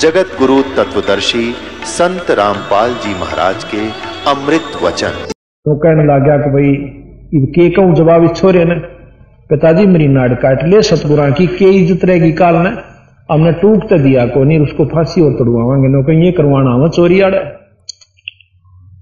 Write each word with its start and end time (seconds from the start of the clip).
जगत 0.00 0.34
गुरु 0.38 0.56
तत्वदर्शी 0.76 1.44
संत 1.90 2.30
रामपाल 2.30 2.92
जी 3.04 3.12
महाराज 3.12 3.64
के 3.64 3.78
अमृत 4.30 4.66
वचन। 4.82 5.14
तो 5.66 5.74
कहने 5.76 6.02
लग 6.04 6.24
गया 6.24 6.36
कि 6.36 6.50
भाई 6.50 7.46
के 7.54 7.68
कहूँ 7.70 7.94
जवाब 7.94 8.26
छोरे 8.34 8.64
ने? 8.64 8.74
पिताजी 9.50 9.86
मेरी 9.86 10.06
नाड़ 10.08 10.34
काट 10.34 10.62
ले, 10.64 10.82
सतगुरा 10.82 11.28
की 11.30 11.46
के 11.48 11.70
इज़्ज़त 11.76 12.04
रहेगी 12.04 12.30
काल 12.32 12.56
ने? 12.58 12.70
हमने 13.28 13.52
टूक 13.54 13.88
तो 13.90 13.98
दिया 13.98 14.26
को 14.26 14.42
नहीं 14.44 14.58
उसको 14.58 14.84
फांसी 14.84 15.20
और 15.20 15.32
तड़वावांगे 15.32 15.88
नो 15.88 16.02
कहीं 16.04 16.24
ये 16.24 16.30
करवाना 16.32 16.74
हमें 16.74 16.90
चोरी 16.90 17.20
आड़े। 17.20 17.40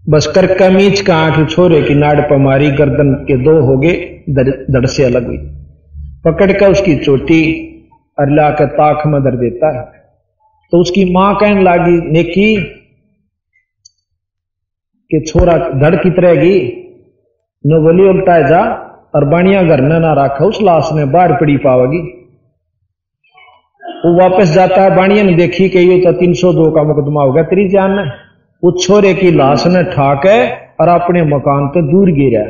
बस 0.06 0.26
कर 0.34 0.46
कमीच 0.54 1.00
का 1.00 1.16
आँख 1.16 1.48
छोरे 1.50 1.82
की 1.82 1.94
नाड़ 1.96 2.20
पर 2.22 2.38
मारी, 2.38 2.70
गर्दन 2.72 3.12
के 3.28 3.36
दो 3.44 3.58
हो 3.66 3.76
गए 3.78 3.92
दड़ 4.70 4.86
से 4.86 5.04
अलग 5.04 5.26
हुई 5.26 5.38
पकड़ 6.24 6.50
कर 6.54 6.70
उसकी 6.70 6.96
चोटी, 7.04 7.42
अरला 8.18 8.48
के 8.52 8.66
ताक 8.72 9.06
में 9.06 9.20
दर 9.22 9.36
देता 9.38 9.74
है। 9.76 9.84
तो 10.72 10.80
उसकी 10.80 11.04
माँ 11.12 11.34
कहने 11.36 11.62
लगी, 11.62 12.00
नेकी, 12.12 12.56
कि 15.10 15.20
छोरा 15.20 15.56
धड़ 15.80 15.94
की 15.96 16.10
तरहगी 16.10 16.58
नो 17.64 17.80
बोली 17.82 18.08
उल्टा 18.08 18.40
जा, 18.48 18.62
और 19.14 19.24
बाणिया 19.24 19.62
घर 19.62 19.80
ने 19.80 19.98
ना 19.98 20.12
रखा, 20.14 20.44
उस 20.44 20.58
लाश 20.62 20.88
ने 20.92 21.04
बाहर 21.04 21.32
पड़ी 21.32 21.56
पावेगी। 21.56 22.00
वो 24.04 24.12
वापस 24.18 24.50
जाता 24.50 24.82
है, 24.82 24.94
बाणिया 24.96 25.22
ने 25.22 25.34
देखी 25.34 25.68
कि 25.68 25.78
ये 25.78 25.98
तो 26.00 26.12
तीन 26.12 26.32
सौ 26.34 26.52
दो 26.52 26.70
का 26.70 26.82
मुकदमा 26.82 27.22
हो 27.22 27.32
गया, 27.32 27.42
तेरी 27.44 27.68
जान 27.68 27.96
ने 27.96 28.04
उस 28.62 28.86
छोरे 28.86 29.14
की 29.14 29.30
लाश 29.30 29.66
ने 29.66 29.82
ठाके 29.84 30.38
और 30.50 30.88
अपने 30.90 31.22
मकान 31.26 31.68
तो 31.68 31.82
दूर 31.82 32.10
गिरा। 32.12 32.44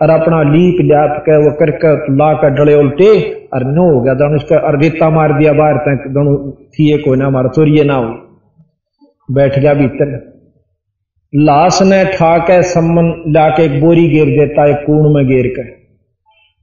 और 0.00 0.10
अपना 0.10 0.42
लीप 0.42 0.76
ल्याप 0.80 1.16
के 1.20 1.36
वो 1.36 1.50
करके 1.50 2.16
ला 2.16 2.32
कर 2.32 2.50
डले 2.50 2.74
उल्टे, 2.74 3.32
और 3.54 3.64
नो 3.64 3.94
हो 3.94 4.00
गया 4.00 4.14
दोनों 4.14 4.36
उसका 4.36 4.56
और 4.56 4.80
रेता 4.80 5.10
मार 5.10 5.38
दिया 5.38 5.52
बाहर 5.52 5.76
तक, 5.76 6.08
दोनों 6.08 6.50
थी 6.50 7.02
कोई 7.02 7.16
ना, 7.16 7.30
मारा 7.30 7.48
चोरिए 7.48 7.84
ना 7.84 7.94
हो। 7.94 8.14
बैठ 9.30 9.58
गया 9.58 9.74
भीतर। 9.74 10.36
लाश 11.34 11.82
ने 11.82 12.04
ठाके 12.04 12.62
सम्मन 12.62 13.24
लाके 13.28 13.62
एक 13.62 13.80
बोरी 13.80 14.08
घेर 14.08 14.26
देता 14.26 14.62
है 14.62 14.74
कूण 14.74 15.14
में 15.14 15.26
घेर 15.26 15.46
कर। 15.46 15.74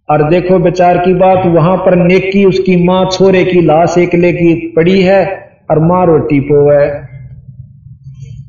और 0.09 0.29
देखो 0.29 0.59
बेचार 0.59 0.97
की 0.97 1.13
बात, 1.13 1.45
वहाँ 1.45 1.77
पर 1.77 1.95
नेकी 1.95 2.45
उसकी 2.45 2.83
माँ 2.85 3.09
छोरे 3.11 3.43
की 3.43 3.61
लाश 3.61 3.97
एकले 3.97 4.33
की 4.33 4.73
पड़ी 4.75 5.01
है, 5.01 5.25
और 5.71 5.79
माँ 5.79 6.05
रोटी 6.05 6.39
पोवे। 6.39 6.85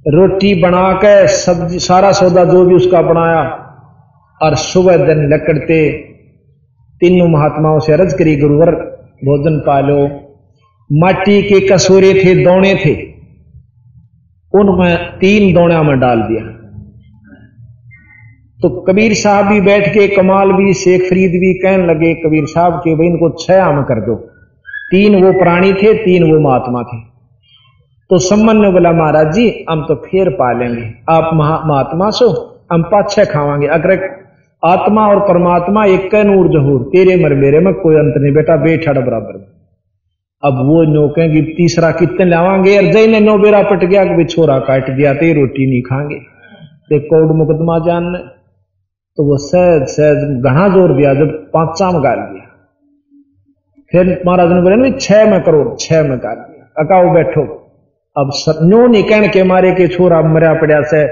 रोटी 0.09 0.55
बना 0.63 0.93
के 0.93 1.29
सब्ज़ी, 1.29 1.79
सारा 1.79 2.13
सौदा 2.13 2.45
जो 2.45 2.65
भी 2.65 2.75
उसका 2.75 3.03
बनाया 3.03 3.64
और 4.43 4.55
सुबह 4.55 4.97
दिन 4.97 5.35
लकड़ते, 5.35 5.93
तीनों 7.01 7.29
महात्माओं 7.29 7.79
से 7.79 7.93
अर्ज़ 7.93 8.17
करी 8.17 8.37
गुरुवर, 8.37 8.71
भोजन 9.25 9.59
पालो। 9.59 10.21
माटी 10.93 11.43
के 11.43 11.61
कसूरे 11.61 12.15
थे 12.15 12.45
दौड़े 12.45 12.75
थे। 12.75 13.15
उनमें 14.55 14.97
तीन 14.97 15.55
दौड़ा 15.55 15.83
में 15.83 16.01
डाल 16.01 16.21
दिया। 16.21 16.43
तो 18.63 18.69
कबीर 18.81 19.15
साहब 19.15 19.47
भी 19.47 19.61
बैठ 19.61 19.89
के, 19.89 20.09
कमाल 20.09 20.53
भी, 20.53 20.75
शेख 20.75 21.03
फरीद 21.03 21.31
भी 21.31 21.55
कहने 21.55 21.87
लगे, 21.87 22.15
कबीर 22.15 22.45
साहब 22.45 22.73
के 22.73 22.95
भाई, 22.95 23.07
इनको 23.07 23.37
छह 23.47 23.63
आम 23.63 23.83
कर 23.83 24.01
दो। 24.01 24.15
तीन 24.91 25.25
वो 25.25 25.33
प्राणी 25.33 25.73
थे, 25.73 25.95
तीन 25.95 26.33
वो 26.33 26.41
महात्मा 26.41 26.83
थे। 26.83 27.01
तो 28.11 28.19
सम्मन 28.19 28.57
ने 28.57 28.71
बोला, 28.71 28.93
महाराज 28.93 29.35
जी, 29.35 29.65
हम 29.71 29.83
तो 29.83 29.95
फिर 29.95 30.29
पालेंगे 30.31 30.95
आप 31.11 31.31
महात्मा 31.67 32.11
सो, 32.11 32.59
हम 32.73 32.83
पाछे 32.83 33.25
खावांगे। 33.25 33.67
अगर 33.67 34.24
आत्मा 34.65 35.07
और 35.07 35.19
परमात्मा 35.21 35.85
एक 35.87 36.15
नूर 36.27 36.47
जहूर। 36.49 36.83
तेरे 36.93 37.17
मर 37.17 37.35
मेरे 37.35 37.61
में 37.61 37.73
कोई 37.75 37.97
अंत 37.97 38.15
नहीं 38.17 38.33
बेटा 38.33 38.57
बेठा 38.57 38.93
बराबर। 38.93 39.43
अब 40.43 40.55
वो 40.67 40.83
नो 40.85 41.09
कहेंगे, 41.09 41.43
तीसरा 41.55 41.91
कितने 41.93 42.25
लावांगे? 42.25 42.77
और 42.77 42.93
जय 42.93 43.07
ने 43.07 43.21
नो 43.21 43.37
बेरा 43.39 43.63
पट 43.63 43.85
गया 43.85 44.05
कि 44.07 44.25
छोरा 44.27 44.59
काट 44.61 44.91
गया 44.91 45.13
ते 45.15 45.33
रोटी 45.33 45.67
नहीं 45.67 45.83
खाएँगे 45.83 46.19
ते 46.89 46.99
कोड 47.01 47.37
मुकदमा 47.37 47.79
जान 47.79 48.13
तो 49.19 49.25
वो 49.25 49.37
सहज 49.39 49.83
सहज, 49.89 50.17
घना 50.43 50.69
ज़ोर 50.69 50.93
दिया, 50.97 51.13
जब 51.15 51.29
पांचा 51.53 51.91
में 51.91 52.03
गाल 52.05 52.19
दिया। 52.19 52.49
फिर 53.93 54.23
महाराज 54.27 54.53
ने 54.53 54.61
बोले 54.63 54.91
छह 54.99 55.31
में 55.31 55.41
करो, 55.43 55.77
छह 55.81 56.03
में 56.03 56.19
गाल 56.19 56.37
दिया। 56.39 56.65
अकाओ 56.79 57.13
बैठो। 57.15 57.43
अब 58.17 58.31
नो 58.65 58.87
नहीं 58.87 59.03
कहने 59.05 59.29
के 59.29 59.43
मारे 59.45 59.73
के 59.73 59.89
छोरा 59.89 60.21
मरिया 60.25 60.53
पड़ा 60.55 60.83
से 60.85 61.05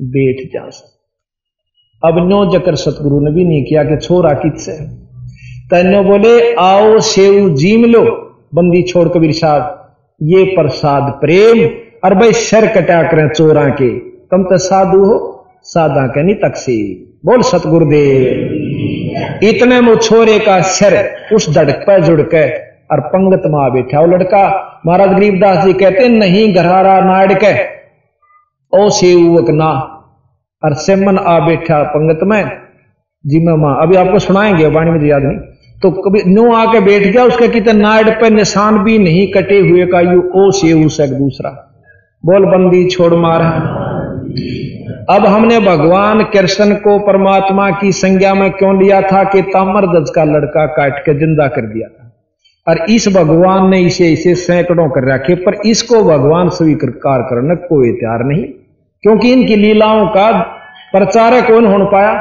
बैठ 0.00 0.46
जा 0.52 0.68
अब 2.02 2.18
नो 2.28 2.44
जकर 2.50 2.74
सतगुरु 2.74 3.20
ने 3.20 3.30
भी 3.30 3.44
नहीं 3.44 3.62
किया 3.64 3.82
कि 3.84 3.96
छोरा 3.96 4.32
कित 4.34 4.56
से? 4.56 4.72
तनो 5.70 6.02
बोले, 6.02 6.54
आओ 6.54 6.98
सेव 6.98 7.48
जीम 7.54 7.84
लो, 7.84 8.02
बंदी 8.54 8.82
छोड़ 8.82 9.08
कबीर 9.08 9.32
साहब, 9.32 9.62
ये 10.22 10.44
प्रसाद 10.44 11.10
प्रेम, 11.20 11.64
और 12.04 12.14
भाई 12.14 12.32
शर 12.32 12.66
कटा 12.66 13.02
करें 13.02 13.28
चोरा 13.28 13.68
के। 13.68 13.90
तुम 13.98 14.44
तो 14.44 14.58
साधु 14.58 15.04
हो, 15.04 15.18
साधा 15.62 16.06
के 16.06 16.22
नहीं 16.22 16.34
तकसी 16.34 16.78
बोल 17.26 17.42
सतगुरुदेव, 17.42 18.22
इतने 19.42 19.80
मो 19.80 19.96
छोरे 19.96 20.38
का 20.38 20.60
शर 20.62 20.96
उस 21.34 21.50
धड़क 21.54 21.84
पर 21.86 22.04
जुड़ 22.04 22.20
के, 22.24 22.46
और 22.88 23.00
पंगत 23.08 23.42
माँ 23.46 23.70
बैठा, 23.72 24.00
वो 24.00 24.06
लड़का 24.06 24.46
महाराज 24.86 25.10
गरीबदास 25.10 25.64
जी 25.64 25.72
कहते, 25.72 26.08
नहीं 26.08 26.52
घरारा 26.54 27.00
नाड़ 27.00 27.32
के, 27.34 27.54
ओ 28.72 28.88
सेवक 28.90 29.50
ना 29.50 29.70
और 30.64 30.74
सेमन 30.74 31.18
आ 31.18 31.46
बैठा 31.46 31.82
पंगत 31.82 32.20
में। 32.22 32.50
जी 33.26 33.46
मैं 33.46 33.52
माँ, 33.52 33.78
अभी 33.82 33.96
आपको 33.96 34.18
सुनाएँगे 34.18 34.66
वाणी 34.66 34.90
मुझे 34.90 35.06
याद 35.06 35.22
नहीं। 35.22 35.36
तो 35.82 35.90
कभी 35.90 36.22
नो 36.26 36.52
आके 36.52 36.80
बैठ 36.80 37.02
गया, 37.02 37.24
उसके 37.24 37.48
कितने 37.48 37.72
नाड़ 37.72 38.10
पे 38.10 38.30
निशान 38.30 38.78
भी 38.78 38.98
नहीं 38.98 39.32
कटे 39.32 39.58
हुए 39.58 39.86
का, 39.86 40.00
यू 40.00 40.20
ओ 40.34 40.50
से 40.50 41.04
एक 41.04 41.18
दूसरा। 41.18 41.50
बोल 42.26 42.44
बंदी, 42.44 42.88
छोड़ 42.88 43.14
मारा। 43.14 43.48
अब 45.10 45.26
हमने 45.26 45.60
भगवान 45.60 46.22
कृष्ण 46.22 46.74
को 46.74 46.98
परमात्मा 46.98 47.70
की 47.70 47.92
संज्ञा 47.92 48.34
में 48.34 48.50
क्यों 48.50 48.82
लिया 48.82 49.02
था 49.02 49.24
कि 49.24 49.42
तामर 49.42 50.00
दज 50.00 50.10
का 50.10 50.24
लड़का 50.24 50.66
काट 50.66 50.98
के 50.98 51.14
ज़िंदा 51.14 51.48
कर 51.48 51.62
दिया 51.62 51.88
था? 51.88 52.04
और 52.68 52.90
इस 52.90 53.08
भगवान 53.08 53.70
ने 53.70 53.80
इसे 53.80 54.12
इसे 54.12 54.34
सैकड़ों 54.34 54.88
कर 54.88 55.14
रखे, 55.14 55.34
पर 55.34 55.54
इसको 55.66 56.04
भगवान 56.04 56.48
स्वीकार 56.48 57.22
करने 57.22 57.56
कोई 57.56 57.92
तैयार 57.92 58.24
नहीं। 58.24 58.44
क्योंकि 59.04 59.32
इनकी 59.32 59.56
लीलाओं 59.56 60.06
का 60.06 60.30
प्रचारक 60.92 61.46
कौन 61.46 61.66
हो 61.66 61.84
पाया? 61.86 62.12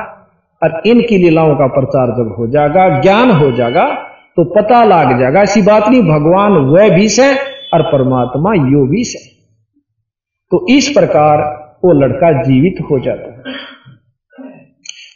और 0.61 0.81
इनकी 0.85 1.17
लीलाओं 1.17 1.55
का 1.55 1.67
प्रचार 1.67 2.07
जब 2.17 2.35
हो 2.39 2.47
जाएगा, 2.47 3.01
ज्ञान 3.01 3.31
हो 3.31 3.51
जाएगा 3.51 3.85
तो 4.37 4.43
पता 4.43 4.83
लग 4.83 5.19
जाएगा, 5.19 5.41
ऐसी 5.41 5.61
बात 5.61 5.87
नहीं, 5.87 6.01
भगवान 6.01 6.51
वह 6.51 6.89
भी 6.89 7.09
से 7.09 7.33
और 7.73 7.81
परमात्मा 7.83 8.53
यो 8.53 8.85
भी 8.87 9.03
से। 9.03 9.19
तो 10.51 10.65
इस 10.69 10.89
प्रकार 10.89 11.41
वो 11.85 11.93
लड़का 11.93 12.31
जीवित 12.43 12.75
हो 12.91 12.99
जाता 12.99 13.31
है। 13.31 13.55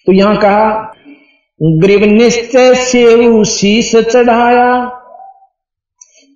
तो 0.05 0.13
यहाँ 0.13 0.38
कहा 0.38 0.94
ग्रीव 1.59 2.05
निश्चय 2.05 2.73
से 2.75 3.44
शीश 3.45 3.95
चढ़ाया, 3.95 4.89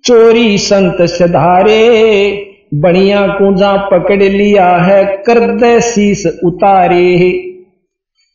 चोरी 0.04 0.58
संत 0.58 1.02
सधारे 1.02 2.45
बणिया 2.76 3.26
कुंजा 3.26 3.76
पकड़ 3.76 4.22
लिया 4.22 4.76
है 4.76 5.04
कर 5.26 5.38
दे 5.38 5.80
शीश 5.80 6.26
उतारे 6.44 7.42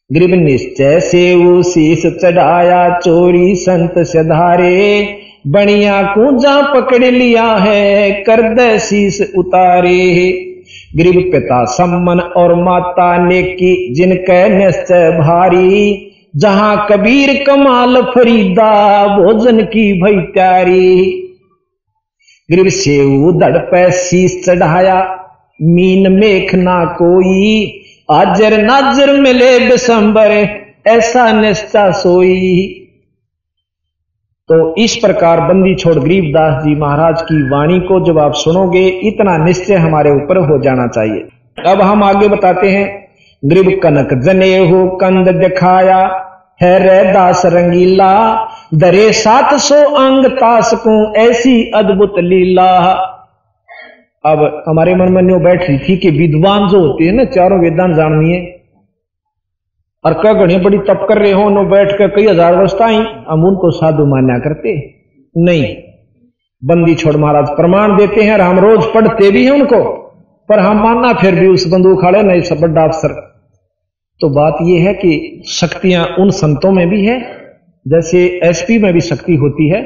ग्रीब 0.09 0.33
निश्चय 0.33 0.99
से 0.99 1.35
वो 1.35 1.63
शीश 1.63 2.05
चढ़ाया, 2.05 2.99
चोरी 2.99 3.55
संत 3.55 3.93
सधारे। 3.97 5.07
बणिया 5.47 6.01
कुंजा 6.03 6.61
पकड़ 6.73 7.03
लिया 7.03 7.43
है 7.43 8.11
कर 8.11 8.41
दे 8.41 8.79
शीश 8.79 9.33
उतारे 9.37 10.31
ग्रीब 10.97 11.31
पिता 11.31 11.63
सम्मन 11.65 12.19
और 12.19 12.55
माता 12.55 13.27
ने 13.27 13.41
की 13.43 13.93
जिनके 13.93 14.47
निश्चय 14.49 15.09
भारी। 15.11 16.07
जहाँ 16.35 16.87
कबीर 16.91 17.43
कमाल 17.47 18.01
फरीदा, 18.01 19.07
भोजन 19.17 19.61
की 19.61 20.01
भई 20.01 20.15
त्यारी। 20.33 21.27
ग्रीब 22.49 22.67
से 22.67 22.97
दड़ 23.39 23.57
पे 23.57 23.89
चढ़ाया 24.41 24.95
मीन 25.61 26.11
मेख 26.11 26.55
ना 26.55 26.85
कोई। 26.85 27.81
आजर 28.11 28.57
नाजर 28.63 29.19
मिले 29.19 29.59
बिसंबर 29.59 30.31
ऐसा 30.87 31.31
निश्चा 31.41 31.91
सोई। 31.91 32.77
तो 34.49 34.75
इस 34.77 34.95
प्रकार 34.95 35.41
बंदी 35.41 35.75
छोड़ 35.75 35.95
गरीबदास 35.95 36.63
जी 36.63 36.75
महाराज 36.75 37.21
की 37.21 37.49
वाणी 37.49 37.79
को 37.79 38.05
जब 38.05 38.19
आप 38.19 38.33
सुनोगे, 38.33 38.87
इतना 38.87 39.37
निश्चय 39.37 39.75
हमारे 39.75 40.11
ऊपर 40.11 40.37
हो 40.37 40.61
जाना 40.61 40.87
चाहिए। 40.87 41.27
अब 41.71 41.81
हम 41.81 42.03
आगे 42.03 42.27
बताते 42.27 42.69
हैं। 42.69 42.87
गरीब 43.45 43.79
कनक 43.83 44.13
जने 44.23 44.57
हो 44.69 44.87
कंद 44.87 45.27
दिखाया, 45.27 45.99
है 46.61 46.79
रे 46.79 47.13
दास 47.13 47.41
रंगीला 47.45 48.11
दरे 48.71 49.11
सात 49.13 49.53
सौ 49.59 49.75
अंग 49.97 50.25
तास 50.33 50.73
को 50.83 50.91
ऐसी 51.19 51.53
अद्भुत 51.75 52.13
लीला। 52.19 52.71
अब 54.23 54.63
हमारे 54.67 54.93
मन 54.95 55.11
में 55.13 55.43
बैठ 55.43 55.61
रही 55.61 55.77
थी 55.79 55.95
कि 55.97 56.09
विद्वान 56.09 56.67
जो 56.67 56.79
होते 56.79 57.05
हैं 57.05 57.13
ना, 57.13 57.23
चारों 57.25 57.59
वेदांत 57.59 57.95
जाननी 57.95 58.31
है 58.31 58.39
और 60.03 60.13
क्या 60.13 60.33
घड़ी 60.35 60.57
बड़ी 60.57 60.77
तप 60.79 61.05
कर 61.09 61.17
रहे 61.17 61.31
हो 61.31 61.49
नो 61.49 61.63
बैठ 61.65 61.91
कर 61.97 62.07
कई 62.07 62.27
हज़ार 62.27 62.55
वर्ष 62.55 62.75
आई 62.81 62.95
हम 63.29 63.45
उनको 63.45 63.71
साधु 63.71 64.05
मान्या 64.05 64.37
करते? 64.39 64.75
नहीं। 65.35 65.65
बंदी 66.61 66.95
छोड़ 66.95 67.15
महाराज, 67.15 67.47
प्रमाण 67.49 67.97
देते 67.97 68.23
हैं 68.23 68.33
और 68.33 68.41
हम 68.41 68.59
रोज 68.59 68.85
पढ़ते 68.85 69.31
भी 69.31 69.43
हैं 69.45 69.51
उनको। 69.51 69.83
पर 70.49 70.59
हम 70.59 70.81
मानना 70.83 71.13
फिर 71.13 71.35
भी 71.35 71.47
उस 71.47 71.67
बंदूक 71.67 72.01
खाड़े 72.01 72.23
नहीं, 72.23 72.41
सब 72.41 72.59
बड़ा 72.59 72.83
अफसर। 72.83 73.19
तो 74.21 74.29
बात 74.29 74.57
यह 74.61 74.87
है 74.87 74.93
कि 74.93 75.43
शक्तियाँ 75.49 76.05
उन 76.19 76.29
संतों 76.31 76.71
में 76.71 76.87
भी 76.89 77.05
है 77.05 77.19
जैसे 77.85 78.25
एसपी 78.43 78.77
में 78.77 78.93
भी 78.93 79.01
शक्ति 79.01 79.35
होती 79.35 79.69
है 79.69 79.81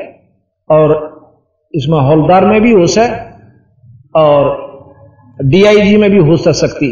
और 0.70 0.94
इसमें 1.74 2.00
हौलदार 2.00 2.46
में 2.46 2.62
भी 2.62 2.72
होश 2.72 2.98
है 2.98 3.10
और 4.16 4.64
डीआईजी 5.40 5.98
में 5.98 6.10
भी 6.12 6.18
हो 6.18 6.38
सकती 6.38 6.92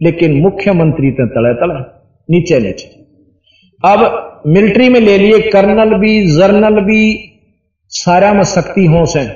लेकिन 0.00 0.40
मुख्यमंत्री 0.42 1.10
तो 1.10 1.26
तले 1.26 1.54
तले 1.54 1.80
नीचे 2.28 2.58
नीचे। 2.58 2.88
अब 3.84 4.42
मिलिट्री 4.46 4.88
में 4.88 5.00
ले 5.00 5.16
लिए 5.18 5.38
कर्नल 5.50 5.94
भी, 5.98 6.36
जर्नल 6.36 6.80
भी, 6.80 7.30
सारा 7.92 8.32
में 8.32 8.44
शक्ति 8.44 8.84
हो। 8.86 9.04
से 9.06 9.26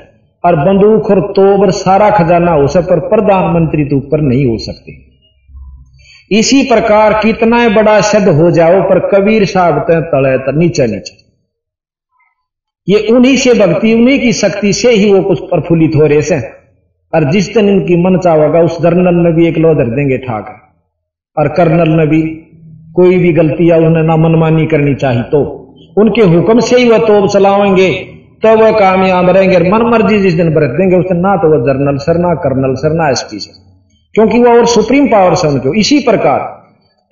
और 0.45 0.57
बंदूक 0.57 1.11
और 1.11 1.21
तोबर 1.33 1.71
सारा 1.71 2.11
खजाना 2.11 2.53
हो 2.53 2.67
से 2.67 2.81
पर 2.81 3.01
प्रधानमंत्री 3.09 3.85
तो 3.85 3.97
ऊपर 3.97 4.21
नहीं 4.21 4.47
हो 4.47 4.59
सकते। 4.59 4.93
इसी 6.31 6.63
प्रकार 6.63 7.13
कितना 7.23 7.69
बड़ा 7.69 8.01
शब्द 8.01 8.29
हो 8.29 8.51
जाओ 8.51 8.81
पर 8.83 8.99
कबीर 9.09 9.45
साहब 9.45 9.79
ते 9.81 10.01
तले 10.01 10.59
नीचे 10.59 10.87
नीचे 10.87 11.17
ये 12.89 13.09
उन्हीं 13.09 13.37
से 13.37 13.55
भक्ति, 13.55 13.93
उन्हीं 13.95 14.19
की 14.21 14.33
शक्ति 14.33 14.73
से 14.73 14.91
ही 14.91 15.13
वो 15.13 15.23
कुछ 15.23 15.41
प्रफुल्लित 15.41 15.97
हो 15.97 16.07
रहे 16.07 16.23
से। 16.23 16.39
और 17.13 17.31
जिस 17.31 17.55
दिन 17.55 17.69
इनकी 17.69 17.97
मन 17.97 18.19
चाहोगा, 18.19 18.61
उस 18.61 18.81
जर्नल 18.83 19.15
में 19.15 19.33
भी 19.35 19.47
एक 19.47 19.59
लो 19.59 19.75
धर 19.75 19.87
देंगे 19.87 20.19
ठाक 20.19 20.47
और 21.37 21.49
कर्नल 21.49 21.89
में 21.89 22.09
भी 22.09 22.21
कोई 22.95 23.19
भी 23.19 23.33
गलती 23.33 23.71
या 23.71 23.77
उन्हें 23.77 24.03
ना 24.03 24.17
मनमानी 24.17 24.67
करनी 24.67 24.95
चाहिए 24.95 25.23
तो। 25.23 25.43
उनके 25.99 26.23
हुक्म 26.23 26.61
से 26.61 26.77
ही 26.77 26.89
वह 26.91 26.99
तोब 26.99 27.29
चलाएँगे 27.29 27.91
तो 28.43 28.57
वह 28.57 28.71
कामयाब 28.71 29.31
रहेंगे। 29.31 29.59
मन 29.71 29.83
मर्ज़ी 29.87 30.19
जिस 30.21 30.35
दिन 30.35 30.55
बरत 30.55 30.71
देंगे, 30.71 30.97
उस 30.97 31.05
दिन 31.05 31.21
ना 31.21 31.37
तो 31.37 31.51
वह 31.51 31.65
जर्नल, 31.67 31.97
सर 31.97 32.19
ना 32.19 32.35
कर्नल, 32.35 32.75
सर 32.75 32.93
ना 32.93 33.11
एसपी 33.11 33.39
सर 33.39 33.68
क्योंकि 34.19 34.39
वह 34.39 34.59
और 34.59 34.67
सुप्रीम 34.67 35.07
पावर 35.07 35.35
से 35.35 35.49
उनके 35.49 35.81
इसी 35.81 35.99
प्रकार, 35.99 36.41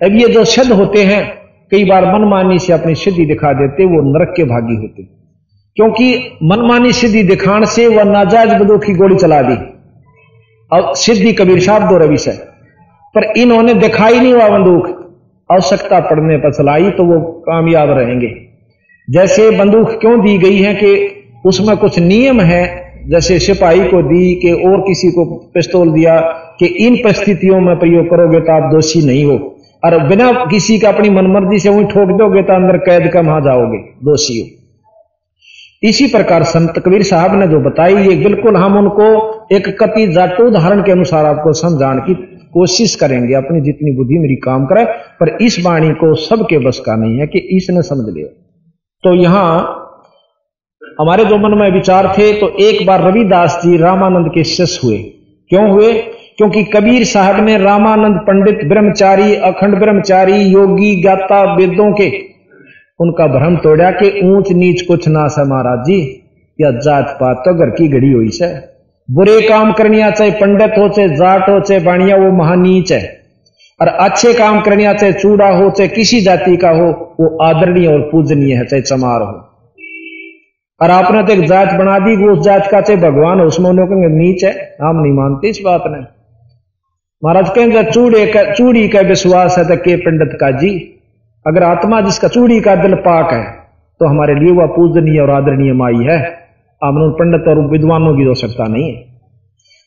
अब 0.05 0.15
ये 0.15 0.27
जो 0.27 0.43
सिद्ध 0.43 0.71
होते 0.71 1.03
हैं, 1.03 1.37
कई 1.71 1.85
बार 1.85 2.05
मनमानी 2.05 2.59
से 2.59 2.73
अपनी 2.73 2.95
सिद्धि 2.95 3.25
दिखा 3.25 3.53
देते, 3.53 3.85
वो 3.85 4.19
नरक 4.19 4.33
के 4.37 4.43
भागी 4.43 4.75
होते। 4.75 5.03
क्योंकि 5.75 6.37
मनमानी 6.43 6.91
सिद्धि 6.91 7.23
दिखाने 7.23 7.65
से 7.65 7.87
वह 7.87 8.03
नाजायज 8.03 8.49
बदो 8.49 8.77
की 8.77 8.93
गोली 8.93 9.15
चला 9.15 9.41
दी। 9.41 9.55
और 10.71 10.95
सिद्धि 10.95 11.33
कबीर 11.33 11.59
साहब 11.59 11.89
दो 11.89 11.97
रवि 11.97 12.17
से। 12.17 12.31
पर 13.15 13.23
इन्होंने 13.37 13.73
दिखाई 13.73 14.19
नहीं 14.19 14.33
हुआ 14.33 14.49
बंदूक। 14.49 15.15
आवश्यकता 15.51 15.99
पड़ने 15.99 16.37
पर 16.37 16.53
चलाई 16.53 16.91
तो 16.91 17.03
वो 17.03 17.21
कामयाब 17.21 17.91
रहेंगे। 17.91 18.35
जैसे 19.09 19.51
बंदूक 19.51 19.91
क्यों 19.91 20.21
दी 20.21 20.37
गई 20.37 20.57
है 20.57 20.73
कि 20.73 21.15
उसमें 21.45 21.77
कुछ 21.77 21.99
नियम 21.99 22.41
है, 22.41 22.93
जैसे 23.07 23.39
सिपाही 23.39 23.83
को 23.83 24.01
दी, 24.01 24.35
कि 24.35 24.51
और 24.51 24.81
किसी 24.81 25.07
को 25.07 25.51
पिस्तौल 25.53 25.91
दिया 25.91 26.43
कि 26.59 26.65
इन 26.85 26.95
परिस्थितियों 26.95 27.59
में 27.61 27.75
प्रयोग 27.79 28.05
करोगे 28.05 28.39
तो 28.39 28.51
आप 28.53 28.71
दोषी 28.71 29.05
नहीं 29.05 29.23
हो। 29.25 29.37
और 29.83 29.97
बिना 30.07 30.31
किसी 30.45 30.77
का 30.79 30.89
अपनी 30.89 31.09
मनमर्जी 31.11 31.59
से 31.59 31.69
वही 31.69 31.83
ठोक 31.85 32.17
दोगे 32.19 32.41
तो 32.43 32.53
अंदर 32.53 32.77
कैद 32.79 33.11
का 33.13 33.21
वहाँ 33.21 33.41
जाओगे, 33.41 33.77
दोषी 34.03 34.39
हो। 34.39 34.45
इसी 35.83 36.07
प्रकार 36.07 36.43
संत 36.45 36.79
कबीर 36.85 37.03
साहब 37.03 37.39
ने 37.39 37.47
जो 37.47 37.59
बताई, 37.61 37.95
ये 37.97 38.15
बिल्कुल 38.17 38.55
हम 38.55 38.77
उनको 38.77 39.05
एक 39.55 39.67
कति 39.81 40.07
जाटो 40.13 40.47
उदाहरण 40.47 40.81
के 40.83 40.91
अनुसार 40.91 41.25
आपको 41.25 41.53
समझाने 41.55 42.01
की 42.01 42.13
कोशिश 42.53 42.95
करेंगे। 42.95 43.33
अपनी 43.35 43.61
जितनी 43.61 43.95
बुद्धि 43.95 44.19
मेरी 44.19 44.35
काम 44.43 44.65
करे, 44.65 44.85
पर 45.19 45.37
इस 45.41 45.59
वाणी 45.65 45.91
को 45.93 46.13
सबके 46.17 46.57
बस 46.57 46.81
का 46.85 46.95
नहीं 46.95 47.19
है 47.19 47.27
कि 47.27 47.39
इसने 47.57 47.81
समझ 47.83 48.13
लिया। 48.15 48.27
तो 49.03 49.13
यहाँ 49.15 49.49
हमारे 50.99 51.25
जो 51.25 51.37
मन 51.37 51.57
में 51.59 51.69
विचार 51.71 52.07
थे 52.17 52.31
तो 52.33 52.49
एक 52.59 52.85
बार 52.87 53.03
रविदास 53.03 53.59
जी 53.65 53.77
रामानंद 53.77 54.31
के 54.33 54.43
शिष्य 54.45 54.79
हुए। 54.83 54.97
क्यों 55.51 55.69
हुए? 55.71 55.93
क्योंकि 56.37 56.63
कबीर 56.63 57.03
साहब 57.03 57.45
ने 57.45 57.57
रामानंद 57.57 58.17
पंडित, 58.17 58.59
ब्रह्मचारी, 58.65 59.35
अखंड 59.35 59.75
ब्रह्मचारी, 59.75 60.33
योगी 60.33 61.01
गाता 61.01 61.55
वेदों 61.55 61.93
के 61.93 62.11
उनका 62.99 63.27
भ्रम 63.27 63.55
तोड़ा 63.55 63.91
के 63.91 64.35
ऊंच 64.35 64.51
नीच 64.51 64.81
कुछ 64.81 65.07
ना 65.07 65.27
सा 65.27 65.43
महाराज 65.43 65.79
जी, 65.79 66.23
या 66.61 66.71
जात 66.71 67.17
पात 67.21 67.37
तो 67.37 67.53
घर 67.53 67.69
की 67.69 67.87
घड़ी 67.87 68.11
हुई 68.11 68.29
से। 68.29 68.47
बुरे 69.11 69.41
काम 69.41 69.73
करनिया 69.73 70.11
चाहे 70.11 70.31
पंडित 70.31 70.71
हो, 70.77 70.89
चाहे 70.89 71.09
जाट 71.09 71.49
हो, 71.49 71.59
चाहे 71.59 71.79
बाणिया 71.79 72.15
वो 72.15 72.31
महानीच 72.31 72.91
है। 72.91 73.21
और 73.81 73.87
अच्छे 73.87 74.33
काम 74.33 74.61
करनिया 74.61 74.93
चाहे 74.93 75.13
चूड़ा 75.13 75.49
हो, 75.49 75.69
चाहे 75.69 75.87
किसी 75.87 76.21
जाति 76.21 76.57
का 76.57 76.69
हो, 76.69 77.15
वो 77.19 77.43
आदरणीय 77.43 77.87
और 77.87 77.99
पूजनीय 77.99 78.55
है, 78.55 78.65
चाहे 78.65 78.81
चमार 78.81 79.21
हो। 79.21 79.43
और 80.81 80.91
आपने 80.91 81.23
तो 81.23 81.33
एक 81.33 81.47
जात 81.47 81.73
बना 81.73 81.99
दी, 81.99 82.15
वो 82.15 82.31
उस 82.31 82.45
जात 82.45 82.67
का 82.71 82.81
चाहे 82.81 82.99
भगवान 82.99 83.39
हो, 83.39 83.45
उसमें 83.45 83.69
उन्हें 83.69 83.87
कहेंगे 83.87 84.07
नीच 84.07 84.43
है, 84.43 84.77
हम 84.81 85.01
नहीं 85.01 85.13
मानते 85.13 85.47
इस 85.47 85.61
बात 85.65 85.83
ने। 85.87 86.16
महाराज 87.23 87.49
कहेंगे, 87.49 87.81
चूड़े 87.83 88.25
का 88.27 88.43
चूड़ी 88.53 88.87
का 88.87 88.99
विश्वास 89.03 89.55
है 89.57 89.63
तो 89.67 89.75
के 89.77 89.95
पंडित 89.97 90.37
का 90.39 90.49
जी 90.53 90.69
अगर 91.45 91.63
आत्मा 91.63 92.01
जिसका 92.01 92.27
चूड़ी 92.27 92.59
का 92.61 92.75
दिल 92.77 92.93
पाक 93.05 93.33
है 93.33 93.43
तो 94.01 94.07
हमारे 94.07 94.35
लिए 94.35 94.51
वह 94.53 94.65
पूजनीय 94.75 95.19
और 95.21 95.29
आदरणीय 95.31 95.73
माई 95.73 96.05
है। 96.05 96.17
आमन 96.81 97.09
पंडित 97.19 97.47
और 97.47 97.61
विद्वानों 97.69 98.15
की 98.17 98.27
आवश्यकता 98.27 98.67
नहीं 98.67 98.83
है। 98.85 99.01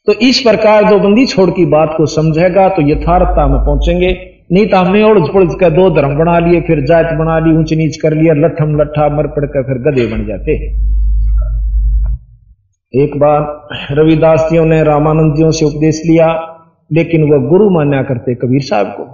तो 0.06 0.12
इस 0.22 0.40
प्रकार 0.40 0.84
जो 0.84 0.98
बंदी 0.98 1.26
छोड़ 1.26 1.48
की 1.50 1.66
बात 1.68 1.94
को 1.96 2.06
समझेगा 2.08 2.68
तो 2.68 2.88
यथार्थता 2.88 3.46
में 3.46 3.58
पहुँचेंगे। 3.60 4.12
नहीं 4.50 4.66
तो 4.66 4.76
हमने 4.76 5.02
उड़ज 5.04 5.28
पुड़ज 5.32 5.54
का 5.60 5.68
दो 5.70 5.88
धर्म 5.96 6.18
बना 6.18 6.38
लिए, 6.40 6.60
फिर 6.60 6.84
जात 6.86 7.12
बना 7.14 7.38
ली, 7.38 7.56
ऊंच 7.58 7.72
नीच 7.74 7.96
कर 7.96 8.14
लिया 8.14 8.34
लठम 8.36 8.76
लट्ठा 8.80 9.08
मर 9.16 9.26
पड़ 9.30 9.46
कर 9.46 9.62
फिर 9.64 9.82
गधे 9.84 10.06
बन 10.06 10.26
जाते 10.26 10.60
एक 12.94 13.18
बार 13.18 13.98
रविदास 13.98 14.48
जियों 14.50 14.64
ने 14.66 14.82
रामानंद 14.84 15.36
जियों 15.36 15.50
से 15.52 15.64
उपदेश 15.66 16.02
लिया 16.06 16.32
लेकिन 16.90 17.30
वह 17.30 17.48
गुरु 17.48 17.70
मान्या 17.70 18.02
करते 18.02 18.34
कबीर 18.34 18.62
साहब 18.62 18.86
को। 18.86 19.04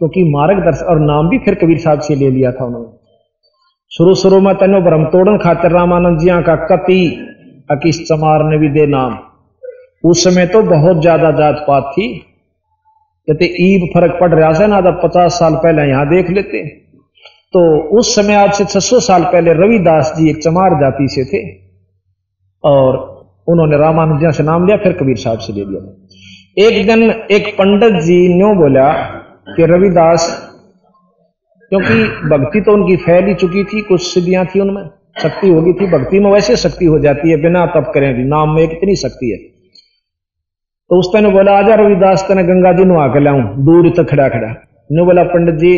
क्योंकि 0.00 0.22
तो 0.22 0.30
मार्गदर्शन 0.30 0.86
और 0.86 1.00
नाम 1.00 1.28
भी 1.28 1.38
फिर 1.38 1.54
कबीर 1.54 1.78
साहब 1.78 2.00
से 2.00 2.14
ले 2.14 2.30
लिया 2.30 2.52
था 2.52 2.64
उन्होंने। 2.64 2.94
शुरू 3.92 4.14
शुरू 4.14 4.40
में 4.40 4.54
तेनो 4.54 4.80
ब्रह्म 4.80 5.04
तोड़न 5.04 5.38
खातिर 5.38 5.70
रामानंद 5.70 6.18
जिया 6.18 6.40
का 6.40 6.54
कति 6.66 7.00
अकिस 7.70 8.00
चमार 8.08 8.44
ने 8.44 8.58
भी 8.58 8.68
दे 8.68 8.86
नाम। 8.86 9.18
उस 10.04 10.24
समय 10.24 10.46
तो 10.46 10.62
बहुत 10.62 11.00
ज़्यादा 11.00 11.30
जात 11.30 11.64
पात 11.68 11.92
थी। 11.92 12.08
कहते 13.28 13.44
ईब 13.60 13.86
फ़र्क 13.94 14.18
पड़ 14.20 14.34
रहा 14.34 14.52
था 14.52 14.66
ना 14.66 14.80
जब 14.80 15.00
पचास 15.02 15.32
साल 15.32 15.54
पहले 15.54 15.88
यहाँ 15.88 16.08
देख 16.08 16.30
लेते। 16.30 16.62
तो 17.52 17.60
उस 17.98 18.14
समय 18.14 18.34
आज 18.34 18.52
से 18.52 18.64
600 18.64 19.00
साल 19.00 19.24
पहले 19.24 19.52
रविदास 19.52 20.12
जी 20.16 20.30
एक 20.30 20.42
चमार 20.42 20.74
जाति 20.80 21.08
से 21.08 21.24
थे। 21.24 21.42
और 22.64 22.98
उन्होंने 23.48 23.76
रामानंद 23.76 24.18
जिया 24.18 24.30
से 24.30 24.42
नाम 24.42 24.66
लिया, 24.66 24.76
फिर 24.76 24.92
कबीर 24.92 25.16
साहब 25.16 25.38
से 25.38 25.52
ले 25.52 25.64
लिया। 25.64 25.80
एक 26.56 26.86
दिन 26.86 27.02
एक 27.30 27.48
पंडित 27.54 27.92
जी 28.02 28.16
न्यो 28.28 28.54
बोला 28.54 28.92
कि 29.56 29.64
रविदास, 29.66 30.22
क्योंकि 31.72 32.28
भक्ति 32.28 32.60
तो 32.60 32.72
उनकी 32.72 32.96
फैल 32.96 33.24
ही 33.24 33.34
चुकी 33.34 33.64
थी, 33.64 33.80
कुछ 33.80 34.02
सिद्धियाँ 34.02 34.44
थी 34.44 34.60
उनमें, 34.60 34.82
शक्ति 35.22 35.48
होगी 35.48 35.72
थी, 35.72 35.86
भक्ति 35.86 36.20
में 36.20 36.30
वैसे 36.30 36.56
शक्ति 36.56 36.84
हो 36.84 36.98
जाती 36.98 37.30
है, 37.30 37.36
बिना 37.36 37.66
तप 37.66 37.90
करें 37.94 38.14
भी, 38.14 38.24
नाम 38.24 38.54
में 38.54 38.68
कितनी 38.68 38.96
शक्ति 38.96 39.30
है। 39.30 39.38
तो 40.90 40.98
उस 40.98 41.06
तेने 41.06 41.28
बोला, 41.28 41.58
आजा 41.58 41.74
रविदास, 41.74 42.22
तेने 42.22 42.44
गंगा 42.44 42.72
जी 42.72 42.84
नुआ 42.84 43.06
के 43.06 43.20
लाऊं, 43.20 43.42
दूर 43.64 43.88
तक 43.96 44.10
खड़ा 44.10 44.28
खड़ा। 44.28 44.48
ने 44.92 45.04
बोला, 45.04 45.22
पंडित 45.22 45.54
जी, 45.54 45.74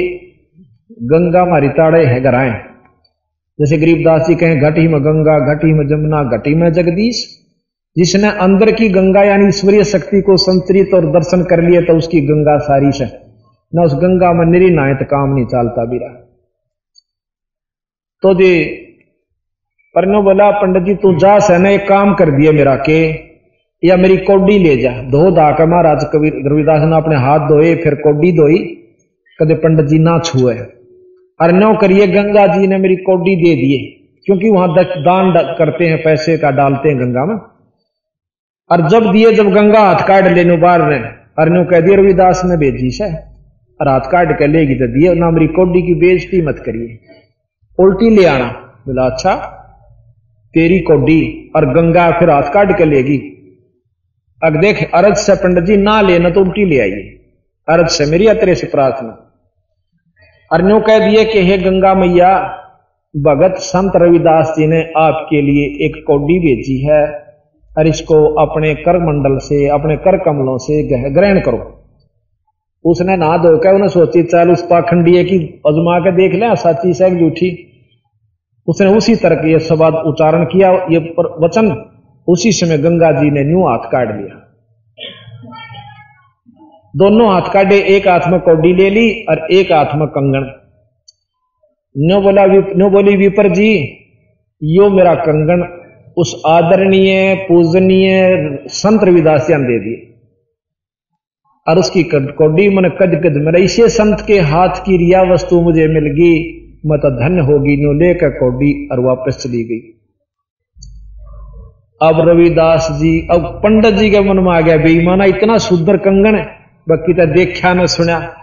गंगा 0.91 1.43
हमारी 1.43 1.69
ताड़े 1.69 2.05
है 2.07 2.21
गराए 2.21 2.51
जैसे 3.59 3.79
गरीबदास 3.79 4.27
जी 4.29 4.35
कहें, 4.35 4.61
घटी 4.61 4.89
में 4.89 5.01
गंगा, 5.01 5.55
घटी 5.55 5.73
में 5.73 5.87
जमुना, 5.89 6.23
घटी 6.37 6.55
में 6.55 6.73
जगदीश 6.73 7.27
जिसने 7.99 8.29
अंदर 8.41 8.71
की 8.73 8.89
गंगा 8.89 9.23
यानी 9.25 9.49
ईश्वरीय 9.49 9.85
शक्ति 9.87 10.21
को 10.21 10.37
संतरित 10.39 10.95
और 10.95 11.07
दर्शन 11.13 11.45
कर 11.45 11.63
लिए 11.63 11.81
तो 11.83 11.97
उसकी 11.97 12.21
गंगा 12.27 12.57
सारी 12.65 12.91
है 12.99 13.11
ना 13.73 13.83
उस 13.83 13.95
गंगा 13.95 14.33
में 14.33 14.45
निरी 14.47 14.71
नाए 14.71 14.95
तो 14.95 15.05
काम 15.05 15.35
नहीं 15.35 15.47
चलता 15.47 15.85
बीरा 15.85 16.09
तो 18.23 18.35
जी 18.35 18.53
परनो 19.95 20.21
बोला 20.23 20.51
पंडित 20.53 20.83
जी, 20.83 20.95
तू 20.95 21.13
जा 21.19 21.39
से 21.39 21.55
एक 21.75 21.87
काम 21.89 22.15
कर 22.15 22.31
दिया 22.31 22.53
मेरा 22.53 22.75
के, 22.79 22.99
या 23.83 23.97
मेरी 23.97 24.17
कोडी 24.25 24.59
ले 24.59 24.77
जा। 24.77 24.91
धो 25.11 25.31
के 25.31 25.67
महाराज, 25.67 26.05
कबीर 26.13 26.35
रविदास 26.47 26.83
ने 26.83 26.97
अपने 26.97 27.17
हाथ 27.17 27.49
धोए, 27.49 27.75
फिर 27.75 27.95
कोडी 27.95 28.33
धोई, 28.33 28.59
कदे 29.39 29.55
पंडित 29.55 29.87
जी 29.87 29.99
ना 29.99 30.19
छुए। 30.19 30.55
अरे 30.55 31.53
नो 31.53 31.75
करिए, 31.77 32.07
गंगा 32.07 32.47
जी 32.47 32.67
ने 32.67 32.79
मेरी 32.79 32.97
कोडी 33.03 33.37
दे 33.37 33.55
दिए, 33.55 33.79
क्योंकि 34.27 34.51
वहाँ 34.51 34.69
दान 35.01 35.33
करते 35.59 35.87
हैं, 35.87 36.03
पैसे 36.05 36.37
का 36.39 36.51
डालते 36.53 36.89
हैं 36.89 36.99
गंगा 36.99 37.25
में। 37.25 37.37
और 38.71 38.89
जब 38.89 39.13
दिए 39.13 39.33
जब 39.33 39.51
गंगा 39.51 39.81
हाथ 39.81 40.09
काट 40.09 40.25
लेने 40.25 40.57
बार 40.57 40.91
ने 40.91 40.97
अरनु 41.39 41.65
कह 41.65 41.81
दिए, 41.81 41.97
रविदास 41.97 42.43
ने 42.45 42.57
भेजी 42.57 42.91
से। 42.91 43.15
और 43.81 43.89
हाथ 43.89 44.01
काट 44.01 44.39
के 44.39 44.47
लेगी 44.47 44.75
तो 44.75 44.87
दिए, 44.87 45.15
ना 45.15 45.31
मेरी 45.31 45.47
कोडी 45.47 45.83
की 45.83 45.95
बेजती 45.95 46.43
मत 46.43 46.63
करिए। 46.67 46.99
उल्टी 47.81 48.17
ले 48.17 48.27
आना। 48.27 48.45
बोला 48.87 49.03
अच्छा 49.03 49.35
तेरी 50.55 50.81
कोडी 50.81 51.51
और 51.57 51.67
गंगा 51.67 52.11
फिर 52.11 52.31
हाथ 52.31 52.43
काट 52.43 52.79
के 52.79 52.85
लेगी। 52.85 53.35
अब 54.45 54.61
देख, 54.61 54.91
अरज 54.95 55.17
से 55.17 55.35
पंडित 55.35 55.65
जी 55.65 55.77
ना 55.77 56.01
लेना 56.01 56.31
तो 56.31 56.41
उल्टी 56.41 56.65
ले 56.65 56.81
आइए। 56.81 57.35
अरज 57.69 57.89
से 57.89 58.11
मेरी 58.11 58.27
अतरे 58.27 58.55
से 58.55 58.67
प्रार्थना। 58.67 59.25
अर्नो 60.53 60.81
कह 60.81 61.11
दिए 61.11 61.25
कि, 61.25 61.43
हे 61.43 61.59
गंगा 61.59 61.95
मैया, 61.95 62.39
भगत 63.17 63.55
संत 63.55 63.93
रविदास 63.97 64.55
जी 64.59 64.67
ने 64.67 64.93
आपके 64.97 65.43
लिए 65.43 65.87
एक 65.87 66.05
कौडी 66.07 66.39
भेजी 66.39 66.87
है। 66.87 67.28
और 67.77 67.87
इसको 67.87 68.25
अपने 68.37 68.75
कर 68.75 68.99
मंडल 68.99 69.39
से, 69.39 69.67
अपने 69.69 69.97
कर 69.97 70.19
कमलों 70.19 70.57
से 70.59 70.83
ग्रहण 71.11 71.41
करो। 71.41 71.59
उसने 72.85 73.17
ना 73.17 73.37
धोकर 73.37 73.75
उन्हें 73.75 73.89
सोची, 73.89 74.23
चल 74.23 74.51
उस 74.51 74.63
पाखंडीय 74.63 75.25
की 75.25 75.39
अजमा 75.67 75.99
के 75.99 76.13
देख 76.13 76.35
ले 76.35 76.57
सच्ची 76.57 76.95
से 76.95 77.11
झूठी? 77.11 77.65
उसने 78.69 78.97
उसी 78.97 79.15
तरह 79.17 79.37
के 79.37 79.59
शब्द 79.59 79.95
उच्चारण 80.07 80.45
किया, 80.45 80.71
ये 80.91 80.99
वचन, 81.41 81.71
उसी 82.29 82.53
समय 82.53 82.79
गंगा 82.79 83.13
जी 83.13 83.31
ने 83.31 83.45
न्यू 83.45 83.67
हाथ 83.67 83.91
काट 83.91 84.09
लिया। 84.17 84.45
दोनों 86.95 87.33
हाथ 87.33 87.53
काटे, 87.53 87.79
एक 87.87 88.09
हाथ 88.09 88.29
में 88.29 88.41
कौडी 88.41 88.73
ले 88.75 88.91
ली 88.91 89.11
और 89.23 89.47
एक 89.51 89.73
हाथ 89.73 89.95
में 89.95 90.07
कंगन। 90.09 90.47
नो 91.97 92.21
बोला 92.21 92.47
नो 92.47 92.91
बोली, 92.91 93.17
विपर 93.17 93.49
जी, 93.49 93.71
यो 94.63 94.89
मेरा 94.91 95.15
कंगन 95.15 95.78
उस 96.19 96.43
आदरणीय, 96.47 97.35
पूजनीय 97.35 98.39
संत 98.67 99.05
रविदास 99.05 99.47
दे 99.51 99.79
दिए। 99.79 100.05
और 101.69 101.79
उसकी 101.79 102.03
कौडी, 102.03 102.69
मन 102.69 102.83
कद 102.83 103.21
कद 103.25 103.33
मेरा, 103.37 103.59
इसे 103.59 103.89
संत 103.89 104.25
के 104.27 104.39
हाथ 104.39 104.69
की 104.69 104.97
रिया 104.97 105.23
वस्तु 105.23 105.61
मुझे 105.61 105.89
मिल 105.89 106.07
गई, 106.07 106.59
मत 106.87 107.01
धन 107.01 107.41
होगी 107.41 107.77
नो 107.77 107.93
लेकर 107.93 108.31
कौडी 108.31 108.89
और 108.93 109.01
वापस 109.01 109.43
चली 109.43 109.65
गई। 109.65 109.95
अब 112.03 112.29
रविदास 112.29 112.89
जी, 112.93 113.29
अब 113.31 113.61
पंडित 113.65 113.95
जी 113.95 114.11
के 114.11 114.21
मन 114.21 114.39
में 114.39 114.53
आ 114.53 114.61
गया, 114.61 114.77
बेईमाना 114.77 115.25
इतना 115.25 115.59
सुंदर 115.59 115.97
कंगन 115.97 116.35
है, 116.35 116.45
बाकी 116.89 117.15
तो 117.15 117.27
देखा 117.27 117.75
न 117.75 117.87
सुना। 117.87 118.35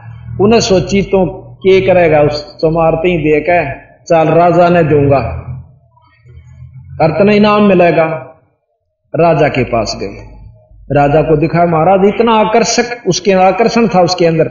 उन्हें 0.41 0.59
सोची 0.59 1.01
तो 1.01 1.25
के 1.57 1.81
करेगा, 1.81 2.21
उस 2.21 2.35
समारते 2.35 3.09
ही 3.09 3.17
देख 3.17 3.49
है 3.49 3.81
चाल 4.09 4.27
राजा 4.27 4.69
ने 4.69 4.83
दूँगा। 4.83 5.41
अर्तना 7.01 7.31
इनाम 7.31 7.63
मिलेगा। 7.63 8.05
राजा 9.13 9.47
के 9.47 9.63
पास 9.63 9.97
गए 10.01 10.07
राजा 10.91 11.21
को 11.21 11.37
दिखा, 11.37 11.65
महाराज, 11.65 12.05
इतना 12.05 12.33
आकर्षक 12.33 13.07
उसके 13.07 13.31
आकर्षण 13.31 13.87
था 13.87 14.01
उसके 14.01 14.25
अंदर। 14.25 14.47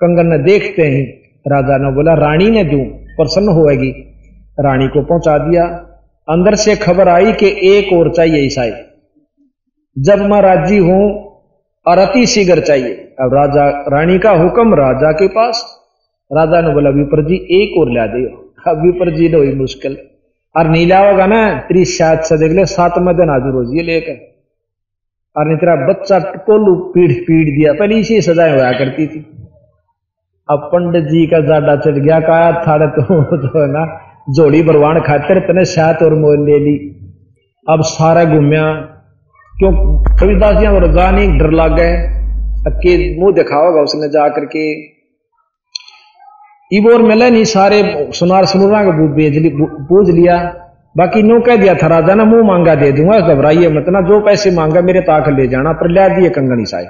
कंगन 0.00 0.26
ने 0.26 0.38
देखते 0.38 0.82
ही 0.82 1.02
राजा 1.46 1.76
ने 1.78 1.92
बोला, 1.92 2.14
रानी 2.14 2.50
ने 2.50 2.64
दू, 2.64 2.78
प्रसन्न 3.16 3.48
होएगी। 3.48 3.90
रानी 4.60 4.88
को 4.88 5.02
पहुँचा 5.02 5.38
दिया। 5.38 5.64
अंदर 6.28 6.54
से 6.54 6.76
खबर 6.76 7.08
आई 7.08 7.32
कि 7.32 7.46
एक 7.76 7.92
और 7.92 8.12
चाहिए 8.12 8.38
ईसाई। 8.38 8.72
जब 9.98 10.18
मैं 10.18 10.40
राज़ी 10.42 10.78
हूँ 10.78 11.02
और 11.86 11.98
अति 11.98 12.26
शीघ्र 12.26 12.60
चाहिए। 12.60 12.94
अब 13.20 13.34
राजा, 13.34 13.68
रानी 13.88 14.18
का 14.18 14.30
हुक्म 14.30 14.74
राजा 14.74 15.12
के 15.12 15.28
पास। 15.28 15.64
राजा 16.32 16.60
ने 16.60 16.74
बोला, 16.74 16.90
विपर 16.90 17.24
जी, 17.24 17.34
एक 17.34 17.78
और 17.78 17.92
ला 17.92 18.06
दे 18.06 18.24
अब 18.70 18.82
विपर 18.82 19.10
जी 19.10 19.28
ने 19.28 19.36
हुई 19.36 19.54
मुश्किल। 19.54 19.96
और 20.54 20.68
नीला 20.68 20.98
होगा 21.00 21.26
ना 21.26 21.40
तेरी 21.62 21.84
शायद 21.90 22.20
से 22.20 22.36
देख 22.38 22.52
ले 22.52 22.64
सात 22.68 22.98
में 22.98 23.14
दिन 23.16 23.30
आज 23.30 23.42
रोज 23.52 23.74
ये 23.76 23.82
लेकर। 23.82 24.16
और 25.36 25.46
नहीं 25.46 25.56
तेरा 25.56 25.74
बच्चा 25.86 26.18
कोलू 26.46 26.74
पीढ़ 26.94 27.12
पीढ़ 27.26 27.48
दिया, 27.48 27.72
पहले 27.72 27.98
इसी 28.00 28.20
सजाएँ 28.22 28.52
हुआ 28.52 28.70
करती 28.72 29.06
थी। 29.06 29.20
अब 30.48 30.68
पंडित 30.72 31.04
जी 31.04 31.26
का 31.26 31.40
जाडा 31.40 31.76
चढ़ 31.76 31.98
गया, 31.98 32.20
कहा 32.20 32.62
थाड़े 32.66 32.86
तो 32.88 33.02
जो 33.36 33.60
है 33.60 33.66
ना, 33.68 33.84
जोड़ी 34.30 34.62
बरवान 34.62 35.00
खातिर 35.00 35.38
तने 35.40 35.64
शायद 35.66 36.02
और 36.02 36.14
मोल 36.16 36.44
ले 36.46 36.58
ली। 36.58 36.76
अब 37.66 37.82
सारा 37.86 38.24
घूमया, 38.26 38.64
क्यों 39.54 39.72
कविदास 40.20 40.56
जी 40.56 40.66
और 40.66 40.86
गानी 40.92 41.26
डर 41.38 41.50
लग 41.52 41.76
गए 41.76 41.92
मुँह 43.18 43.32
दिखाओगा 43.34 43.80
उसने 43.82 44.08
जा 44.08 44.28
करके 44.28 44.62
इबोर 46.72 47.02
मिले 47.02 47.30
नहीं 47.30 47.44
सारे 47.46 47.78
सुनार 48.14 48.44
सुनुरा 48.46 48.82
का 48.84 48.92
पूज 49.86 50.10
लिया। 50.10 50.36
बाकी 50.96 51.22
नो 51.22 51.40
कह 51.40 51.56
दिया 51.56 51.74
था, 51.74 51.86
राजा 51.88 52.14
ना 52.14 52.24
मुँह 52.24 52.42
मांगा 52.46 52.74
दे 52.74 52.90
दूँगा, 52.92 53.18
घबराइए 53.20 53.68
मत 53.68 53.86
ना, 53.88 54.00
जो 54.00 54.20
पैसे 54.20 54.50
मांगा 54.50 54.80
मेरे 54.80 55.00
ताक 55.02 55.28
ले 55.30 55.46
जाना, 55.48 55.72
पर 55.72 55.90
लिया 55.90 56.08
दिए 56.08 56.30
कंगनी 56.30 56.64
साई 56.64 56.84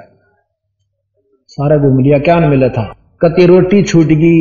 सारा 1.49 1.77
घूम 1.77 1.99
लिया, 1.99 2.19
क्या 2.19 2.39
न 2.39 2.49
मिला 2.49 2.67
था? 2.69 2.83
कति 3.21 3.45
रोटी 3.45 3.81
छूट 3.83 4.07
गई, 4.13 4.37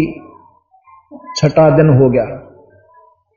छठा 1.37 1.69
दिन 1.77 1.89
हो 1.91 2.11
गया। 2.11 2.25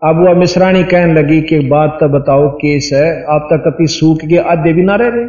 अब 0.01 0.15
वह 0.19 0.33
मिश्राणी 0.35 0.83
कहने 0.85 1.13
लगी 1.13 1.41
कि 1.41 1.59
बात 1.67 1.97
तो 2.00 2.07
बताओ, 2.09 2.50
केस 2.55 2.89
है, 2.93 3.07
आप 3.25 3.47
तक 3.51 3.63
कति 3.67 3.88
सूख 3.89 4.25
के 4.25 4.38
आधे 4.47 4.74
भी 4.74 4.83
ना 4.83 4.95
रह 4.95 5.07
रहे 5.07 5.25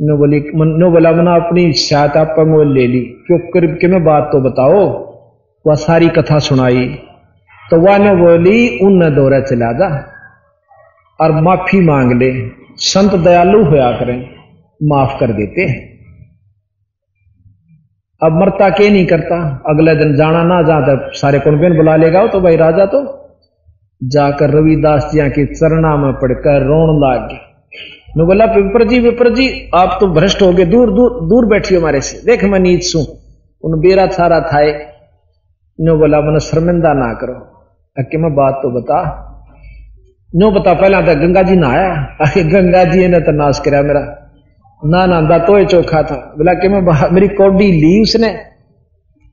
नो 0.00 0.16
बोली 0.18 0.40
नो 0.56 0.90
बोला, 0.90 1.12
मना, 1.12 1.34
अपनी 1.36 1.72
शायद 1.80 2.16
आप 2.18 2.36
ले 2.68 2.86
ली। 2.86 3.00
क्यों 3.26 3.38
कर 3.50 3.66
के 3.74 3.88
मैं 3.88 4.04
बात 4.04 4.28
तो 4.32 4.40
बताओ? 4.40 4.84
वह 5.64 5.74
सारी 5.74 6.08
कथा 6.08 6.38
सुनाई। 6.38 6.86
तो 7.70 7.80
वह 7.80 7.98
ने 7.98 8.14
बोली 8.14 8.56
उन 8.78 9.14
दौरा 9.14 9.40
चला 9.40 9.72
जा 9.72 9.88
और 11.20 11.32
माफ़ी 11.40 11.80
मांग 11.80 12.12
ले। 12.12 12.30
संत 12.78 13.14
दयालु 13.14 13.64
होया 13.64 13.90
करें, 13.90 14.18
माफ़ 14.80 15.18
कर 15.20 15.32
देते 15.32 15.64
अब 18.22 18.32
मरता 18.32 18.68
के 18.70 18.88
नहीं 18.90 19.06
करता। 19.06 19.36
अगले 19.68 19.94
दिन 19.96 20.14
जाना 20.16 20.42
ना 20.44 20.60
जा 20.62 20.80
तो 20.80 21.12
सारे 21.14 21.38
कुंबेन 21.38 21.76
बुला 21.76 21.96
लेगा 21.96 22.26
तो 22.26 22.40
भाई 22.40 22.56
राजा 22.56 22.86
तो। 22.86 23.00
जाकर 24.02 24.50
रविदास 24.50 25.10
जी 25.12 25.28
के 25.30 25.44
चरणा 25.46 25.96
में 25.96 26.12
पड़कर 26.12 26.62
रोन 26.62 26.96
लाग 27.00 27.28
गया। 27.28 28.24
बोला, 28.24 28.44
विपर 28.44 28.84
जी 28.88 28.98
विपर 29.00 29.28
जी, 29.34 29.70
आप 29.74 29.96
तो 30.00 30.06
भ्रष्ट 30.06 30.42
हो 30.42 30.52
गए। 30.52 30.64
दूर 30.64 30.90
दूर 30.90 31.10
दूर 31.28 31.46
बैठिए 31.46 31.78
हमारे 31.78 32.00
से। 32.00 32.24
देख 32.26 32.44
मैं 32.44 32.58
नीच 32.58 32.84
सू 32.84 33.00
उन 33.64 33.80
बेरा 33.80 34.06
सारा 34.06 34.40
थाए। 34.42 34.93
नो 35.78 35.96
बोला 35.96 36.20
मन 36.20 36.38
शर्मिंदा 36.38 36.92
ना 36.92 37.12
करो। 37.14 37.34
अके 37.98 38.18
मैं 38.18 38.34
बात 38.34 38.60
तो 38.62 38.70
बता। 38.70 38.98
नो 40.34 40.50
बता, 40.50 40.72
पहला 40.74 41.00
तो 41.00 41.14
गंगा 41.20 41.42
जी 41.42 41.56
नहाया 41.56 41.90
गंगा 42.36 42.84
जी 42.84 43.08
ने 43.08 43.20
तो 43.20 43.32
नाश 43.32 43.58
कराया 43.58 43.82
मेरा। 43.82 44.00
ना 44.82 45.06
ना, 45.06 45.20
दा 45.20 45.38
तो 45.38 45.64
चौखा 45.64 46.02
था। 46.02 46.16
बोला 46.38 46.54
कि 46.54 46.68
मैं 46.68 47.12
मेरी 47.12 47.28
कोडी 47.28 47.70
ली 47.72 48.02
उसने। 48.02 48.28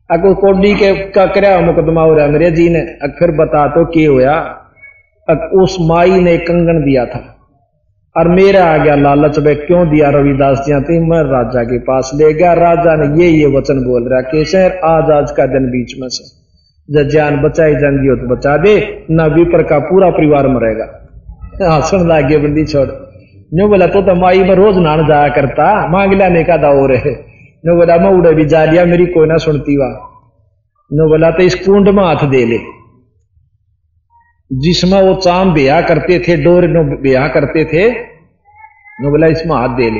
अको 0.09 0.33
कोडी 0.35 0.73
के 0.75 0.93
का 1.09 1.25
कराया 1.25 1.59
मुकदमा 1.61 2.01
हो 2.01 2.13
रहा 2.13 2.27
मेरे 2.27 2.51
जी 2.51 2.69
ने। 2.69 2.81
फिर 3.19 3.31
बता 3.31 3.67
तो 3.67 3.85
के 3.85 4.05
होया। 4.05 4.57
उस 5.53 5.77
माई 5.81 6.19
ने 6.21 6.37
कंगन 6.37 6.83
दिया 6.83 7.05
था। 7.05 7.40
और 8.15 8.27
मेरा 8.27 8.63
आ 8.65 8.77
गया 8.77 8.95
लालच 8.95 9.37
में 9.39 9.55
क्यों 9.55 9.87
दिया 9.89 10.09
रविदास 10.09 10.57
जी? 10.57 10.71
आते 10.73 10.99
मैं 10.99 11.21
राजा 11.23 11.63
के 11.63 11.77
पास 11.79 12.11
ले 12.15 12.33
गया। 12.33 12.53
राजा 12.53 12.95
ने 12.95 13.23
ये 13.23 13.29
ये 13.29 13.45
वचन 13.47 13.83
बोल 13.83 14.07
रहा 14.09 14.21
कि 14.21 14.45
शहर 14.45 14.71
आज 14.85 15.11
आज 15.11 15.31
का 15.31 15.45
दिन 15.45 15.67
बीच 15.67 15.93
में 16.01 16.07
से। 16.07 16.23
जब 16.89 17.09
जान 17.09 17.37
बचाई 17.41 17.75
जाएँगी 17.75 18.07
हो 18.07 18.15
तो 18.15 18.35
बचा 18.35 18.57
दे 18.57 18.73
न 19.11 19.27
विपर 19.33 19.63
का 19.63 19.79
पूरा 19.79 20.09
परिवार 20.09 20.47
मरेगा। 20.47 20.87
हाँ 21.69 21.81
सुन 21.81 22.07
लागे 22.07 22.37
बंदी 22.37 22.65
छोड़। 22.65 22.87
नो 23.53 23.67
बोला 23.67 23.87
तो, 23.87 24.01
तो 24.01 24.15
माई 24.15 24.43
में 24.43 24.55
रोज 24.55 24.77
नान 24.77 25.07
जाया 25.07 25.29
करता 25.29 25.87
मांग 25.87 26.13
लाने 26.13 26.43
का 26.43 26.57
दाओ 26.57 26.85
रहे 26.87 27.11
नो 27.65 27.75
बोला 27.75 27.97
मैं 27.97 28.09
उड़े 28.09 28.33
भी 28.33 28.45
जा 28.45 28.63
लिया 28.65 28.85
मेरी 28.85 29.05
कोई 29.05 29.27
ना 29.27 29.37
सुनती 29.37 29.77
वा। 29.77 29.89
नो 30.91 31.09
बोला 31.09 31.31
तो 31.31 31.43
इस 31.43 31.55
कुंड 31.55 31.89
में 31.89 32.03
हाथ 32.03 32.27
दे 32.29 32.45
ले। 32.45 32.57
जिसमें 34.51 35.01
वो 35.01 35.13
चाम 35.15 35.53
ब्याह 35.53 35.81
करते 35.81 36.19
थे, 36.19 36.35
डोर 36.43 36.67
नो 36.67 36.83
ब्याह 37.01 37.27
करते 37.27 37.63
थे 37.65 37.89
नो 38.97 39.09
बोला 39.09 39.27
इसमें 39.27 39.55
हाथ 39.55 39.75
दे 39.75 39.89
ले 39.89 39.99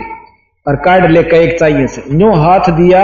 और 0.66 0.76
काट 0.86 1.10
ले 1.10 1.24
का 1.24 1.38
एक 1.38 1.58
चाहिए 1.60 1.88
से। 1.88 2.02
नो 2.14 2.32
हाथ 2.36 2.70
दिया 2.72 3.04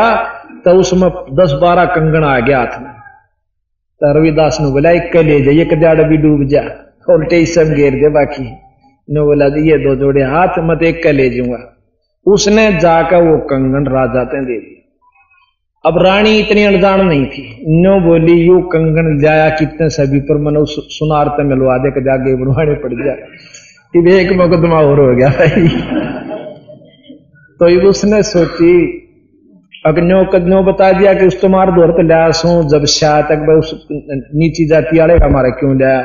तो 0.65 0.71
उसमें 0.79 1.09
दस 1.35 1.51
बारह 1.61 1.85
कंगन 1.85 2.23
आ 2.23 2.39
गया 2.39 2.59
हाथ 2.59 2.79
में। 2.81 2.91
तो 4.01 4.13
रविदास 4.17 4.57
ने 4.61 4.71
बोला 4.71 4.91
एक 4.91 5.15
ले 5.17 5.41
जा, 5.41 5.51
एक 5.51 5.79
जाड़ 5.79 6.01
भी 6.01 6.17
डूब 6.17 6.43
जा। 6.47 6.61
उल्टे 7.09 7.45
सब 7.45 7.73
घेर 7.73 7.93
दे 7.93 8.09
बाकी। 8.09 8.43
नो 9.09 9.25
बोला 9.25 9.45
ये 9.63 9.77
दो 9.77 9.95
जोड़े 9.95 10.23
हाथ 10.25 10.59
मत 10.61 10.83
एक 10.83 11.03
का 11.03 11.11
ले 11.11 11.29
जाऊँगा। 11.29 11.61
उसने 12.25 12.71
जाकर 12.79 13.23
वो 13.23 13.37
कंगन 13.47 13.85
राजा 13.91 14.23
ते 14.23 14.45
दे 14.45 14.57
दिया। 14.59 14.76
अब 15.87 15.97
रानी 15.97 16.37
इतनी 16.37 16.63
अनजान 16.63 17.05
नहीं 17.05 17.25
थी। 17.25 17.43
नो 17.81 17.99
बोली, 18.01 18.33
यू 18.41 18.59
कंगन 18.71 19.17
जाया 19.19 19.49
कितने 19.55 19.89
सभी 19.89 20.19
पर 20.21 20.37
मनो 20.41 20.63
सुनार 20.65 21.27
ते 21.29 21.43
मिलवा 21.45 21.77
दे 21.77 21.91
के 21.91 22.01
जागे 22.03 22.35
बनवाने 22.35 22.73
पड़ 22.75 22.93
गया 22.93 23.13
कि 23.93 23.99
एक 24.13 24.31
मुकदमा 24.37 24.79
और 24.81 24.99
हो 24.99 25.15
गया 25.15 25.29
भाई। 25.31 25.67
तो 27.59 27.89
उसने 27.89 28.21
सोची 28.25 28.73
अग्नो 29.85 30.23
कग्नो 30.25 30.61
बता 30.63 30.91
दिया 30.91 31.13
कि 31.13 31.27
उस 31.27 31.39
तुम्हारे 31.41 31.71
दौर 31.71 31.91
पे 31.91 32.03
लिया 32.03 32.29
सो, 32.33 32.49
जब 32.69 32.85
शाह 32.87 33.21
तक 33.21 33.49
उस 33.49 33.87
नीची 34.35 34.65
जाति 34.67 34.97
का 34.97 35.25
हमारा 35.25 35.49
क्यों 35.59 35.75
लिया 35.77 35.97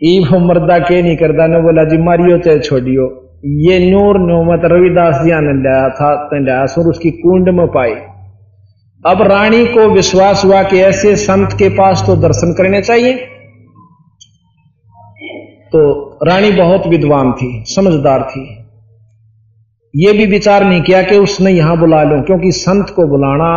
ईब 0.00 0.34
मर्दा 0.42 0.78
के 0.80 1.02
नहीं 1.02 1.16
करता 1.16 1.46
ने 1.46 1.60
बोला, 1.62 1.84
जी 1.84 1.98
मारियो 1.98 2.38
चाहे 2.38 2.58
छोड़ियो। 2.60 3.19
ये 3.44 3.90
नूर 3.90 4.18
नोमत 4.18 4.60
रविदास 4.64 5.22
जी 5.24 5.30
ने 5.40 5.52
लाया 5.62 5.88
था 5.90 6.66
सुर 6.66 6.86
उसकी 6.86 7.10
कुंड 7.10 7.48
में 7.48 7.66
पाई 7.66 7.92
अब 9.06 9.22
रानी 9.22 9.64
को 9.66 9.88
विश्वास 9.88 10.44
हुआ 10.44 10.62
कि 10.62 10.80
ऐसे 10.80 11.16
संत 11.16 11.52
के 11.52 11.68
पास 11.68 12.02
तो 12.06 12.16
दर्शन 12.16 12.52
करने 12.52 12.82
चाहिए 12.82 13.14
तो 15.72 15.80
रानी 16.26 16.50
बहुत 16.52 16.86
विद्वान 16.86 17.32
थी 17.32 17.64
समझदार 17.64 18.22
थी 18.22 18.44
ये 19.94 20.12
भी 20.12 20.26
विचार 20.26 20.64
नहीं 20.64 20.82
किया 20.82 21.02
कि 21.02 21.18
उसने 21.18 21.50
यहाँ 21.50 21.78
बुला 21.78 22.02
लो 22.02 22.22
क्योंकि 22.22 22.52
संत 22.52 22.90
को 22.90 23.06
बुलाना 23.06 23.52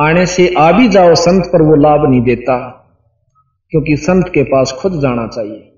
आने 0.00 0.26
से 0.26 0.54
आ 0.58 0.72
भी 0.72 0.88
जाओ 0.88 1.14
संत 1.14 1.50
पर 1.52 1.62
वो 1.62 1.74
लाभ 1.74 2.10
नहीं 2.10 2.20
देता 2.20 2.58
क्योंकि 3.72 3.96
संत 3.96 4.28
के 4.28 4.42
पास 4.42 4.72
खुद 4.72 5.00
जाना 5.00 5.26
चाहिए 5.26 5.75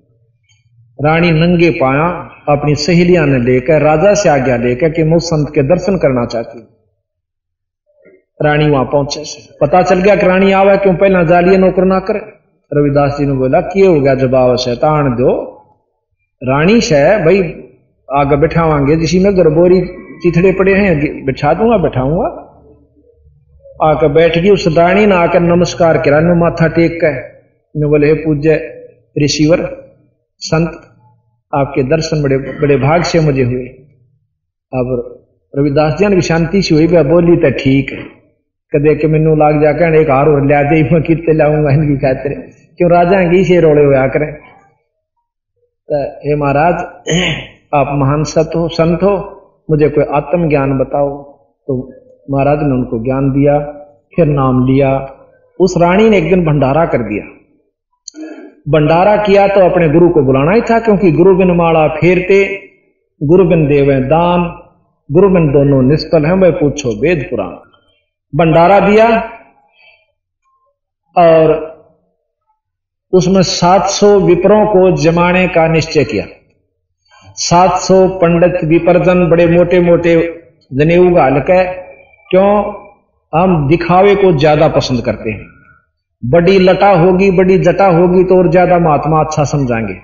रानी 1.05 1.31
नंगे 1.31 1.71
पाया, 1.71 2.07
अपनी 2.49 2.75
सहेलियाँ 2.75 3.27
ने 3.27 3.39
लेकर, 3.39 3.83
राजा 3.83 4.15
से 4.15 4.29
आज्ञा 4.29 4.57
लेकर 4.57 4.91
कि 4.91 5.03
मैं 5.03 5.19
संत 5.19 5.55
के 5.55 5.63
दर्शन 5.63 5.97
करना 5.97 6.27
चाहती 6.27 6.59
रानी 8.43 8.71
वहाँ 8.71 8.85
पहुँचे। 8.85 9.23
पता 9.61 9.83
चल 9.83 10.01
गया 10.01 10.17
कि 10.17 10.27
रानी 10.27 10.53
आवा 10.53 10.77
क्यों 10.77 10.95
पहला 10.95 11.23
जालिए 11.23 11.57
नौकर 11.57 11.85
ना 11.85 11.99
करे? 12.01 12.19
रविदास 12.75 13.17
जी 13.19 13.27
ने 13.27 13.33
बोला, 13.33 13.61
कि 13.61 13.87
हो 13.87 14.01
गया 14.01 14.15
जवाब 14.15 14.57
शैतान 14.57 15.11
दो। 15.11 15.31
रानी 16.43 16.81
से 16.81 17.25
भाई, 17.25 17.41
आगे 18.15 18.37
बैठावांगे, 18.37 18.97
जिसी 18.97 19.19
में 19.19 19.37
गरबोरी 19.37 19.81
चिथड़े 20.23 20.53
पड़े 20.53 20.75
हैं 20.75 21.25
बिठा 21.25 21.55
दूँगा, 21.55 21.77
बैठाऊँगा। 21.77 22.45
आकर 23.83 24.09
बैठ 24.09 24.39
गई 24.39 24.51
उस 24.51 24.65
रानी 24.69 25.07
ने 25.07 25.15
आकर 25.15 25.41
नमस्कार 25.41 25.99
करा 25.99 26.21
माथा 26.21 26.69
टेक 26.69 26.99
कर 27.05 27.11
बोले 27.77 28.15
पूज्य 28.15 28.75
ऋषिवर 29.25 29.89
संत 30.39 30.88
आपके 31.53 31.83
दर्शन 31.83 32.23
बड़े 32.23 32.39
बड़े 32.39 32.77
भाग 32.77 33.03
से 33.03 33.21
मुझे 33.21 33.43
हुए। 33.43 33.65
अब 34.73 35.15
रविदास 35.59 35.99
जी 35.99 36.07
ने 36.07 36.21
शांति 36.21 36.63
से 36.63 36.75
हुई 36.75 36.87
बोली 36.87 37.37
तो 37.37 37.51
ठीक 37.51 37.93
है। 37.93 38.19
कदे 38.73 38.95
के 38.95 39.07
मैनू 39.07 39.37
लाग 39.37 39.63
जाकर 39.63 39.95
एक 39.95 40.11
हार 40.11 40.29
और 40.29 40.47
लिया 40.47 40.63
दे, 40.63 40.83
मैं 40.83 41.03
कितने 41.03 41.35
लाऊँगा, 41.35 41.71
इनकी 41.71 41.97
खातिर। 41.97 42.33
क्यों 42.79 42.91
राजा 42.91 43.31
की 43.31 43.45
से 43.45 43.61
रोड़े 43.61 43.85
हुआ 43.85 44.07
करें? 44.07 44.33
तो 45.89 46.03
हे 46.29 46.37
महाराज, 46.37 46.75
आप 47.75 47.87
महान 47.99 48.23
सत 48.23 48.51
हो, 48.57 48.69
संत 48.69 49.03
हो, 49.03 49.15
मुझे 49.71 49.89
कोई 49.89 50.05
आत्म 50.05 50.49
ज्ञान 50.49 50.79
बताओ। 50.79 51.23
तो 51.69 51.93
महाराज 52.31 52.59
ने 52.59 52.73
उनको 52.73 53.05
ज्ञान 53.05 53.31
दिया, 53.31 53.59
फिर 54.17 54.27
नाम 54.27 54.67
लिया। 54.67 55.15
उस 55.61 55.75
रानी 55.79 56.11
ने 56.11 56.19
एक 56.19 56.31
दिन 56.31 56.45
भंडारा 56.45 56.87
कर 56.87 56.99
दिया। 56.99 57.38
भंडारा 58.69 59.17
किया 59.19 59.47
तो 59.49 59.61
अपने 59.63 59.89
गुरु 59.89 60.09
को 60.11 60.23
बुलाना 60.23 60.53
ही 60.53 60.61
था, 60.61 60.79
क्योंकि 60.81 61.11
गुरु 61.13 61.35
बिन 61.37 61.51
माला 61.57 61.87
फेरते 61.95 62.41
गुरु 63.21 63.45
बिन 63.47 63.67
देवे 63.69 64.01
दान 64.07 64.43
गुरु 65.11 65.29
बिन 65.31 65.51
दोनों 65.53 65.83
निष्फल 65.85 66.25
हैं, 66.27 66.33
वह 66.35 66.51
पूछो 66.53 66.91
वेद 67.01 67.27
पुराण। 67.31 67.55
भंडारा 68.33 68.79
दिया, 68.81 69.09
और 71.17 71.57
उसमें 73.13 73.43
700 73.45 74.19
विपरों 74.21 74.65
को 74.67 74.91
जमाने 74.99 75.47
का 75.49 75.67
निश्चय 75.69 76.05
किया। 76.05 76.25
700 77.39 78.07
पंडित 78.19 78.65
विपर्जन 78.65 79.29
बड़े 79.31 79.47
मोटे 79.49 79.81
मोटे 79.83 80.15
जनेऊ 80.71 81.11
गाल 81.15 81.39
के 81.41 81.63
क्यों? 82.31 82.51
हम 83.33 83.67
दिखावे 83.69 84.15
को 84.15 84.33
ज़्यादा 84.39 84.69
पसंद 84.71 85.05
करते 85.05 85.31
हैं। 85.31 85.47
बड़ी 86.23 86.59
लटा 86.59 86.91
होगी, 86.91 87.31
बड़ी 87.31 87.59
जटा 87.59 87.87
होगी 87.89 88.23
तो 88.25 88.37
और 88.39 88.51
ज़्यादा 88.51 88.79
महात्मा 88.79 89.21
अच्छा 89.21 89.45
समझाएँगे। 89.47 89.97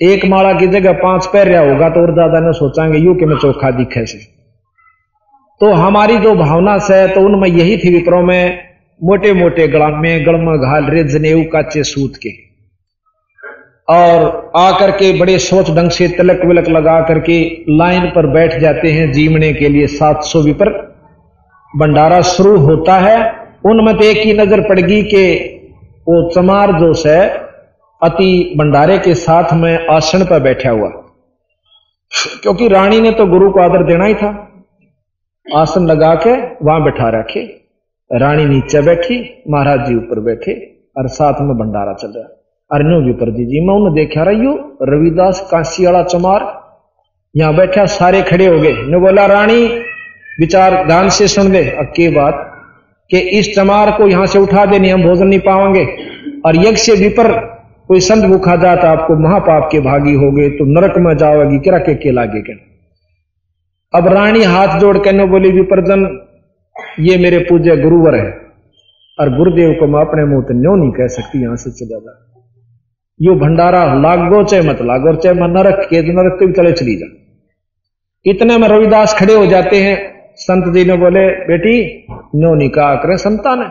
एक 0.00 0.24
माला 0.24 0.52
की 0.52 0.66
जगह 0.68 0.92
पाँच 0.98 1.26
पैरिया 1.26 1.60
होगा 1.62 1.88
तो 1.88 2.00
और 2.00 2.12
ज़्यादा 2.14 2.40
न 2.40 2.52
सोचांगे 2.52 2.98
यू 2.98 3.14
कि 3.14 3.24
मैं 3.24 3.36
चोखा 3.38 3.70
दिखे 3.70 4.04
से 4.06 4.18
तो 5.60 5.72
हमारी 5.74 6.16
जो 6.18 6.34
भावना 6.34 6.76
से 6.78 7.06
तो 7.08 7.20
उनमें 7.20 7.48
यही 7.48 7.76
थी 7.76 7.92
विप्रो 7.92 8.20
में 8.22 8.70
मोटे 9.00 9.32
मोटे 9.32 9.66
गला 9.68 9.88
में 9.96 10.26
गड़म 10.26 10.56
घाल 10.56 10.84
रे 10.84 11.02
जनेऊ 11.06 11.42
काचे, 11.44 11.82
सूत 11.84 12.16
के। 12.16 12.30
और 13.88 14.52
आकर 14.56 14.90
के 14.92 15.12
बड़े 15.18 15.38
सोच 15.40 15.70
ढंग 15.70 15.90
से 15.90 16.08
तिलक 16.08 16.44
विलक 16.44 16.68
लगा 16.68 17.00
करके 17.02 17.40
लाइन 17.70 18.06
पर 18.10 18.26
बैठ 18.26 18.58
जाते 18.60 18.92
हैं 18.92 19.10
जीवने 19.12 19.52
के 19.52 19.68
लिए 19.68 19.86
सात 19.88 20.22
सौ 20.24 20.42
विपर। 20.42 20.70
भंडारा 21.74 22.20
शुरू 22.28 22.56
होता 22.58 22.98
है 22.98 23.18
उनमें 23.64 23.96
तो 23.96 24.04
एक 24.04 24.16
ही 24.16 24.32
नज़र 24.32 24.60
पड़गी 24.60 25.02
कि 25.02 25.22
वो 26.08 26.30
चमार 26.30 26.72
जो 26.72 26.92
है, 27.06 27.28
अति 28.02 28.54
भंडारे 28.58 28.98
के 28.98 29.14
साथ 29.14 29.52
में 29.52 29.86
आसन 29.86 30.24
पर 30.24 30.40
बैठा 30.40 30.70
हुआ। 30.70 30.88
क्योंकि 32.42 32.68
रानी 32.68 33.00
ने 33.00 33.10
तो 33.10 33.26
गुरु 33.26 33.50
को 33.50 33.60
आदर 33.60 33.84
देना 33.84 34.04
ही 34.04 34.14
था। 34.14 34.52
आसन 35.56 35.86
लगा 35.86 36.14
के 36.14 36.30
वहाँ 36.64 36.84
बैठा 36.84 37.20
रखे। 37.20 37.40
रानी 38.12 38.44
नीचे 38.44 38.80
बैठी, 38.82 39.44
महाराज 39.50 39.88
जी 39.88 39.96
ऊपर 39.96 40.20
बैठे 40.20 40.52
और 40.98 41.08
साथ 41.08 41.34
में 41.40 41.58
भंडारा 41.58 41.92
चल 41.92 42.08
रहा। 42.08 42.24
अरनो 42.70 43.06
विपर 43.06 43.30
जी 43.30 43.44
जी, 43.44 43.60
मैं 43.60 43.74
उन्हें 43.74 43.94
देखा 43.94 44.22
रही 44.22 44.44
हूँ, 44.44 44.76
रविदास 44.82 45.48
काशी 45.50 45.86
वाला 45.86 46.02
चमार, 46.02 46.60
यहाँ 47.36 47.54
बैठा, 47.56 47.86
सारे 47.86 48.22
खड़े 48.22 48.46
हो 48.46 48.60
गए। 48.60 48.72
ने 48.72 48.98
बोला, 48.98 49.26
रानी, 49.26 49.66
विचार 50.40 50.86
ध्यान 50.86 51.08
से 51.08 51.28
सुन 51.28 51.50
दे। 51.52 51.70
अक्की 51.70 52.08
बात? 52.08 52.49
कि 53.10 53.18
इस 53.38 53.54
चमार 53.54 53.90
को 53.92 54.08
यहाँ 54.08 54.26
से 54.26 54.38
उठा 54.38 54.64
देने 54.66 54.90
हम 54.90 55.02
भोजन 55.02 55.26
नहीं 55.26 55.40
पाएँगे। 55.40 55.84
और 56.46 56.56
यज्ञ 56.56 56.76
से 56.78 56.94
विपर 56.96 57.32
कोई 57.88 58.00
संत 58.00 58.24
भूखा 58.24 58.54
जाता, 58.56 58.90
आपको 58.90 59.16
महापाप 59.18 59.68
के 59.72 59.80
भागी 59.80 60.12
हो 60.14 60.30
गए 60.32 60.48
तो 60.50 60.64
नरक 60.70 60.98
में 60.98 61.16
जाओगी, 61.16 61.58
किरा 61.58 61.78
के 61.80 61.94
के 61.96 62.10
लागे 62.12 62.40
के 62.40 62.52
अब 63.94 64.06
रानी 64.08 64.42
हाथ 64.44 64.78
जोड़ 64.80 64.96
के 64.98 65.24
बोली, 65.26 65.50
विपर्जन, 65.52 66.06
ये 67.00 67.16
मेरे 67.18 67.38
पूज्य 67.40 67.76
गुरुवर 67.76 68.14
है, 68.14 68.30
और 69.18 69.36
गुरुदेव 69.36 69.72
को 69.80 69.86
मैं 69.86 70.00
अपने 70.00 70.24
मुँह 70.26 70.42
तो 70.42 70.54
न्यो 70.54 70.74
नहीं 70.76 70.92
कह 70.92 71.08
सकती, 71.10 71.42
यहाँ 71.42 71.56
से 71.56 71.70
चला 71.72 71.98
जा 71.98 72.14
यो 73.20 73.34
भंडारा, 73.36 73.82
लागो 73.96 74.42
चाहे 74.44 74.62
मत 74.62 74.78
लागो 74.82 75.14
चाहे 75.16 75.34
मैं 75.34 75.48
नरक 75.48 75.86
के 75.90 76.00
नरक 76.12 76.38
के 76.38 76.52
चले 76.52 76.72
चली 76.72 76.94
जा 76.96 77.06
इतने 78.24 78.56
में 78.58 78.68
रविदास 78.68 79.14
खड़े 79.18 79.34
हो 79.34 79.44
जाते 79.46 79.82
हैं 79.82 79.96
संत 80.40 80.74
जी 80.74 80.84
ने 80.84 80.96
बोले, 80.96 81.28
बेटी 81.28 82.06
नो 82.34 82.54
निकाह 82.54 82.94
करें 82.94 83.16
संतान 83.16 83.62
है। 83.62 83.68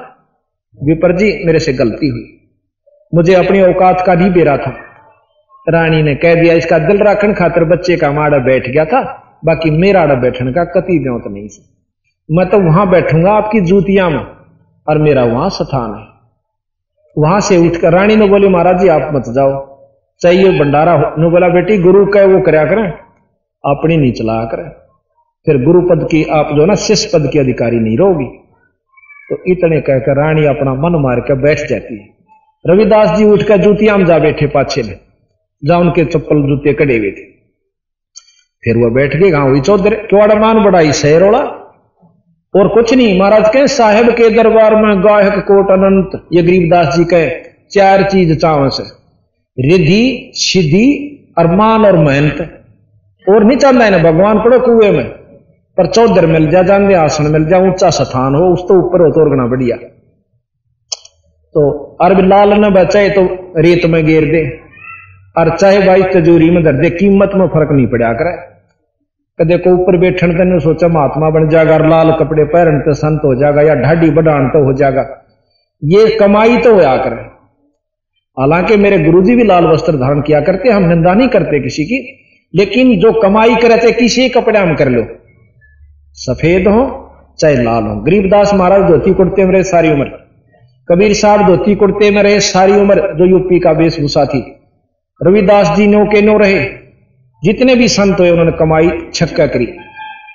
विपर 0.84 1.16
जी, 1.16 1.46
मेरे 1.46 1.60
से 1.60 1.74
गलती 1.74 2.08
हुई। 2.08 2.52
मुझे 3.16 3.34
अपनी 3.34 3.62
औकात 3.62 4.04
का 4.08 4.14
नहीं 4.14 4.32
बेरा 4.32 4.58
था। 4.58 4.74
रानी 5.70 6.02
ने 6.02 6.16
कह 6.16 6.42
दिया, 6.42 6.54
इसका 6.54 6.80
दिल 6.80 6.98
रखन 6.98 7.34
खातर 7.34 7.64
बच्चे 7.64 7.98
का 7.98 8.12
माड़ा 8.12 8.38
बैठ 8.38 8.70
गया 8.70 8.86
था। 8.86 9.02
बाकी 9.46 9.72
मेरा 9.72 10.02
आड़ा 10.02 10.16
बैठने 10.16 10.54
का 10.54 10.64
कति 10.64 11.22
तो 11.24 11.30
नहीं 11.30 11.48
से 11.48 11.80
मैं 12.36 12.50
तो 12.50 12.60
वहाँ 12.60 12.90
बैठूँगा, 12.90 13.32
आपकी 13.32 13.62
जूतियाँ 13.62 14.10
में, 14.10 14.26
और 14.88 14.98
मेरा 14.98 15.24
वहाँ 15.24 15.50
स्थान 15.50 15.94
है। 15.94 16.06
वहाँ 17.18 17.40
से 17.40 17.58
उठकर 17.58 17.94
रानी 17.94 18.16
ने 18.16 18.28
बोली, 18.28 18.48
महाराज 18.48 18.80
जी, 18.80 18.88
आप 18.88 19.14
मत 19.14 19.24
जाओ। 19.36 19.80
चाहिए 20.22 20.60
भंडारा 20.60 21.16
ने 21.18 21.30
बोला, 21.30 21.50
बेटी, 21.50 21.78
गुरु 21.78 22.06
कह 22.06 22.26
वो 22.26 22.42
कराया 22.42 22.66
करें। 22.66 22.92
अपनी 23.66 23.98
नहीं 23.98 24.12
चलाया 24.12 24.46
करें। 24.46 24.89
फिर 25.46 25.64
गुरु 25.64 25.82
पद 25.82 26.08
की 26.12 26.24
आप 26.24 26.50
जो 26.56 26.66
ना 26.66 26.76
शिष्य 26.76 27.10
पद 27.14 27.30
की 27.34 27.40
अधिकारी 27.40 27.80
नहीं 27.80 27.98
रहोगी। 27.98 28.26
तो 29.30 29.38
इतने 29.48 29.82
कहकर 29.82 30.18
रानी 30.18 30.46
अपना 30.46 30.74
मन 30.74 31.02
मार 31.02 31.20
कर 31.20 31.36
बैठ 31.36 31.60
जाती 31.70 31.98
है। 31.98 32.08
रविदास 32.66 33.18
जी 33.18 33.26
उठकर 33.26 33.58
जूतियाँ 33.58 33.98
में 33.98 34.06
जा 34.06 34.20
बैठे 34.20 34.48
पाछे 34.48 34.84
में 34.84 35.00
जहाँ 35.64 35.80
उनके 35.80 36.06
चप्पल 36.06 36.42
जूते 36.42 36.74
कड़े 36.74 36.98
हुए 36.98 37.12
थे। 37.12 37.24
फिर 38.64 38.78
वह 38.78 38.90
बैठ 38.90 39.16
गए 39.16 39.30
गाँव 39.30 39.50
हुई 39.50 39.62
चौधरी 39.62 39.96
क्यों 39.96 40.40
मान 40.40 40.64
बढ़ाई 40.64 40.92
शहरोड़ा 40.92 41.40
और 42.54 42.68
कुछ 42.68 42.94
नहीं, 42.94 43.20
महाराज 43.20 43.50
कहे, 43.54 43.68
साहेब 43.68 44.10
के 44.10 44.30
दरबार 44.30 44.76
में 44.76 45.04
गायक 45.04 45.34
कोट 45.40 45.72
अनंत, 45.72 46.28
ये 46.34 46.44
गरीबदास 46.44 46.96
जी 46.98 47.04
कहे, 47.06 47.30
चार 47.72 48.04
चीज़ 48.04 48.34
चाव 48.40 48.70
से 48.70 48.84
रिधि 49.58 50.32
सिद्धि, 50.34 50.88
अरमान 51.38 51.86
और 51.86 51.98
मेहनत 51.98 52.66
और 53.30 53.44
नहीं 53.44 53.58
चाहता 53.58 53.86
है 53.86 53.92
ना 53.92 54.12
भगवान 54.12 54.40
पड़ो 54.40 54.60
कुएँ 54.60 54.92
में। 54.92 55.19
पर 55.80 55.88
चौधर 55.88 56.26
मिल 56.26 56.50
जा 56.50 56.62
जान 56.62 56.94
आसन 56.96 57.32
मिल 57.32 57.46
जा, 57.46 57.58
ऊँचा 57.58 57.90
स्थान 57.90 58.36
हो 58.36 58.54
उस 58.54 58.62
तो 58.62 58.76
ऊपर 58.78 59.02
हो 59.02 59.10
तो 59.10 59.30
गना 59.32 59.46
बढ़िया। 59.48 59.76
तो 61.56 61.62
अरब 62.02 62.20
लाल 62.20 62.54
न 62.54 62.70
बचाए 62.70 63.10
तो 63.10 63.22
रेत 63.58 63.86
में 63.86 64.06
गेर 64.06 64.26
दे। 64.26 64.42
और 65.36 65.56
चाहे 65.58 65.80
भाई 65.80 66.02
तजूरी 66.04 66.50
में 66.50 66.64
दर 66.64 66.74
दे, 66.74 66.90
कीमत 66.90 67.32
में 67.36 67.48
फ़र्क 67.48 67.72
नहीं 67.72 67.88
पड़ा 67.88 68.14
करे। 68.14 68.32
कदे 69.40 69.58
को 69.58 69.70
ऊपर 69.74 69.98
बैठन 69.98 70.32
तेने 70.34 70.60
सोचा, 70.60 70.88
महात्मा 70.88 71.30
बन 71.30 71.48
जाएगा 71.50 71.78
लाल 71.78 72.12
कपड़े 72.12 72.44
पहन 72.46 72.80
तो 72.80 72.94
संत 72.94 73.22
हो 73.26 73.34
जाएगा 73.36 73.62
या 73.62 73.76
ढाडी 73.76 74.10
बढ़ान 74.12 74.48
तो 74.48 74.64
हो 74.66 74.74
जाएगा 74.74 75.06
ये 75.82 76.18
कमाई 76.18 76.58
तो 76.58 76.74
होया 76.74 76.96
करे। 76.98 77.22
हालाँकि 78.38 78.78
मेरे 78.78 79.00
गुरुजी 79.00 79.36
भी 79.36 79.44
लाल 79.44 79.66
वस्त्र 79.66 79.98
धारण 79.98 80.22
किया 80.22 80.42
करते, 80.42 80.70
हम 80.70 80.84
निंदा 80.84 81.14
नहीं 81.14 81.28
करते 81.28 81.60
किसी 81.60 81.86
की, 81.86 82.00
लेकिन 82.54 83.00
जो 83.00 83.12
कमाई 83.22 83.56
करे 83.56 83.78
थे 83.78 83.92
किसी 83.92 84.30
कपड़े 84.30 84.60
हम 84.60 84.76
कर 84.76 84.90
लो। 84.90 85.04
सफ़ेद 86.20 86.68
हो, 86.68 87.12
चाहे 87.40 87.56
लाल 87.56 87.84
हो। 87.84 87.96
गरीबदास 87.96 88.54
महाराज 88.54 88.82
धोती 88.82 89.14
कुर्ते 89.14 89.46
में 89.46 89.52
रहे 89.52 89.64
सारी 89.64 89.92
उम्र। 89.92 90.06
कबीर 90.92 91.14
साहब 91.14 91.48
धोती 91.48 91.76
कुर्ते 91.76 92.12
में 92.12 92.24
रहे 92.24 92.40
सारी 92.40 92.74
उम्र, 92.74 93.16
जो 93.18 93.26
यूपी 93.26 93.60
का 93.60 93.72
वेशभूषा 93.72 94.26
थी। 94.26 94.56
रविदास 95.24 95.78
जी 95.78 95.88
नो 95.88 96.06
के 96.06 96.22
नो 96.22 96.38
रहे। 96.38 96.66
जितने 97.44 97.76
भी 97.76 97.88
संत 97.88 98.20
हुए, 98.20 98.30
उन्होंने 98.30 98.52
कमाई, 98.52 98.90
छक्का 99.14 99.48
करी। 99.48 99.68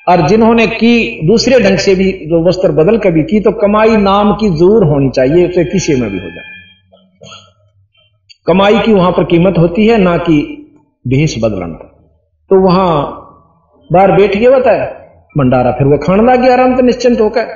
और 0.08 0.28
जिन्होंने 0.28 0.66
की, 0.66 1.20
दूसरे 1.26 1.60
ढंग 1.60 1.78
से 1.78 1.94
भी 1.94 2.12
जो 2.12 2.48
वस्त्र 2.48 2.72
बदल 2.72 2.98
कर 2.98 3.10
भी 3.10 3.22
की 3.22 3.40
तो 3.40 3.52
कमाई 3.52 3.96
नाम 3.96 4.32
की 4.32 4.48
ज़रूर 4.48 4.84
होनी 4.84 5.10
चाहिए, 5.10 5.48
उसे 5.48 5.64
किसी 5.64 5.94
में 5.94 6.10
भी 6.10 6.18
हो 6.18 6.30
जाए। 6.30 6.44
कमाई 8.46 8.78
की 8.78 8.92
वहाँ 8.92 9.12
पर 9.12 9.24
कीमत 9.24 9.58
होती 9.58 9.86
है, 9.86 9.98
ना 9.98 10.16
कि 10.16 10.40
भेष 11.08 11.44
बदलन। 11.44 11.72
तो 12.50 12.60
वहाँ 12.60 13.20
बाहर 13.92 14.12
बैठ 14.12 14.36
गया 14.36 14.72
है 14.72 15.03
भंडारा। 15.38 15.70
फिर 15.70 15.86
वो 15.86 15.98
खाने 15.98 16.22
लग 16.22 16.42
गया 16.42 16.52
आराम 16.52 16.76
से, 16.76 16.82
निश्चिंत 16.82 17.20
होकर। 17.20 17.46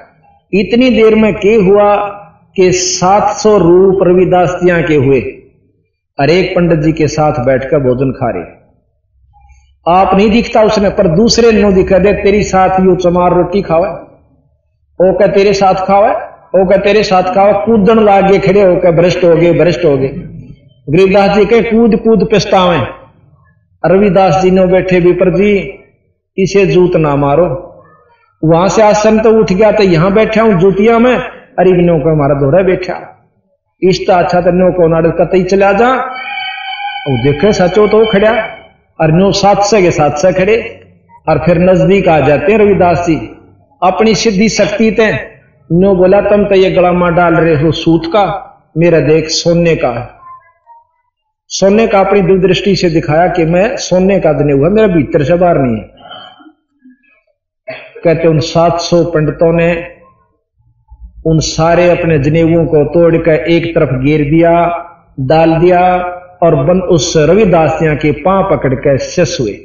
इतनी 0.53 0.91
देर 0.91 1.15
में 1.15 1.35
के 1.35 1.55
हुआ 1.55 1.97
कि 2.57 2.73
700 2.73 3.59
रूप 3.59 3.99
रविदास 4.03 4.61
जिया 4.65 4.81
के 4.81 4.95
हुए। 4.95 5.21
और 6.21 6.31
एक 6.31 6.57
पंडित 6.57 6.79
जी 6.79 6.93
के 6.93 7.09
साथ 7.09 7.45
बैठकर 7.45 7.79
भोजन 7.79 8.11
खा 8.11 8.31
रहे। 8.31 8.59
आप 9.89 10.17
नहीं 10.17 10.31
दिखता 10.31 10.63
उसने, 10.63 10.91
पर 10.91 11.09
दूसरे 11.09 11.53
नो 11.53 11.73
दिखा 11.73 11.99
दे, 11.99 12.13
तेरी 12.13 12.43
साथ 12.43 12.81
यू 12.81 12.95
चमार 12.95 13.35
रोटी 13.35 13.63
खावे, 13.63 13.89
ओ 15.01 15.13
क्या 15.13 15.27
तेरे 15.27 15.53
साथ 15.53 15.75
खावे, 15.75 16.11
ओ 16.61 16.67
क्या 16.67 16.79
तेरे 16.79 17.03
साथ 17.03 17.23
खावे, 17.23 17.53
कूदन 17.53 18.05
लाग 18.05 18.31
गए 18.31 18.39
खड़े 18.39 18.63
होकर 18.63 18.93
भ्रष्ट 18.93 19.25
हो 19.25 19.37
गए, 19.37 19.53
भ्रष्ट 19.53 19.85
हो 19.85 19.99
गए। 19.99 20.09
गरीबदास 20.89 21.37
जी 21.39 21.45
के 21.45 21.61
कूद 21.61 21.97
कूद, 21.97 22.29
पिस्तावे। 22.31 22.81
रविदास 23.87 24.43
जी 24.43 24.51
ने 24.51 24.67
बैठे 24.67 25.01
विपर 25.01 25.31
जी 25.31 25.79
इसे 26.39 26.67
जूत 26.67 26.97
ना 26.97 27.15
मारो। 27.17 27.47
वहाँ 28.43 28.69
से 28.69 28.83
आसन 28.83 29.19
तो 29.21 29.31
उठ 29.41 29.53
गया 29.53 29.71
तो 29.73 29.83
यहाँ 29.83 30.13
बैठा 30.13 30.43
हूँ 30.43 30.59
जूतिया 30.61 30.99
में। 30.99 31.15
अरे 31.15 31.71
नो 31.83 31.99
को 31.99 32.11
हमारा 32.11 32.35
दोहरा 32.35 32.63
बैठा। 32.63 32.97
इष्टा 33.83 34.19
अच्छा 34.19 34.41
तो 34.41 34.51
नो 34.51 34.71
को 34.73 34.89
नाड़ 34.89 35.07
कतई 35.17 35.43
चला 35.45 35.73
जा। 35.73 35.89
और 35.89 37.23
देखे 37.25 37.53
सचो 37.53 37.87
तो 37.87 38.05
खड़ा। 38.07 38.33
और 38.99 39.13
नो 39.13 39.31
सात 39.33 39.63
से 39.63 39.83
के 39.83 39.91
साथ 39.91 40.17
से 40.17 40.33
खड़े। 40.33 40.57
और 41.27 41.39
फिर 41.39 41.59
नज़दीक 41.61 42.09
आ 42.09 42.19
जाते 42.21 42.53
हैं 42.53 42.59
रविदास 42.59 43.05
जी। 43.07 43.17
अपनी 43.83 44.15
सिद्धि 44.15 44.49
शक्ति 44.49 44.91
ते। 44.91 45.11
नो 45.71 45.95
बोला, 45.95 46.21
तुम 46.21 46.45
तो 46.45 46.55
ये 46.55 46.71
गलामा 46.71 47.09
डाल 47.11 47.35
रहे 47.35 47.55
हो 47.63 47.71
सूत 47.73 48.07
का। 48.07 48.25
मेरा 48.77 49.01
देख 49.01 49.29
सोने 49.29 49.75
का 49.77 50.15
सोने 51.51 51.87
का 51.87 52.01
अपनी 52.01 52.21
दूरदृष्टि 52.21 52.75
से 52.77 52.91
दिखाया 52.91 53.27
कि 53.29 53.45
मैं 53.45 53.77
सोने 53.77 54.19
का 54.21 54.33
दने 54.33 54.53
हुआ। 54.53 54.69
मेरा 54.69 54.89
भीतर 54.89 55.23
से 55.23 55.35
बाहर 55.35 55.59
नहीं 55.59 55.77
है। 55.77 55.98
कहते 58.05 58.29
उन 58.29 58.39
700 58.47 59.05
पंडितों 59.05 59.53
ने 59.53 59.71
उन 61.27 61.39
सारे 61.45 61.89
अपने 61.91 62.19
जनेवों 62.19 62.65
को 62.67 62.85
तोड़कर 62.91 63.49
एक 63.49 63.75
तरफ़ 63.75 63.95
गिर 64.03 64.21
दिया, 64.31 64.53
डाल 65.21 65.57
दिया 65.59 65.81
और 66.43 66.55
बन 66.65 66.81
उस 66.91 67.13
रविदास 67.29 67.79
के 67.83 68.13
पाँव 68.23 68.51
पकड़ 68.51 68.75
के 68.77 68.97
शस 69.01 69.37
हुए। 69.41 69.57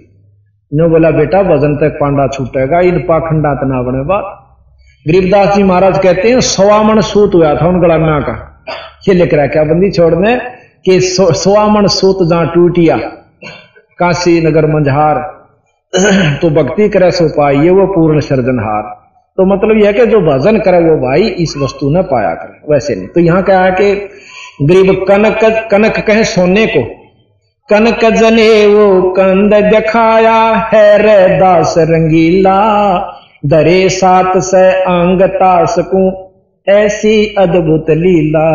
नो 0.72 0.88
बोला, 0.90 1.12
बेटा, 1.12 1.40
वज़न 1.44 1.76
तक 1.76 1.98
पांडा 2.00 2.28
छूटेगा, 2.28 2.80
इन 2.82 2.98
पाखंडा 3.00 3.54
तना 3.56 3.82
बने 3.82 4.04
बात। 4.06 4.40
गरीबदास 5.06 5.56
जी 5.56 5.64
महाराज 5.64 5.98
कहते 6.00 6.30
हैं 6.30 6.40
सवामन 6.42 7.02
सूत 7.04 7.36
हुआ 7.36 7.54
था 7.56 7.68
उन 7.68 7.80
गड़ाना 7.82 8.20
का। 8.20 8.36
ये 9.08 9.14
लिख 9.14 9.34
रहा 9.34 9.48
क्या 9.48 9.64
बंदी 9.64 9.92
छोड़ने 9.92 10.36
कि 10.86 11.00
सवामन 11.02 11.88
सूत 11.90 12.28
जहाँ 12.30 12.48
टूटिया, 12.48 12.98
काशी 14.00 14.40
नगर 14.42 14.66
मंझार 14.66 15.22
तो 16.42 16.50
भक्ति 16.50 16.88
करे 16.90 17.12
सो 17.12 17.28
पाइए 17.30 17.70
वो 17.70 17.86
पूर्ण 17.88 18.20
सर्जनहार 18.20 18.84
तो 19.38 19.46
मतलब 19.46 19.78
यह 19.78 19.92
कि 19.92 20.06
जो 20.06 20.20
भजन 20.22 20.58
करे 20.60 20.80
वो 20.80 20.96
भाई 20.98 21.28
इस 21.40 21.54
वस्तु 21.58 21.90
ने 21.90 22.02
पाया 22.02 22.34
करे, 22.34 22.74
वैसे 22.74 22.96
नहीं। 22.96 23.08
तो 23.08 23.20
यहाँ 23.20 23.44
क्या 23.44 23.60
है 23.60 23.72
कि 23.72 23.94
गरीब 24.66 25.06
कनक 25.08 25.40
कनक 25.72 26.00
कहे 26.08 26.24
सोने 26.24 26.66
को, 26.68 26.84
कनक 27.70 28.06
जने 28.14 28.66
वो 28.68 29.12
कंद 29.12 29.54
दिखाया 29.66 30.42
है 30.74 30.98
रे 30.98 31.38
दास 31.40 31.76
रंगीला, 31.78 32.58
दरे 33.46 33.90
सात 33.90 34.38
से 34.38 34.70
अंग 34.82 35.22
तास 35.22 35.76
को 35.80 36.04
ऐसी 36.68 37.36
अद्भुत 37.38 37.90
लीला। 37.90 38.50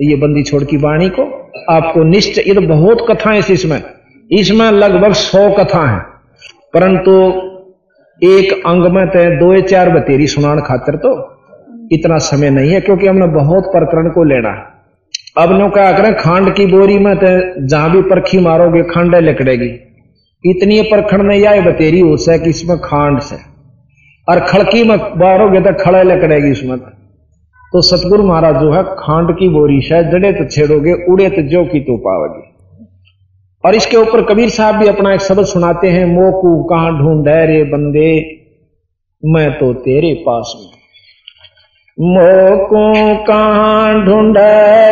ये 0.00 0.16
बंदी 0.16 0.42
छोड़ 0.42 0.64
की 0.64 0.76
वाणी 0.76 1.08
को, 1.08 1.22
आपको 1.70 2.04
निश्चय, 2.04 2.42
ये 2.48 2.54
तो 2.54 2.60
बहुत 2.60 3.06
कथाएँ 3.10 3.42
इसमें। 3.50 3.82
इसमें 4.30 4.70
लगभग 4.70 5.12
सौ 5.12 5.50
कथा 5.52 5.86
है। 5.88 5.98
परंतु 6.74 7.12
एक 8.22 8.52
अंग 8.66 8.86
में 8.86 9.06
तय 9.06 9.30
दो 9.36 9.60
चार 9.62 9.90
बतेरी 9.90 10.26
सुनान 10.26 10.60
खातर 10.60 10.96
तो 10.96 11.10
इतना 11.92 12.18
समय 12.18 12.50
नहीं 12.50 12.70
है, 12.70 12.80
क्योंकि 12.80 13.06
हमने 13.06 13.26
बहुत 13.26 13.64
प्रकरण 13.64 14.08
को 14.10 14.24
लेना 14.24 14.50
है। 14.50 14.64
अब 15.38 15.52
नो 15.52 15.68
क्या 15.68 15.92
करें, 15.92 16.14
खांड 16.14 16.54
की 16.54 16.66
बोरी 16.66 16.98
में 16.98 17.14
तो 17.16 17.66
जहाँ 17.66 17.90
भी 17.90 18.02
परखी 18.02 18.38
मारोगे, 18.38 18.82
खांड 18.82 19.14
लिकड़ेगी। 19.16 19.70
इतनी 20.44 20.80
परखण 20.82 21.22
में 21.22 21.46
आए, 21.46 21.60
बतेरी 21.60 22.00
हो 22.00 22.16
से 22.16 22.38
कि 22.38 22.50
इसमें 22.50 22.78
खांड 22.78 23.20
से। 23.20 23.36
और 24.28 24.40
खड़की 24.40 24.82
में 24.84 24.96
मारोगे 24.96 25.60
तो 25.60 25.72
खड़े 25.84 26.02
लकड़ेगी 26.02 26.52
उसमें 26.52 26.78
तो। 26.78 27.80
सतगुरु 27.82 28.22
महाराज 28.22 28.56
जो 28.56 28.72
है, 28.72 28.82
खांड 28.82 29.32
की 29.32 29.48
बोरी 29.48 29.80
से 29.80 30.02
जड़े 30.10 30.32
तो 30.32 30.44
छेड़ोगे, 30.44 30.92
उड़े 31.12 31.28
तो 31.30 31.42
जो 31.42 31.64
की 31.64 31.80
तो 31.80 31.96
पाओगे 31.98 32.55
और 33.66 33.74
इसके 33.74 33.96
ऊपर 33.96 34.22
कबीर 34.22 34.48
साहब 34.48 34.74
भी 34.74 34.88
अपना 34.88 35.14
एक 35.14 35.20
शब्द 35.20 35.44
सुनाते 35.44 35.88
हैं, 35.88 36.06
मोकू 36.06 36.64
कहाँ 36.64 36.98
ढूंढे 36.98 37.46
रे 37.46 37.64
बंदे? 37.64 38.10
मैं 39.24 39.58
तो 39.58 39.72
तेरे 39.74 40.14
पास 40.14 40.52
में 40.56 40.76
मोकू 42.00 43.14
कहाँ 43.24 44.06
ढूंढ 44.06 44.36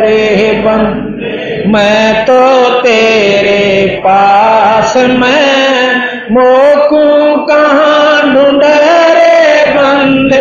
रे 0.03 0.51
बंद? 0.61 1.21
मैं 1.67 2.25
तो 2.25 2.69
तेरे 2.79 3.87
पास 3.99 4.97
मैं, 4.97 5.97
मोकू 6.31 7.45
कहाँ 7.45 8.33
ढूंढ 8.33 8.61
रे 8.63 9.71
बंद? 9.71 10.33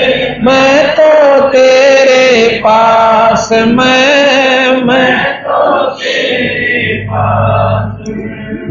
मैं 0.45 0.93
तो 0.93 1.41
तेरे 1.49 2.59
पास 2.59 3.49
मैं 3.53 4.14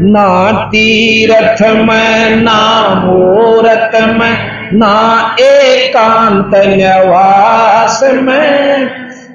ना 0.00 0.52
तीरथ 0.68 1.62
में 1.88 2.36
ना 2.36 2.60
मूरत 3.04 3.92
में 4.18 4.78
ना 4.78 4.94
एकांत 5.40 6.54
निवास 6.66 8.00
में 8.22 8.88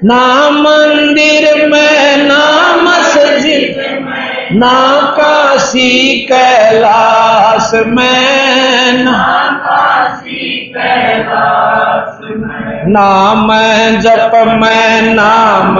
ना 0.04 0.50
मंदिर 0.50 1.66
में 1.68 2.26
ना 2.26 2.44
मस्जिद 2.82 3.76
ना 4.52 4.76
काशी 5.18 6.20
कैलाश 6.26 7.70
में 7.86 9.04
ना 9.04 9.18
नाम 12.88 13.48
जप 14.00 14.32
में 14.62 15.14
नाम 15.14 15.76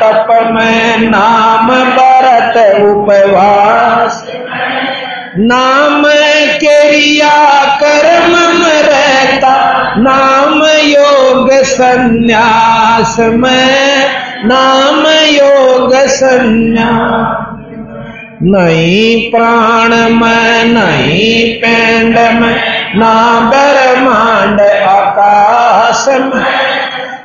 तप 0.00 0.28
में 0.52 1.08
नाम 1.10 1.68
भरत 1.96 2.56
उपवास 2.82 3.87
नाम 5.38 6.02
क्रिया 6.58 7.64
कर्म 7.76 8.60
में 8.60 8.82
रहता, 8.82 9.94
नाम 9.98 10.62
योग 10.64 11.50
संन्यास 11.52 13.16
में, 13.18 14.06
नाम 14.44 15.06
योग 15.26 15.94
संन्यास। 15.94 17.44
नहीं 18.42 19.30
प्राण 19.30 19.88
में, 20.10 20.64
नहीं 20.64 21.54
पेंड 21.54 22.18
में 22.18 22.56
ना 22.96 23.40
ब्रह्मांड 23.40 24.60
आकाश 24.82 26.04
में। 26.08 26.46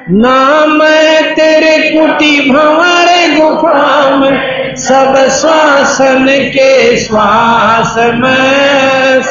नाम 0.10 0.80
तेरे 1.34 1.89
कुटी 1.89 2.52
भंवर 2.52 3.39
गुफा 3.39 4.10
में 4.15 4.62
सब 4.77 5.15
श्वासन 5.39 6.27
के 6.29 6.97
श्वास 6.97 7.95
में। 7.97 9.21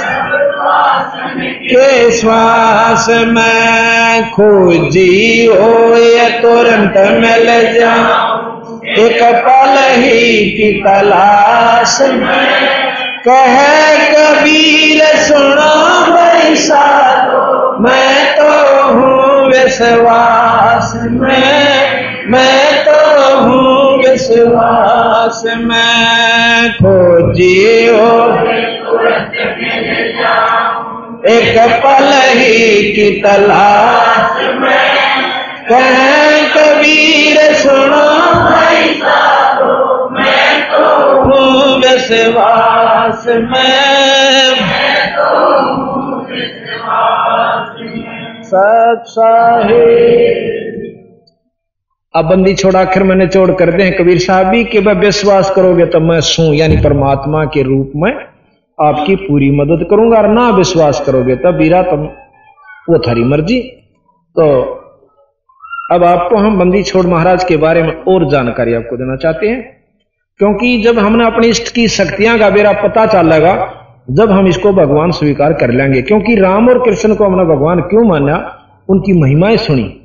के 1.62 2.10
श्वास 2.10 3.06
में 3.08 4.30
खोजी 4.30 5.46
हो 5.46 5.96
या 5.96 6.28
तुरंत 6.28 6.94
मिल 6.96 7.46
जा 7.80 7.94
एक 8.98 9.22
पल 9.22 10.00
ही 10.00 10.50
की 10.50 10.80
तलाश 10.80 11.98
में। 12.00 12.62
कह 13.28 13.56
कबीर, 14.08 15.04
सुना 15.04 16.06
बैसा 16.10 17.12
मैं 17.80 18.36
तो 18.36 18.82
हूँ 18.92 19.46
विश्वास 19.48 20.92
में। 20.96 21.82
मैं 22.26 22.84
तो 22.84 23.36
हूँ 23.40 23.81
विश्वास 24.22 25.42
में 25.46 26.72
खोजियो। 26.72 28.02
एक 31.28 31.80
पल 31.84 32.10
ही 32.38 32.92
की 32.92 33.20
तलाश 33.20 34.54
में। 34.54 35.02
कहें 35.68 36.50
कबीर 36.50 37.54
सुनो। 37.54 38.06
मैं 40.10 40.70
तो 40.70 40.86
हूँ 41.22 41.78
विश्वास 41.78 43.24
में। 43.28 44.56
सत्साही 48.44 50.61
अब 52.14 52.24
बंदी 52.24 52.54
छोड़ा 52.54 52.80
आखिर 52.80 53.02
मैंने 53.02 53.26
चोड़ 53.26 53.50
कर 53.50 53.70
दे 53.72 53.90
कबीर 53.90 54.18
साहब 54.18 54.46
भी 54.46 54.64
कि 54.64 54.78
वह 54.78 54.92
विश्वास 54.92 55.50
करोगे 55.50 55.86
तो 55.86 56.00
मैं 56.00 56.20
सू, 56.20 56.42
यानी 56.42 56.76
परमात्मा 56.76 57.44
के 57.44 57.62
रूप 57.62 57.92
में 57.96 58.12
आपकी 58.78 59.16
पूरी 59.16 59.50
मदद 59.50 59.86
करूँगा 59.90 60.18
और 60.18 60.28
ना 60.28 60.48
विश्वास 60.50 61.00
करोगे 61.06 61.36
तब 61.36 61.54
बीरा 61.54 61.82
तुम, 61.82 62.04
वो 62.90 62.98
थारी 62.98 63.24
मर्ज़ी। 63.24 63.60
तो 64.36 64.60
अब 65.92 66.04
आपको 66.04 66.36
हम 66.36 66.58
बंदी 66.58 66.82
छोड़ 66.82 67.06
महाराज 67.06 67.44
के 67.44 67.56
बारे 67.56 67.82
में 67.82 67.92
और 67.92 68.30
जानकारी 68.30 68.74
आपको 68.74 68.96
देना 68.96 69.16
चाहते 69.16 69.48
हैं। 69.48 69.62
क्योंकि 70.38 70.82
जब 70.82 70.98
हमने 70.98 71.26
अपनी 71.26 71.46
इष्ट 71.46 71.74
की 71.74 71.88
शक्तियाँ 71.88 72.38
का 72.38 72.50
बेरा 72.50 72.72
पता 72.72 73.06
चलेगा 73.06 73.54
जब 74.10 74.30
हम 74.30 74.46
इसको 74.46 74.72
भगवान 74.72 75.10
स्वीकार 75.10 75.52
कर 75.52 75.70
लेंगे। 75.70 76.02
क्योंकि 76.02 76.34
राम 76.34 76.68
और 76.68 76.84
कृष्ण 76.84 77.14
को 77.14 77.24
हमने 77.24 77.44
भगवान 77.44 77.80
क्यों 77.80 78.08
माना? 78.08 78.58
उनकी 78.88 79.12
महिमाएँ 79.12 79.56
सुनी। 79.56 80.01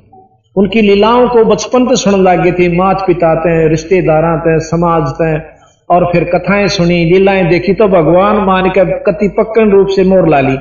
उनकी 0.58 0.80
लीलाओं 0.80 1.28
को 1.28 1.44
बचपन 1.44 1.86
से 1.86 1.96
सुनने 1.96 2.22
लगे 2.22 2.52
थे। 2.52 2.76
मात 2.76 3.04
पिता 3.06 3.34
तय 3.34 3.68
रिश्तेदार 3.68 4.38
तय 4.38 4.58
समाज 4.58 5.08
तय 5.08 5.42
और 5.90 6.04
फिर 6.04 6.24
कथाएँ 6.24 6.68
सुनी, 6.68 7.04
लीलाएँ 7.04 7.44
देखी 7.44 7.72
तो 7.72 7.88
भगवान 7.88 8.36
मान 8.36 8.70
के 8.70 8.84
कति 8.84 9.28
पक्कन 9.28 9.70
रूप 9.70 9.88
से 9.88 10.04
मोर 10.04 10.28
ला 10.28 10.40
ली 10.40 10.56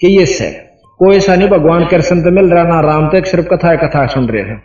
कि 0.00 0.18
ये 0.18 0.26
से। 0.26 0.50
कोई 0.98 1.16
ऐसा 1.16 1.36
नहीं, 1.36 1.48
भगवान 1.48 1.84
कृष्ण 1.86 2.22
तो 2.22 2.30
मिल 2.30 2.44
रहा, 2.44 2.64
ना 2.64 2.80
राम 2.80 3.08
तक 3.08 3.26
सिर्फ़ 3.26 3.46
कथा 3.46 3.76
कथा 3.76 4.06
सुन 4.06 4.26
रहे 4.26 4.42
हैं। 4.42 4.62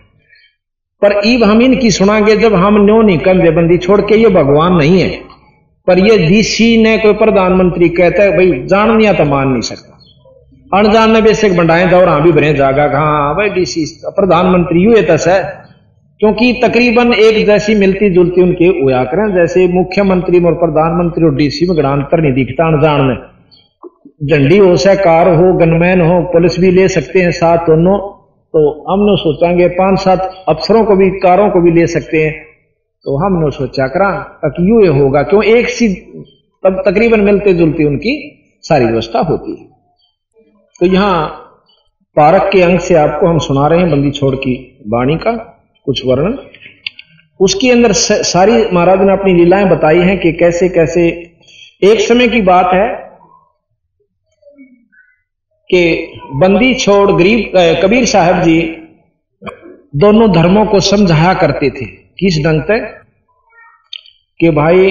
पर 1.01 1.21
ईब 1.25 1.43
हम 1.43 1.61
इनकी 1.61 1.91
सुनागे, 1.91 2.35
जब 2.35 2.53
हम 2.53 2.85
न्यो 2.85 3.01
नहीं 3.01 3.17
कंधे 3.17 3.51
बंदी 3.51 3.77
छोड़ 3.77 4.01
के, 4.01 4.15
ये 4.15 4.27
भगवान 4.27 4.73
नहीं 4.73 5.01
है। 5.01 5.09
पर 5.87 5.99
ये 5.99 6.17
डीसी 6.17 6.83
ने 6.83 6.97
कोई 6.97 7.13
प्रधानमंत्री 7.13 7.89
कहता 7.89 8.23
है, 8.23 8.31
भाई, 8.31 8.63
जान 8.65 8.97
दिया 8.97 9.13
तो 9.13 9.25
मान 9.25 9.47
नहीं 9.47 9.61
सकता। 9.61 9.94
अनजान 10.71 11.11
ने 11.11 11.21
बेसिक 11.21 11.55
बंडाए 11.57 11.85
दौर 11.87 12.07
हाँ 12.09 12.21
भी 12.23 12.31
भरे 12.31 12.53
जागा 12.53 12.87
कहा? 12.87 13.33
भाई 13.33 13.49
डीसी 13.49 13.85
प्रधानमंत्री 14.07 14.83
यू 14.83 15.01
तस 15.07 15.27
है 15.27 15.41
क्योंकि 16.21 16.51
तकरीबन 16.63 17.13
एक 17.15 17.45
जैसी 17.45 17.75
मिलती 17.75 18.09
जुलती 18.09 18.41
उनके 18.41 18.67
हुआ 18.75 19.03
करें 19.03 19.33
जैसे 19.35 19.67
मुख्यमंत्री 19.69 20.39
और 20.45 20.53
प्रधानमंत्री 20.55 21.25
और 21.25 21.35
डीसी 21.35 21.67
में 21.67 21.83
अंतर 21.83 22.21
नहीं 22.21 22.33
दिखता 22.35 22.67
अनजान 22.67 23.01
में। 23.01 23.15
झंडी 24.27 24.57
हो 24.57 24.75
सह 24.77 24.95
कार 24.97 25.27
हो, 25.29 25.53
गनमैन 25.55 26.01
हो, 26.01 26.19
पुलिस 26.33 26.59
भी 26.59 26.71
ले 26.71 26.87
सकते 26.87 27.21
हैं 27.21 27.31
साथ 27.33 27.65
दोनों 27.67 27.97
तो 28.53 28.61
हमने 28.85 29.15
सोचांगे, 29.17 29.67
पाँच 29.69 29.99
सात 29.99 30.45
अफसरों 30.49 30.83
को 30.85 30.95
भी, 30.95 31.09
कारों 31.19 31.49
को 31.49 31.61
भी 31.61 31.71
ले 31.71 31.87
सकते 31.87 32.23
हैं 32.23 32.33
तो 33.05 33.17
हमने 33.17 33.51
सोचा 33.51 33.87
करा, 33.87 34.11
तक 34.41 34.55
यू 34.61 34.81
ये 34.81 34.99
होगा, 34.99 35.23
क्यों 35.23 35.43
एक 35.45 35.69
सी 35.69 35.87
तब 36.63 36.81
तकरीबन 36.87 37.21
मिलते 37.21 37.53
जुलती 37.53 37.83
उनकी 37.83 38.13
सारी 38.63 38.85
व्यवस्था 38.85 39.19
होती 39.21 39.51
है। 39.51 39.74
तो 40.81 40.85
यहाँ 40.85 41.27
पारक 42.17 42.49
के 42.53 42.61
अंग 42.61 42.79
से 42.79 42.95
आपको 42.95 43.27
हम 43.27 43.37
सुना 43.39 43.67
रहे 43.67 43.79
हैं 43.79 43.89
बंदी 43.91 44.11
छोड़ 44.11 44.35
की 44.35 44.53
वाणी 44.87 45.15
का 45.15 45.31
कुछ 45.87 46.01
वर्णन। 46.05 46.37
उसके 47.39 47.71
अंदर 47.71 47.91
सारी 47.93 48.53
महाराज 48.73 49.01
ने 49.01 49.13
अपनी 49.13 49.33
लीलाएँ 49.33 49.65
बताई 49.65 49.99
हैं 49.99 50.17
कि 50.19 50.31
कैसे 50.33 50.69
कैसे। 50.69 51.07
एक 51.81 51.99
समय 51.99 52.27
की 52.27 52.41
बात 52.41 52.73
है 52.73 52.87
कि 55.69 55.81
बंदी 56.33 56.73
छोड़ 56.75 57.11
गरीब 57.11 57.51
कबीर 57.83 58.05
साहब 58.05 58.41
जी 58.41 58.61
दोनों 59.95 60.31
धर्मों 60.31 60.65
को 60.65 60.79
समझाया 60.79 61.33
करते 61.33 61.69
थे। 61.71 61.85
किस 62.19 62.43
ढंग 62.45 62.61
तक 62.61 63.03
कि 64.39 64.49
भाई, 64.51 64.89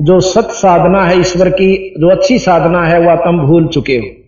जो 0.00 0.20
सत 0.20 0.48
साधना 0.52 1.04
है 1.04 1.20
ईश्वर 1.20 1.48
की, 1.50 1.94
जो 1.98 2.10
अच्छी 2.10 2.38
साधना 2.38 2.84
है, 2.84 3.00
वह 3.00 3.14
तुम 3.16 3.38
भूल 3.40 3.68
चुके 3.68 3.96
हो। 3.96 4.21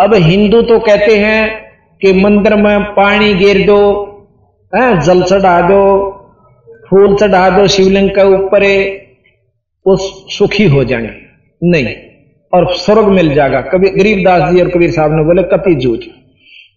अब 0.00 0.14
हिंदू 0.14 0.62
तो 0.62 0.78
कहते 0.78 1.16
हैं 1.16 1.66
कि 2.00 2.12
मंदिर 2.12 2.54
में 2.54 2.84
पानी 2.84 3.34
गिर 3.34 3.66
दो, 3.66 3.80
है, 4.74 5.00
जल 5.00 5.22
चढ़ा 5.22 5.60
दो, 5.60 5.82
फूल 6.90 7.16
चढ़ा 7.16 7.50
दो, 7.50 7.66
शिवलिंग 7.66 8.10
के 8.10 8.24
ऊपर, 8.34 8.64
वो 9.86 9.96
सुखी 10.30 10.66
हो 10.66 10.84
जाएँगे 10.84 11.10
नहीं, 11.62 11.94
और 12.52 12.74
स्वर्ग 12.74 13.04
मिल 13.04 13.34
जाएगा। 13.34 13.60
कभी 13.60 13.90
गरीबदास 13.90 14.52
जी 14.52 14.60
और 14.60 14.68
कबीर 14.68 14.90
साहब 14.90 15.16
ने 15.16 15.22
बोले, 15.22 15.42
कति 15.42 15.74
जूझ। 15.74 15.98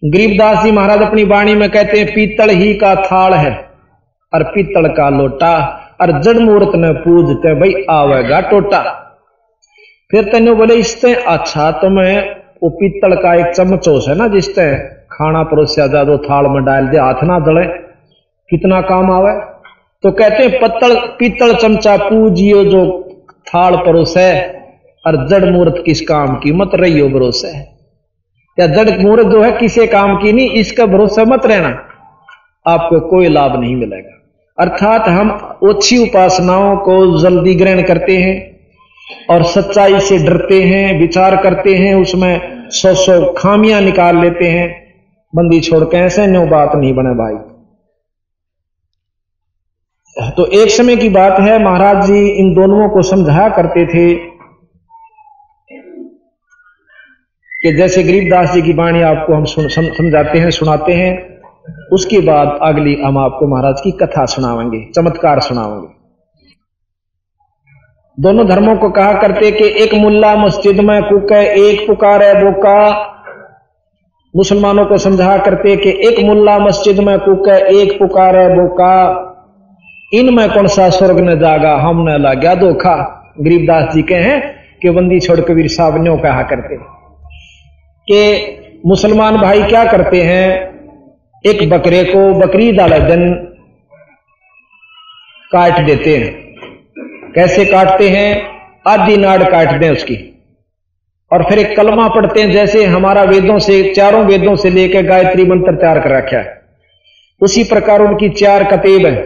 गरीबदास 0.04 0.64
जी 0.64 0.72
महाराज 0.72 1.02
अपनी 1.02 1.24
वाणी 1.24 1.54
में 1.54 1.70
कहते 1.70 1.98
हैं, 1.98 2.06
पीतल 2.06 2.50
ही 2.50 2.74
का 2.74 2.94
थाल 2.94 3.34
है, 3.34 3.52
और 4.34 4.42
पीतल 4.42 4.88
का 4.88 5.08
लोटा, 5.10 5.56
और 6.00 6.20
जड़ 6.20 6.38
मूर्त 6.38 6.72
ने 6.74 6.92
पूजते, 6.92 7.54
भाई 7.54 7.84
आवेगा 7.90 8.40
टोटा। 8.40 8.82
फिर 10.10 10.24
तेने 10.24 10.52
बोले, 10.52 10.74
इससे 10.74 11.14
अच्छा 11.14 11.70
तो 11.70 11.90
मैं 11.90 12.40
वो 12.62 12.70
पीतल 12.70 13.14
का 13.14 13.34
एक 13.34 13.54
चमचोस 13.54 14.06
है 14.08 14.14
ना 14.14 14.28
जिससे 14.28 14.76
खाना 15.12 15.42
परोसा 15.42 15.86
जा 15.86 16.04
दो 16.04 16.18
थाल 16.18 16.46
में 16.46 16.64
डाल 16.64 16.88
दे, 16.88 16.98
हाथ 16.98 17.14
ना 17.24 17.38
जले 17.38 17.64
कितना 18.50 18.80
काम 18.80 19.10
आवे? 19.10 19.40
तो 20.02 20.10
कहते 20.10 20.42
हैं, 20.42 20.60
पत्तल, 20.60 20.96
पीतल 21.18 21.54
चमचा 21.54 21.96
पूजियो 21.96 22.64
जो 22.64 23.10
थाल 23.48 23.76
परोसे, 23.76 24.40
और 25.06 25.28
जड़ 25.28 25.50
मूर्त 25.50 25.82
किस 25.86 26.00
काम 26.00 26.36
की? 26.36 26.52
मत 26.52 26.70
रही 26.74 26.98
हो 26.98 27.08
भरोसे। 27.08 27.48
या 28.60 28.66
जड़ 28.66 29.02
मूर्त 29.02 29.26
जो 29.26 29.42
है, 29.42 29.52
किसे 29.52 29.86
काम 29.86 30.16
की 30.16 30.32
नहीं? 30.32 30.50
इसका 30.50 30.86
भरोसा 30.86 31.24
मत 31.24 31.46
रहना। 31.46 31.68
आपको 32.66 33.00
कोई 33.00 33.28
लाभ 33.28 33.60
नहीं 33.60 33.76
मिलेगा। 33.76 34.16
अर्थात 34.58 35.08
हम 35.08 35.56
ओछी 35.62 36.02
उपासनाओं 36.02 36.76
को 36.76 37.20
जल्दी 37.20 37.54
ग्रहण 37.54 37.82
करते 37.82 38.16
हैं। 38.16 38.49
और 39.30 39.44
सच्चाई 39.44 40.00
से 40.00 40.18
डरते 40.18 40.62
हैं, 40.62 40.98
विचार 41.00 41.36
करते 41.36 41.74
हैं, 41.74 41.94
उसमें 41.94 42.68
सौ 42.70 42.94
सौ 42.94 43.32
खामियाँ 43.32 43.80
निकाल 43.80 44.20
लेते 44.20 44.48
हैं। 44.48 44.68
बंदी 45.32 45.60
छोड़ 45.60 45.84
के 45.84 45.96
ऐसे 45.96 46.26
न्यू 46.26 46.46
बात 46.46 46.74
नहीं 46.76 46.92
बने 46.94 47.14
भाई। 47.14 47.34
तो 50.30 50.44
एक 50.54 50.70
समय 50.70 50.96
की 50.96 51.08
बात 51.08 51.40
है, 51.40 51.62
महाराज 51.64 52.06
जी 52.06 52.26
इन 52.28 52.52
दोनों 52.54 52.88
को 52.88 53.02
समझाया 53.02 53.48
करते 53.48 53.86
थे 53.86 54.14
कि 57.62 57.72
जैसे 57.72 58.02
गरीबदास 58.02 58.52
जी 58.52 58.62
की 58.62 58.72
वाणी 58.72 59.02
आपको 59.02 59.34
हम 59.34 59.44
समझाते 59.44 60.38
हैं, 60.38 60.50
सुनाते 60.50 60.92
हैं, 60.92 61.12
उसके 61.92 62.20
बाद 62.20 62.58
अगली 62.62 62.94
हम 63.02 63.18
आपको 63.18 63.46
महाराज 63.46 63.80
की 63.80 63.90
कथा 63.92 64.24
सुनावेंगे 64.26 64.84
चमत्कार 64.94 65.40
सुनावेंगे 65.40 65.99
दोनों 68.20 68.46
धर्मों 68.46 68.76
को 68.76 68.90
कहा 68.90 69.12
करते 69.12 69.50
कि 69.50 69.64
एक 69.64 69.94
मुल्ला 69.94 70.36
मस्जिद 70.36 70.80
में 70.80 71.02
कुक 71.02 71.32
है, 71.32 71.46
एक 71.46 71.86
पुकार 71.86 72.22
है 72.22 72.44
बोका 72.44 73.06
मुसलमानों 74.36 74.86
को 74.86 74.98
समझा 74.98 75.38
करते 75.38 75.76
कि 75.76 75.90
एक 75.90 76.24
मुल्ला 76.24 76.58
मस्जिद 76.58 76.98
में 76.98 77.18
कुक 77.18 77.48
है, 77.48 77.60
एक 77.60 77.98
पुकार 77.98 78.36
है 78.36 78.54
बोका 78.54 79.26
इनमें 80.14 80.52
कौन 80.52 80.66
सा 80.66 80.90
स्वर्ग 80.90 81.20
ने 81.20 81.36
जागा? 81.36 81.76
हम 81.76 82.08
न 82.08 82.22
ला 82.22 82.34
गया 82.34 82.54
धोखा 82.54 82.96
गरीबदास 83.40 83.94
जी 83.94 84.02
के 84.02 84.14
हैं 84.14 84.54
कि 84.82 84.90
बंदी 84.90 85.20
छोड़ 85.20 85.40
कबीर 85.40 85.68
साहब 85.68 86.02
न्यो 86.02 86.16
कहा 86.16 86.42
करते। 86.42 86.76
कि 88.10 88.44
मुसलमान 88.86 89.36
भाई 89.36 89.62
क्या 89.62 89.84
करते 89.84 90.22
हैं? 90.22 90.70
एक 91.46 91.70
बकरे 91.70 92.04
को 92.04 92.34
बकरी 92.34 92.72
वाले 92.72 92.98
दिन 92.98 93.34
काट 95.52 95.80
देते 95.80 96.16
हैं। 96.16 96.49
कैसे 97.34 97.64
काटते 97.64 98.08
हैं? 98.08 98.42
आदि 98.88 99.16
नाड़ 99.16 99.42
काट 99.42 99.80
दें 99.80 99.90
उसकी। 99.90 100.42
और 101.32 101.42
फिर 101.42 101.58
एक 101.58 101.76
कलमा 101.76 102.08
पढ़ते 102.08 102.40
हैं, 102.40 102.52
जैसे 102.52 102.84
हमारा 102.84 103.22
वेदों 103.22 103.58
से, 103.58 103.92
चारों 103.96 104.24
वेदों 104.24 104.56
से 104.56 104.70
लेकर 104.70 105.02
गायत्री 105.02 105.44
मंत्र 105.44 105.74
तैयार 105.74 106.00
कर 106.00 106.10
रखा 106.10 106.36
है। 106.36 106.60
उसी 107.40 107.64
प्रकार 107.64 108.00
उनकी 108.00 108.28
चार 108.28 108.64
कतेब 108.64 109.06
है। 109.06 109.22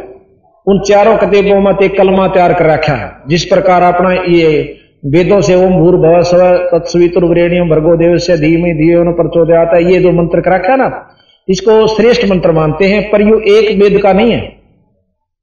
उन 0.67 0.81
चारों 0.81 1.17
कतेबों 1.17 1.61
में 1.61 1.79
एक 1.83 1.99
कलमा 1.99 2.29
तैयार 2.29 2.55
कर 2.55 2.67
रखा 2.67 2.93
है। 2.93 3.12
जिस 3.29 3.45
प्रकार 3.45 3.83
अपना 3.83 4.12
ये 4.12 4.79
वेदों 5.07 5.40
से 5.40 5.55
ओम 5.55 5.79
भूर 5.79 5.97
भव 5.97 6.23
स्व 6.23 6.38
तत्सवितुर्वरेणियम 6.57 7.71
भर्गो 7.71 7.97
देव 7.97 8.19
से 8.19 8.37
धीमे 8.37 8.75
धीमे 8.75 9.12
प्रचोदयाता, 9.12 9.79
ये 9.79 10.01
जो 10.01 10.11
मंत्र 10.12 10.40
कर 10.40 10.51
रखा 10.51 10.73
है 10.73 10.79
ना, 10.79 11.09
इसको 11.49 11.87
श्रेष्ठ 11.87 12.31
मंत्र 12.31 12.53
मानते 12.53 12.85
हैं, 12.85 13.11
पर 13.11 13.23
यू 13.23 13.40
एक 13.40 13.79
वेद 13.83 14.03
का 14.03 14.12
नहीं 14.12 14.33
है। 14.33 14.57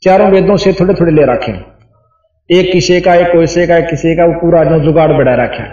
चारों 0.03 0.31
वेदों 0.31 0.57
से 0.57 0.73
थोड़े 0.73 0.93
थोड़े 0.93 1.11
ले 1.11 1.21
रखे। 1.23 1.51
हैं 1.51 1.70
एक 2.51 2.71
किसी 2.71 2.99
का, 3.01 3.13
एक 3.15 3.27
कोसे 3.27 3.67
का, 3.67 3.77
एक 3.77 3.85
किसी 3.85 4.15
का 4.15 4.25
वो 4.25 4.33
पूरा 4.33 4.63
जो 4.63 4.79
जुगाड़ 4.79 5.11
बढ़ा 5.11 5.33
रखा 5.35 5.63
है। 5.63 5.69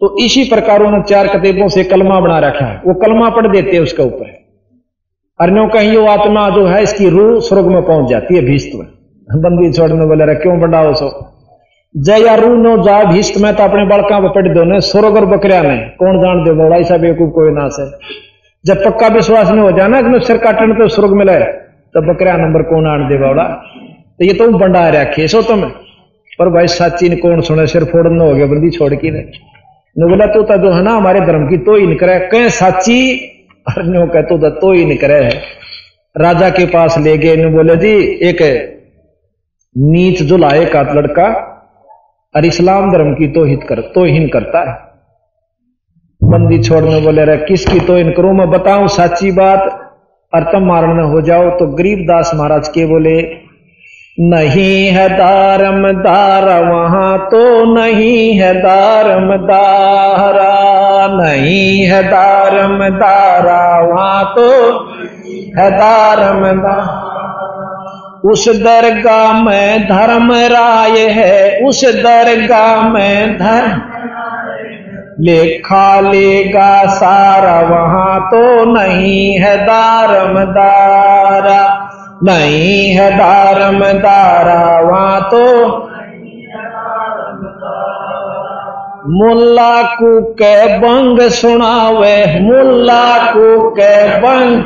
तो 0.00 0.16
इसी 0.18 0.44
प्रकार 0.44 0.82
उन्होंने 0.82 1.04
चार 1.04 1.26
कतेबों 1.26 1.68
से 1.68 1.84
कलमा 1.84 2.20
बना 2.20 2.38
रखा 2.38 2.66
है। 2.66 2.80
वो 2.86 2.94
कलमा 2.94 3.28
पढ़ 3.30 3.46
देते 3.46 3.76
हैं 3.76 3.82
उसके 3.82 4.02
ऊपर। 4.02 4.30
अन्यों 5.40 5.66
कहीं 5.68 5.96
वो 5.96 6.06
आत्मा 6.06 6.48
जो 6.50 6.66
है, 6.66 6.82
इसकी 6.82 7.08
रूह 7.08 7.40
स्वर्ग 7.40 7.66
में 7.66 7.82
पहुँच 7.82 8.10
जाती 8.10 8.36
है 8.36 8.42
भीस्त 8.42 8.70
में। 8.74 8.86
बंदी 9.28 9.72
छोड़ने 9.72 10.06
बोले 10.06 10.24
रहे, 10.24 10.34
क्यों 10.34 10.58
बढ़ाओ 10.60 10.94
सो 10.94 11.10
जय 11.94 12.24
या 12.26 12.34
रू 12.34 12.54
नो 12.56 12.76
जा 12.82 13.02
भीष्ट 13.04 13.36
में 13.38 13.54
तो 13.54 13.62
अपने 13.62 13.84
बड़का 13.86 14.18
पढ़ 14.28 14.48
दो 14.48 14.64
ने, 14.64 14.80
स्वर्ग 14.80 15.16
और 15.16 15.26
बकरिया 15.26 15.62
में। 15.62 15.78
कौन 15.96 16.20
जान 16.20 16.44
दे 16.44 16.52
बोला 16.52 16.76
ऐसा 16.76 16.96
बेवकूफ़ 16.96 17.30
कोई 17.30 17.52
ना 17.52 17.68
से। 17.68 17.90
जब 18.64 18.84
पक्का 18.84 19.08
विश्वास 19.08 19.50
नहीं 19.50 19.60
हो 19.60 19.72
जाना 19.72 20.00
कि 20.02 20.24
सिर 20.26 20.36
काटने 20.38 20.74
तो 20.74 20.88
स्वर्ग 20.88 21.12
मिले 21.14 21.38
तो 21.38 22.00
बकरिया 22.02 22.36
नंबर 22.36 22.62
कौन 22.62 22.86
आन 22.86 23.08
दे 23.08 23.16
बोला 23.18 23.44
तो 24.22 24.26
ये 24.26 24.34
तुम 24.34 24.58
बंडा 24.58 24.88
रखे 24.90 25.26
सो 25.28 25.40
तुम। 25.42 25.62
पर 26.38 26.48
भाई 26.48 26.66
साची 26.68 27.08
ने 27.08 27.16
कौन 27.16 27.40
सुने 27.40 27.66
सिर 27.66 27.84
फोड़ना 27.84 28.24
हो 28.24 28.34
गया 28.34 28.46
बंदी 28.46 28.70
छोड़ 28.70 28.94
के 28.94 29.10
ने 29.10 29.20
बोला 29.96 30.26
तो 30.28 30.42
है 30.70 30.82
ना 30.82 30.92
हमारे 30.92 31.20
धर्म 31.22 31.48
की 31.48 31.56
तो 31.58 31.76
ही 31.76 31.86
नहीं 31.86 31.96
करे। 31.96 32.18
कह 32.28 32.48
साची 32.50 33.00
और 33.66 33.82
नो 33.84 34.06
कह 34.06 34.22
तो, 34.22 34.38
तो 34.50 34.72
ही 34.72 34.84
नहीं 34.84 34.98
करे। 34.98 35.28
राजा 36.16 36.50
के 36.50 36.66
पास 36.68 36.98
ले 36.98 37.16
गए 37.18 37.36
ने 37.36 37.46
बोले 37.48 37.76
जी 37.76 37.92
एक 38.28 38.38
नीच 39.76 40.22
जो 40.22 40.36
लाए 40.36 40.64
का 40.66 40.82
लड़का 40.92 41.28
और 42.34 42.44
इस्लाम 42.46 42.90
धर्म 42.92 43.12
की 43.14 43.28
तो 43.28 43.44
हित 43.44 43.66
कर 43.68 43.80
तो 43.94 44.04
हिन 44.06 44.28
करता 44.28 44.66
है। 44.70 44.78
बंदी 46.20 46.62
छोड़ने 46.62 47.00
बोले 47.00 47.24
रहे 47.24 47.46
किसकी 47.46 47.80
तो 47.80 47.98
इन 47.98 48.12
करो? 48.12 48.32
मैं 48.32 48.50
बताऊँ 48.50 48.88
साची 48.90 49.30
बात 49.32 49.70
और 50.32 50.52
तम 50.52 50.66
मारण 50.66 51.04
हो 51.04 51.20
जाओ। 51.22 51.50
तो 51.58 51.66
गरीब 51.74 52.06
दास 52.06 52.30
महाराज 52.34 52.68
के 52.68 52.86
बोले 52.86 53.20
नहीं 54.20 54.86
है 54.86 55.08
दारम 55.08 55.92
दारा 55.92 56.58
वहाँ 56.60 57.18
तो 57.18 57.74
नहीं 57.74 58.32
है 58.32 58.54
दारम 58.54 59.36
दारा 59.46 61.06
नहीं 61.06 61.82
है 61.82 62.02
दारम 62.02 62.98
दारा 62.98 63.80
वहाँ 63.80 64.24
तो 64.24 64.50
है 65.58 65.70
दारम 65.70 66.60
दारा 66.62 67.08
उस 68.24 68.48
दरगाह 68.48 69.32
में 69.42 69.84
धर्म 69.84 70.32
राय 70.32 70.98
है, 70.98 71.66
उस 71.66 71.84
दरगाह 71.84 72.88
में 72.88 73.38
धर्म 73.38 73.80
लेखा 75.20 76.00
लेगा 76.00 76.86
सारा, 76.86 77.60
वहाँ 77.60 78.20
तो 78.20 78.64
नहीं 78.64 79.38
है 79.38 79.56
दारम 79.66 80.44
दारा 80.44 81.81
नहीं 82.24 82.88
है 82.94 83.18
दारम 83.18 83.98
दारा 83.98 84.80
वहाँ 84.80 85.20
तो 85.20 85.68
मुल्ला 89.08 89.82
को 89.82 90.22
के 90.22 90.78
बंग 90.78 91.20
सुनावे 91.20 92.40
मुल्ला 92.40 93.32
को 93.32 93.70
के 93.70 94.18
बंग। 94.18 94.64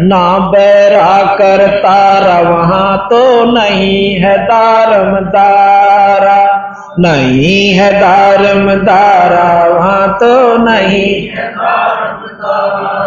ना 0.00 0.38
बैरा 0.38 1.34
कर 1.34 1.66
तारा 1.66 2.50
वहाँ 2.50 3.06
तो 3.10 3.44
नहीं 3.52 4.14
है 4.14 4.38
दारम 4.38 5.20
दारा। 5.20 6.74
नहीं 6.98 7.72
है 7.72 8.00
दारम 8.00 8.74
दारा 8.74 9.78
वहाँ 9.78 10.16
तो 10.20 10.56
नहीं। 10.58 11.28
है 11.28 11.48
दारम 11.48 12.26
दारा 12.26 12.99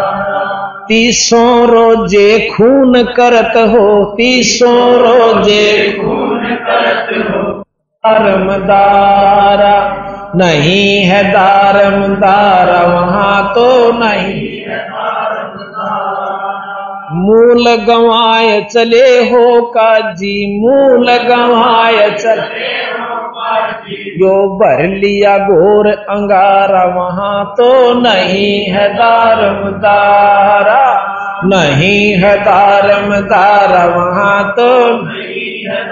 तीसों 0.88 1.66
रोज़े 1.68 2.28
खून 2.48 3.02
करत 3.16 3.56
हो 3.70 3.86
तीसों 4.16 4.78
रोज़े 5.00 5.66
दारमदारा 8.04 9.76
नहीं 10.36 10.96
है 11.02 11.22
दारमदारा 11.32 12.80
वहाँ 12.84 13.52
तो 13.54 13.68
नहीं। 13.92 14.52
मूल 17.16 17.74
गवाए 17.86 18.60
चले 18.72 19.08
हो 19.30 19.44
काजी, 19.70 20.36
मूल 20.60 21.10
गवाए 21.28 22.10
चले 22.18 22.73
जो 24.18 24.32
भर 24.54 24.86
लिया 24.96 25.36
घोर 25.38 25.88
अंगारा 25.88 26.84
वहाँ 26.94 27.44
तो 27.54 27.70
नहीं 28.00 28.54
है 28.66 28.88
दारम 28.94 29.70
दारा 29.78 30.84
नहीं 31.44 32.04
है 32.14 32.36
दारम 32.44 33.14
दारा 33.26 33.84
वहाँ 33.86 34.42
तो 34.52 34.70
नहीं 35.02 35.54
है 35.66 35.82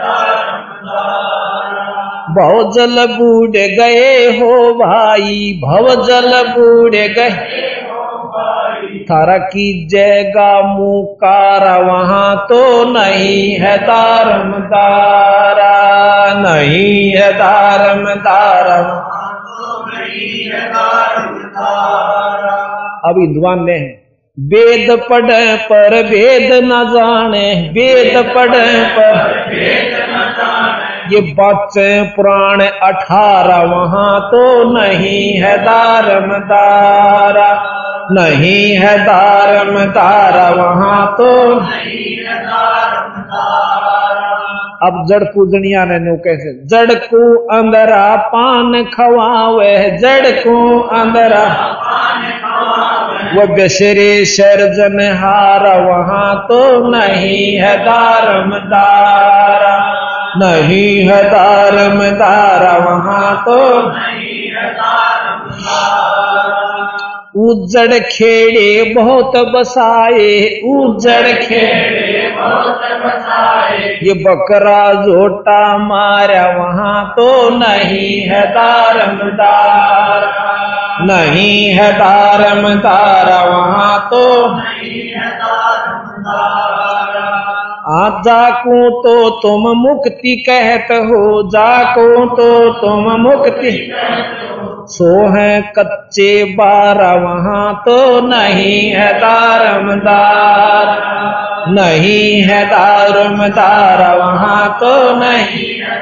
भव 2.32 2.72
जल 2.72 3.06
बूढ़ 3.08 3.50
गए 3.50 4.38
हो 4.38 4.52
भाई 4.74 5.60
भव 5.64 5.88
जल 6.04 6.30
बूढ़ 6.48 6.94
गए 6.94 7.81
थारा 9.00 9.38
की 9.38 9.86
जयगा 9.86 10.62
मुकारा, 10.62 11.76
वहाँ 11.76 12.36
तो 12.36 12.62
नहीं 12.92 13.56
है 13.56 13.76
दारम 13.78 14.52
दारा 14.52 15.72
नहीं 16.34 17.10
है 17.10 17.32
दारम 17.32 18.04
दारा 18.04 18.76
अब 23.06 23.16
विद्वान 23.18 23.64
ने 23.64 23.78
वेद 24.38 24.90
पढ़ 25.10 25.30
पर 25.56 25.94
वेद 26.02 26.52
न 26.64 26.84
जाने, 26.84 27.70
वेद 27.72 28.16
पढ़ 28.36 28.54
पर। 28.88 29.50
ये 31.12 31.20
बच्चे 31.20 32.02
पुराण 32.02 32.60
अठारह, 32.60 33.62
वहाँ 33.62 34.20
तो 34.20 34.72
नहीं 34.72 35.32
है 35.32 35.58
दारम 35.58 36.38
दारा 36.38 37.71
नहीं 38.10 38.76
है 38.76 38.98
दारम 38.98 39.78
दारा 39.92 40.48
वहाँ 40.50 41.06
तो। 41.16 41.60
दारा 41.60 43.02
अब 44.86 44.94
जड़ 45.08 45.24
पूजनिया 45.24 45.84
ने 45.84 45.98
नो 45.98 46.16
कैसे 46.16 46.52
जड़ 46.66 46.94
को 46.94 47.20
अंदरा 47.56 48.16
पान 48.16 48.84
खवावे, 48.84 49.74
जड़ 49.98 50.30
को 50.38 50.80
अंदरा। 50.80 51.44
वो 53.34 53.46
बशरे 53.46 54.24
शर्जन 54.24 54.98
हार 55.16 55.66
वहाँ 55.82 56.34
तो 56.48 56.88
नहीं 56.88 57.56
है 57.56 57.76
दारम 57.84 58.50
दारा 58.68 59.76
नहीं 60.36 61.06
है 61.06 61.22
दारम 61.30 61.98
दारा 62.18 62.76
वहाँ 62.78 63.44
तो। 63.44 63.58
नहीं 63.88 64.50
है 64.50 64.74
दारम 64.74 65.50
उजड़ 67.34 67.98
खेड़े 67.98 68.94
बहुत 68.94 69.36
बसाए, 69.54 70.32
उजड़ 70.64 71.32
खेड़े 71.32 72.28
बहुत 72.36 72.82
बसाए। 73.04 73.88
ये 74.02 74.14
बकरा 74.14 74.92
झोटा 75.02 75.78
मारा, 75.78 76.44
वहाँ 76.58 77.14
तो 77.16 77.28
नहीं 77.50 78.20
है 78.20 78.42
दारम 78.46 79.16
दारा 79.30 80.50
नहीं 81.00 81.66
है 81.66 81.92
दारम 81.92 82.68
दारा 82.78 83.40
वहाँ 83.44 83.98
तो 84.10 84.24
नहीं 84.56 85.00
है 85.08 85.30
दारम 85.30 86.22
दारा 86.22 86.71
आज 87.88 88.12
जाको 88.24 89.02
तो 89.02 89.30
तुम 89.30 89.62
मुक्ति 89.78 90.34
कहत 90.48 90.90
हो 91.06 91.42
जाको 91.48 92.04
तो 92.26 92.72
तुम 92.72 93.08
मुक्ति। 93.20 93.72
सो 94.88 95.28
है 95.28 95.60
कच्चे 95.78 96.44
बारा, 96.54 97.12
वहाँ 97.14 97.82
तो 97.84 98.20
नहीं 98.20 98.90
है 98.90 99.12
दारमदार। 99.18 101.00
नहीं 101.72 102.42
है 102.42 102.64
दारमदार 102.66 104.18
वहाँ 104.18 104.78
तो 104.80 104.94
नहीं 105.16 105.74
है 105.80 105.98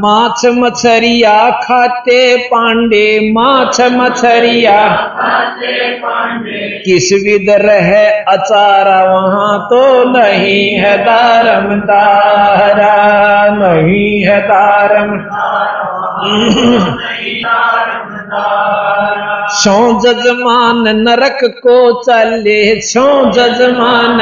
माछ 0.00 0.46
मछरिया 0.46 1.50
खाते 1.50 2.36
पांडे, 2.36 3.32
माछ 3.32 3.80
मछरिया। 3.80 4.78
किस 6.84 7.08
विद 7.24 7.50
रहे 7.50 8.06
अचारा, 8.06 8.98
वहाँ 9.04 9.58
तो 9.66 9.82
नहीं 10.10 10.70
है 10.74 10.96
दारम, 10.98 11.74
दारा 11.80 12.94
नहीं 13.54 14.22
है 14.22 14.40
दारम। 14.40 15.10
सो 19.52 20.00
जजमान 20.00 20.88
नरक 20.96 21.38
को 21.42 22.02
चले 22.02 22.80
सो 22.80 23.30
जजमान 23.30 24.18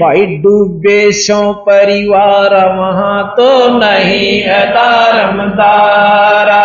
भाई 0.00 0.26
डूबे 0.26 1.12
सो 1.12 1.52
परिवार, 1.52 2.54
वहाँ 2.76 3.34
तो 3.36 3.78
नहीं 3.78 4.40
है 4.40 4.66
दारम 4.66 5.42
दारा 5.50 6.64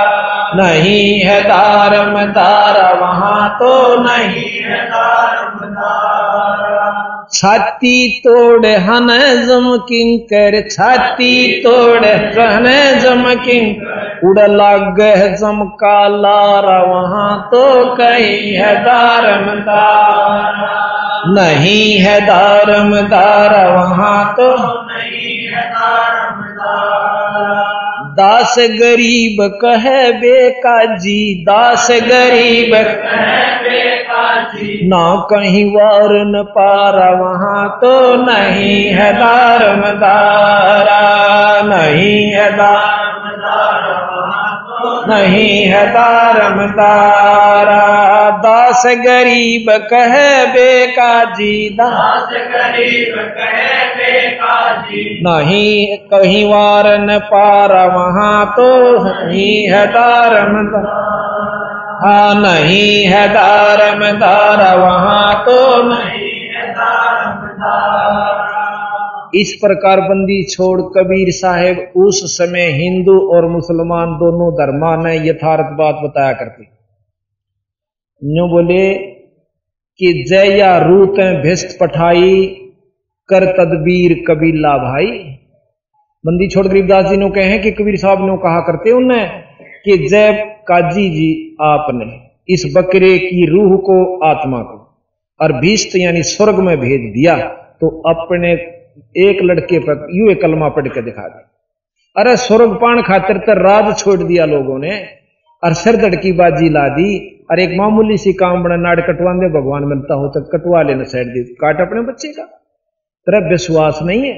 नहीं 0.55 1.19
है 1.19 1.41
दारम 1.43 2.31
दारा 2.31 2.91
वहाँ 3.01 3.49
तो 3.49 4.01
नहीं 4.01 4.61
है 4.61 4.85
दारम 4.85 5.65
दारा 5.65 7.14
छाती 7.33 7.97
तोड़ 8.19 8.65
हन 8.65 9.07
जम 9.47 9.65
किंकर 9.87 10.59
छाती 10.69 11.35
तोड़ 11.61 12.05
हन 12.05 12.67
जम 12.99 13.23
किंकर 13.43 14.19
उड़ 14.23 14.39
लाग 14.51 15.01
जमका 15.39 15.97
लारा 16.07 16.77
वहाँ 16.83 17.31
तो 17.45 17.63
कहीं 17.95 18.53
है 18.53 18.73
दारम 18.83 19.47
दारा 19.61 20.83
नहीं 21.29 21.97
है 21.97 22.19
दारम 22.21 22.95
दारा 23.07 23.63
वहाँ 23.69 24.33
तो 24.33 24.49
नहीं 24.83 25.37
है 25.47 25.63
दारम 25.69 26.41
दारा 26.53 27.63
दास 28.17 28.55
गरीब 28.79 29.37
कह 29.61 29.85
बेका 30.19 30.83
जी 30.95 31.19
दास 31.43 31.87
गरीब 32.03 32.75
कह 32.75 33.33
बेका 33.63 33.94
ना 34.87 35.03
कहीं 35.29 35.65
वार 35.71 36.13
न 36.25 36.43
पारा 36.49 37.09
वहाँ 37.15 37.67
तो 37.81 37.93
नहीं 38.15 38.83
है 38.89 39.11
दारम 39.13 39.81
दारा 39.99 41.01
नहीं 41.61 42.21
है 42.31 42.49
दारम 42.51 43.15
नहीं 45.09 45.65
है 45.65 45.85
दारम 45.87 46.57
दारा 46.71 47.81
दास 48.39 48.83
गरीब 48.97 49.65
कह 49.91 50.15
बेका 50.45 51.13
जी 51.33 51.69
दास 51.69 52.29
गरीब 52.31 53.15
कह 53.37 53.55
बेका 53.95 54.57
जी 54.81 55.03
नहीं 55.21 55.97
कहीं 56.13 56.43
वार 56.49 56.87
न 56.99 57.17
पारा 57.25 57.85
वहाँ 57.85 58.45
तो 58.45 58.69
नहीं 59.03 59.67
है 59.67 59.85
दारम 59.87 60.57
नहीं 62.35 63.05
है 63.05 63.27
दारम 63.29 64.01
दारा, 64.19 64.73
वहाँ 64.75 65.45
तो 65.45 65.83
नहीं 65.83 66.31
है 66.47 66.65
इस 69.35 69.53
प्रकार 69.61 70.01
बंदी 70.01 70.43
छोड़ 70.43 70.81
कबीर 70.81 71.31
साहेब, 71.31 71.79
उस 71.95 72.37
समय 72.37 72.65
हिंदू 72.71 73.17
और 73.35 73.45
मुसलमान 73.45 74.13
दोनों 74.13 74.51
धर्मा 74.53 74.95
ने 74.95 75.15
यथार्थ 75.29 75.73
बात 75.77 75.95
बताया 76.03 76.33
करते 76.33 76.63
बोले 78.47 78.93
कि 79.99 80.25
जय 80.29 80.57
या 80.57 80.77
रूत 80.77 81.19
भिस्त 81.43 81.77
पठाई, 81.81 82.45
कर 83.29 83.45
तदबीर 83.45 84.13
कबीला 84.27 84.77
भाई 84.77 85.07
बंदी 86.23 86.47
छोड़ 86.47 86.67
गरीबदास 86.67 87.05
जी 87.05 87.17
ने 87.17 87.29
कहे 87.29 87.57
कि 87.59 87.71
कबीर 87.71 87.97
साहब 87.97 88.25
ने 88.25 88.37
कहा 88.37 88.59
करते 88.59 88.91
उन्हें। 88.91 89.44
कि 89.85 89.97
जय 90.07 90.31
काजी 90.67 91.09
जी 91.09 91.29
आपने 91.63 92.05
इस 92.49 92.63
बकरे 92.75 93.17
की 93.19 93.45
रूह 93.47 93.75
को 93.85 93.97
आत्मा 94.25 94.61
को 94.61 94.77
और 95.39 95.53
भीस्त 95.59 95.95
यानी 95.95 96.23
स्वर्ग 96.25 96.59
में 96.59 96.77
भेज 96.79 97.11
दिया 97.13 97.35
तो 97.81 97.89
अपने 98.09 98.51
एक 99.21 99.41
लड़के 99.43 99.79
पर 99.79 100.07
यू 100.13 100.29
एक 100.31 100.41
कलमा 100.41 100.69
पढ़ 100.69 100.87
के 100.87 101.01
दिखा 101.01 101.27
दे। 101.27 101.43
अरे 102.15 102.35
स्वर्ग 102.37 102.73
पान 102.81 103.01
खातिर 103.01 103.37
तो 103.39 103.53
राज 103.55 103.95
छोड़ 103.97 104.19
दिया 104.19 104.45
लोगों 104.47 104.77
ने 104.79 104.97
और 105.63 105.73
सिर 105.75 106.15
की 106.17 106.31
बाजी 106.33 106.69
ला 106.69 106.87
दी 106.89 107.07
और 107.51 107.59
एक 107.59 107.77
मामूली 107.77 108.17
सी 108.17 108.33
काम 108.33 108.63
बना 108.63 108.75
नाड़ 108.77 108.99
कटवा 109.01 109.33
दे, 109.33 109.47
भगवान 109.51 109.83
मिलता 109.85 110.13
हो 110.13 110.27
तो 110.27 110.41
कटवा 110.49 110.81
लेना 110.81 111.03
साइड 111.05 111.27
दी, 111.27 111.43
काट 111.55 111.81
अपने 111.81 112.01
बच्चे 112.03 112.27
का। 112.29 112.43
तेरा 112.43 113.39
विश्वास 113.49 113.99
नहीं 114.03 114.21
है। 114.21 114.33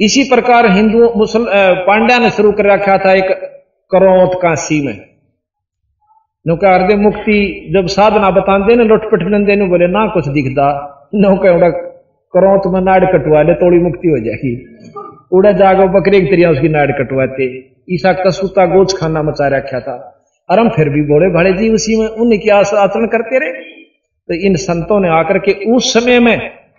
इसी 0.00 0.22
प्रकार 0.24 0.70
हिंदू 0.70 1.12
मुसल 1.16 1.46
पांड्या 1.86 2.18
ने 2.18 2.30
शुरू 2.30 2.52
कर 2.52 2.66
रखा 2.66 2.98
था 2.98 3.12
एक 3.14 3.30
करोत 3.90 4.38
काशी 4.42 4.80
में 4.80 4.96
नौका 6.46 6.74
अर्दे 6.74 6.96
मुक्ति 6.96 7.36
जब 7.74 7.86
साधना 7.90 8.30
बताते 8.30 8.74
ना 8.76 8.84
लुटपट 8.84 9.22
लेंदे 9.26 9.56
बोले 9.68 9.86
ना 9.88 10.06
कुछ 10.08 10.28
दिखता 10.30 10.66
नौका 11.16 11.70
करो 12.34 12.56
तो 12.58 12.72
मैं 12.72 12.80
नाड़ 12.82 13.04
कटवा 13.06 13.42
ले 13.42 13.54
थोड़ी 13.54 13.78
मुक्ति 13.80 14.08
हो 14.08 14.18
जाएगी 14.18 14.52
उड़ा 15.32 15.52
जागो 15.54 15.86
बकरे 15.90 16.20
की 16.20 16.26
तरह 16.26 16.50
उसकी 16.50 16.68
नाड़ 16.68 16.90
कटवाते 16.92 17.46
ईसा 17.90 18.12
कसूता 18.18 18.66
गोच 18.66 18.92
खाना 18.98 19.22
मचा 19.22 19.48
रखा 19.48 19.80
था 19.80 19.96
और 20.48 20.58
हम 20.58 20.68
फिर 20.68 20.88
भी 20.88 21.02
बोले 21.06 21.32
भाड़े 21.32 21.52
जी 21.54 21.70
उसी 21.70 21.96
में 21.96 22.06
उन्हें 22.06 22.40
क्या 22.40 22.58
आचरण 22.82 23.06
करते 23.06 23.38
रहे 23.38 23.66
तो 24.28 24.40
इन 24.46 24.56
संतों 24.58 25.00
ने 25.00 25.08
आकर 25.14 25.38
के 25.38 25.56
उस 25.72 25.92
समय 25.92 26.20
में 26.20 26.36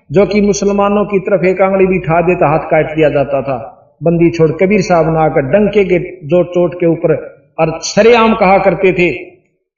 जो 0.09 0.25
कि 0.25 0.41
मुसलमानों 0.43 1.05
की 1.05 1.19
तरफ़ 1.25 1.45
एक 1.47 1.61
आंगली 1.61 1.85
भी 1.87 1.99
ठा 2.01 2.21
देता 2.27 2.49
हाथ 2.49 2.71
काट 2.71 2.95
दिया 2.95 3.09
जाता 3.09 3.41
था 3.41 3.59
बंदी 4.03 4.29
छोड़ 4.29 4.51
कबीर 4.51 4.81
साहब 4.81 5.13
ने 5.13 5.19
आकर 5.19 5.41
डंके 5.41 5.83
के 5.85 5.99
जो 6.27 6.43
चोट 6.43 6.79
के 6.79 6.85
ऊपर 6.85 7.13
और 7.59 7.79
सरेआम 7.79 8.33
कहा 8.35 8.57
करते 8.57 8.91
थे, 8.93 9.09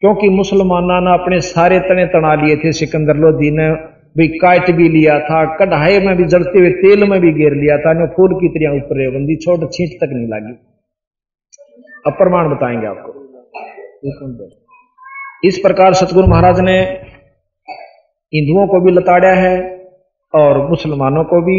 क्योंकि 0.02 0.30
मुसलमाना 0.30 1.00
ने 1.00 1.14
अपने 1.14 1.40
सारे 1.42 1.80
तने 1.80 2.06
तना 2.06 2.34
लिए 2.36 2.56
थे, 2.56 2.72
सिकंदर 2.72 3.16
लोधी 3.16 3.52
ने 3.52 3.70
भी 4.18 4.28
काट 4.28 4.72
भी 4.72 4.90
लिया 4.90 5.20
था, 5.20 5.56
कढ़ाई 5.56 6.00
में 6.00 6.16
भी 6.18 6.24
जलते 6.24 6.60
हुए 6.60 6.70
तेल 6.70 7.10
में 7.10 7.20
भी 7.22 7.32
घेर 7.32 7.54
लिया 7.54 7.78
था 7.78 8.06
फूल 8.08 8.34
की 8.34 8.48
तरह 8.48 8.76
ऊपर 8.76 9.10
बंदी 9.12 9.36
छोट 9.36 9.72
छींट 9.72 9.98
तक 10.02 10.14
नहीं 10.14 10.28
लगी। 10.28 10.54
अब 12.08 12.14
प्रमाण 12.14 12.50
बताएँगे 12.50 12.88
आपको। 12.88 13.10
इस 15.48 15.58
प्रकार 15.58 15.94
सतगुरु 15.94 16.28
महाराज 16.28 16.60
ने 16.60 16.80
हिंदुओं 18.34 18.68
को 18.68 18.80
भी 18.82 18.92
लताड़ा 18.92 19.30
है 19.30 19.54
और 20.34 20.70
मुसलमानों 20.70 21.24
को 21.24 21.42
भी 21.42 21.58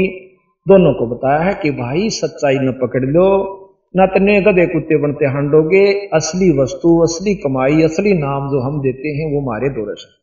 दोनों 0.67 0.93
को 0.95 1.07
बताया 1.07 1.39
है 1.39 1.55
कि 1.55 1.71
भाई, 1.71 2.09
सच्चाई 2.11 2.59
न 2.59 2.73
पकड़ 2.73 3.05
लो, 3.05 3.29
न 3.97 4.07
तने 4.07 4.41
गधे 4.41 4.67
कुत्ते 4.67 4.97
बनते 4.97 5.27
हांडोगे, 5.27 5.85
असली 6.09 6.51
वस्तु, 6.59 6.91
असली 7.03 7.35
कमाई, 7.35 7.83
असली 7.83 8.13
नाम 8.15 8.49
जो 8.51 8.61
हम 8.61 8.81
देते 8.81 9.09
हैं, 9.09 9.27
वो 9.35 9.41
मारे 9.41 9.69
दोरस 9.69 10.05
है। 10.09 10.15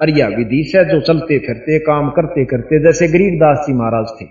अरिया 0.00 0.26
विधि 0.28 0.62
से 0.64 0.84
जो 0.84 1.00
चलते 1.00 1.38
फिरते, 1.38 1.78
काम 1.78 2.10
करते 2.10 2.44
करते, 2.44 2.82
जैसे 2.82 3.08
गरीबदास 3.08 3.64
जी 3.66 3.72
महाराज 3.72 4.06
थे, 4.20 4.26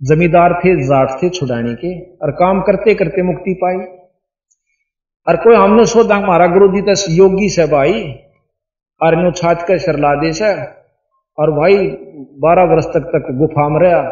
जमींदार 0.00 0.52
थे, 0.54 0.74
जाट 0.82 1.22
थे 1.22 1.28
छुड़ाने 1.30 1.74
के, 1.74 1.92
और 2.16 2.30
काम 2.30 2.60
करते 2.60 2.94
करते 2.94 3.22
मुक्ति 3.22 3.54
पाई। 3.54 3.76
और 5.26 5.36
कोई 5.36 5.56
हमने 5.56 5.86
सोचा, 5.86 6.16
हमारा 6.16 6.46
गुरु 6.46 6.68
जी 6.68 6.82
तस 6.82 7.06
योगी 7.10 7.48
से 7.48 7.66
भाई, 7.66 8.02
और 9.00 9.30
छात 9.32 9.62
कर 9.62 9.78
शरला 9.78 10.14
दे 10.14 10.32
से 10.32 10.52
और 11.38 11.50
भाई 11.50 11.76
बारह 12.40 12.62
वर्ष 12.62 12.84
तक 12.84 13.00
तक 13.00 13.32
गुफा 13.38 13.68
में 13.68 13.80
रहा। 13.80 14.02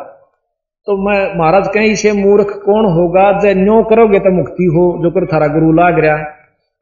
तो 0.87 0.97
मैं, 0.97 1.39
महाराज 1.39 1.69
कहीं 1.69 1.95
से 1.95 2.13
मूर्ख 2.13 2.63
कौन 2.65 2.85
होगा? 2.85 3.31
जब 3.39 3.59
न्यो 3.59 3.83
करोगे 3.83 4.19
तो 4.19 4.31
मुक्ति 4.31 4.65
हो, 4.65 5.03
जो 5.03 5.11
कर 5.11 5.27
थारा 5.27 5.47
गुरु 5.47 5.73
लाग 5.73 5.99
रहा 5.99 6.17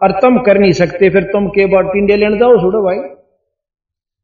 और 0.02 0.12
तुम 0.12 0.38
कर 0.38 0.58
नहीं 0.58 0.72
सकते, 0.72 1.10
फिर 1.10 1.22
तुम 1.22 1.48
के 1.48 1.66
बाद 1.66 1.84
टिंडे 1.84 2.16
लेने 2.16 2.38
जाओ, 2.38 2.56
छोड़ो 2.56 2.82
भाई। 2.82 2.98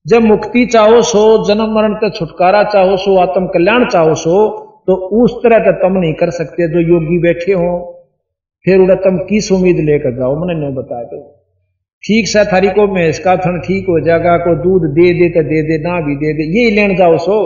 जब 0.06 0.22
मुक्ति 0.22 0.66
चाहो, 0.66 1.02
सो 1.02 1.44
जन्म 1.48 1.74
मरण 1.74 1.94
तक 1.94 2.12
छुटकारा 2.14 2.62
चाहो, 2.64 2.96
सो 2.96 3.16
आत्म 3.18 3.46
कल्याण 3.46 3.88
चाहो, 3.88 4.14
सो 4.14 4.48
तो 4.86 4.94
उस 4.94 5.34
तरह 5.42 5.58
तो 5.58 5.72
तुम 5.72 5.98
नहीं 5.98 6.14
कर 6.14 6.30
सकते, 6.30 6.68
जो 6.68 6.80
योगी 6.80 7.18
बैठे 7.18 7.52
हो। 7.52 7.96
फिर 8.64 8.80
उड़ा 8.80 8.94
तुम 8.94 9.18
किस 9.18 9.52
उम्मीद 9.52 9.76
लेकर 9.76 10.16
जाओ? 10.16 10.36
मैंने 10.36 10.60
नहीं 10.60 10.74
बता 10.74 11.02
दो 11.04 11.39
ठीक 12.04 12.28
सा 12.28 12.44
थारी 12.44 12.68
को 12.68 12.86
मैं 12.86 13.08
इसका 13.08 13.36
थन 13.36 13.60
ठीक 13.60 13.86
हो 13.88 14.00
जाएगा, 14.00 14.36
को 14.36 14.54
दूध 14.54 14.82
दे 14.82 15.12
दे 15.12 15.28
तो 15.28 15.42
दे 15.42 15.62
दे, 15.62 15.78
ना 15.78 16.00
भी 16.00 16.14
दे 16.16 16.32
दे 16.32 16.60
यही 16.60 16.70
लेने 16.70 16.94
जाओ 16.94 17.18
सो, 17.18 17.36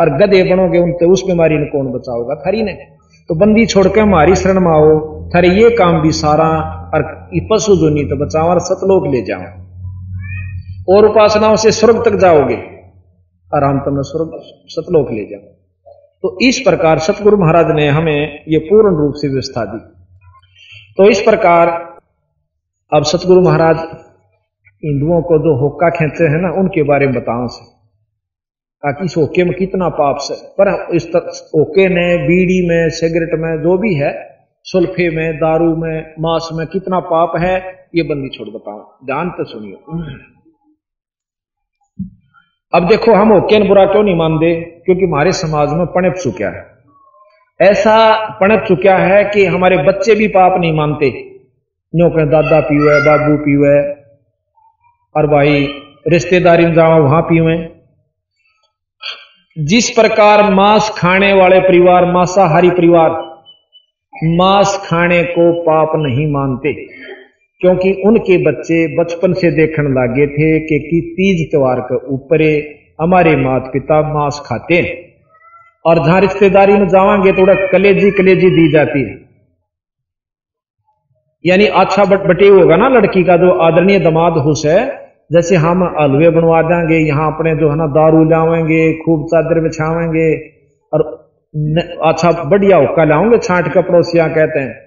और 0.00 0.10
गधे 0.18 0.42
बनोगे 0.44 0.78
उनसे 0.78 1.06
उस 1.06 1.22
बीमारी 1.26 1.58
ने 1.58 1.66
कौन 1.66 1.92
बचाओगा? 1.92 2.34
थारी 2.34 2.62
ने। 2.62 2.72
तो 3.28 3.34
बंदी 3.34 3.66
छोड़ 3.66 3.88
के 3.88 4.00
हमारी 4.00 4.34
शरण 4.34 4.60
में 4.60 4.70
आओ, 4.70 5.00
थारे 5.34 5.48
ये 5.48 5.70
काम 5.70 6.00
भी 6.02 6.12
सारा, 6.12 6.48
और 6.94 7.02
पशु 7.52 7.76
जो 7.76 7.88
नहीं 7.88 8.04
तो 8.04 8.16
बचाओ, 8.16 8.48
और 8.48 8.60
सतलोक 8.60 9.06
ले 9.06 9.22
जाओ। 9.22 10.94
और 10.94 11.06
उपासनाओं 11.06 11.56
से 11.56 11.72
स्वर्ग 11.72 12.04
तक 12.04 12.16
जाओगे, 12.16 12.56
और 13.54 13.64
हम 13.64 13.78
तुम्हें 13.78 14.02
स्वर्ग, 14.02 14.30
सतलोक 14.68 15.10
ले 15.10 15.24
जाओ। 15.24 15.40
तो 16.22 16.38
इस 16.42 16.58
प्रकार 16.58 16.98
सतगुरु 16.98 17.36
महाराज 17.36 17.66
ने 17.70 17.88
हमें 17.88 18.44
ये 18.48 18.58
पूर्ण 18.58 18.96
रूप 18.96 19.14
से 19.14 19.28
व्यवस्था 19.28 19.64
दी। 19.64 19.78
तो 20.98 21.08
इस 21.08 21.20
प्रकार 21.20 21.91
अब 22.94 23.02
सतगुरु 23.02 23.40
महाराज 23.40 23.76
हिंदुओं 24.84 25.22
को 25.22 25.38
जो 25.38 25.60
होक्का 25.60 25.90
खेचे 25.90 26.24
हैं 26.24 26.40
ना, 26.42 26.50
उनके 26.50 26.82
बारे 26.82 27.06
में 27.06 27.14
बताओ 27.14 27.46
से 27.46 27.72
ताकि 28.82 29.04
इस 29.04 29.16
होके 29.16 29.44
में 29.44 29.54
कितना 29.54 29.88
पाप 29.88 30.16
से। 30.16 30.34
पर 30.34 30.94
इस 30.94 31.06
होके 31.54 31.88
ने 31.88 32.16
बीड़ी 32.16 32.68
में, 32.68 32.88
सिगरेट 32.88 33.30
में, 33.34 33.62
जो 33.62 33.78
भी 33.78 33.94
है, 33.94 34.36
सुल्फे 34.64 35.16
में, 35.16 35.36
दारू 35.36 35.76
में, 35.76 36.14
मांस 36.20 36.48
में 36.52 36.66
कितना 36.66 37.00
पाप 37.00 37.32
है, 37.38 37.86
ये 37.94 38.02
बंदी 38.02 38.28
छोड़ 38.28 38.48
बताओ। 38.48 39.06
ध्यान 39.06 39.30
तो 39.30 39.44
सुनिए 39.44 39.72
अब 42.74 42.88
देखो, 42.88 43.12
हम 43.12 43.32
होके 43.32 43.68
बुरा 43.68 43.86
क्यों 43.86 44.02
नहीं 44.02 44.16
मानते? 44.16 44.60
क्योंकि 44.60 45.04
हमारे 45.04 45.32
समाज 45.32 45.68
में 45.72 45.86
पणप 45.86 46.14
चुका 46.14 46.46
है। 46.46 46.66
ऐसा 47.60 48.28
पणप 48.40 48.64
चुका 48.68 48.98
है 48.98 49.24
कि 49.24 49.46
हमारे 49.46 49.78
बच्चे 49.78 50.14
भी 50.14 50.28
पाप 50.28 50.60
नहीं 50.60 50.72
मानते। 50.72 51.31
न्यो 51.94 52.08
कहें 52.10 52.28
दादा 52.28 52.60
पीवे 52.60 53.00
बाबू 53.00 53.36
पीवे 53.36 53.78
और 55.14 55.26
भाई 55.26 55.66
रिश्तेदारी 56.08 56.66
में 56.66 56.74
जाओ 56.74 57.02
वहाँ 57.02 57.20
पीवे। 57.22 57.56
जिस 59.56 59.90
प्रकार 59.90 60.42
मांस 60.54 60.88
खाने 60.98 61.32
वाले 61.32 61.60
परिवार 61.60 62.04
मांसाहारी 62.12 62.70
परिवार 62.70 63.10
मांस 64.36 64.76
खाने 64.84 65.22
को 65.24 65.52
पाप 65.62 65.92
नहीं 65.96 66.26
मानते 66.32 66.72
क्योंकि 67.60 67.92
उनके 68.06 68.38
बच्चे 68.44 68.78
बचपन 68.96 69.32
से 69.32 69.50
देखने 69.50 69.90
लगे 69.90 70.26
थे 70.26 70.58
कि, 70.60 71.00
तीज 71.16 71.50
त्योहार 71.50 71.80
के 71.80 71.96
ऊपर 72.06 72.42
हमारे 73.00 73.36
माता 73.36 73.70
पिता 73.70 74.00
मांस 74.14 74.42
खाते 74.46 74.74
हैं। 74.74 74.96
और 75.86 76.04
जहाँ 76.06 76.20
रिश्तेदारी 76.20 76.72
में 76.72 76.88
जावांगे 76.88 77.32
तो 77.32 77.46
कलेजी 77.72 78.10
कलेजी 78.10 78.50
दी 78.50 78.70
जाती 78.72 79.02
है। 79.02 79.21
यानी 81.44 81.66
अच्छा 81.66 82.04
बट 82.04 82.42
होगा 82.42 82.76
ना 82.76 82.88
लड़की 82.88 83.24
का 83.24 83.36
जो 83.36 83.50
आदरणीय 83.50 83.98
दमाद 83.98 84.32
हुस 84.32 84.62
है 84.66 85.02
जैसे 85.32 85.56
हम 85.56 85.82
हलवे 86.00 86.30
बनवा 86.30 86.62
देंगे, 86.62 86.96
यहाँ 86.96 87.34
अपने 87.34 87.54
जो 87.56 87.70
है 87.70 87.76
ना 87.76 87.86
दारू 87.86 88.24
लावेंगे 88.24 88.92
खूब 88.92 89.26
चादर 89.26 89.60
बिछावेंगे 89.60 90.36
और 90.92 91.02
अच्छा 92.04 92.32
बढ़िया 92.32 92.76
हुक्का 92.76 93.04
लाओगे 93.04 93.38
छाट 93.38 93.72
का 93.72 93.80
पड़ोसिया 93.80 94.28
कहते 94.28 94.60
हैं। 94.60 94.80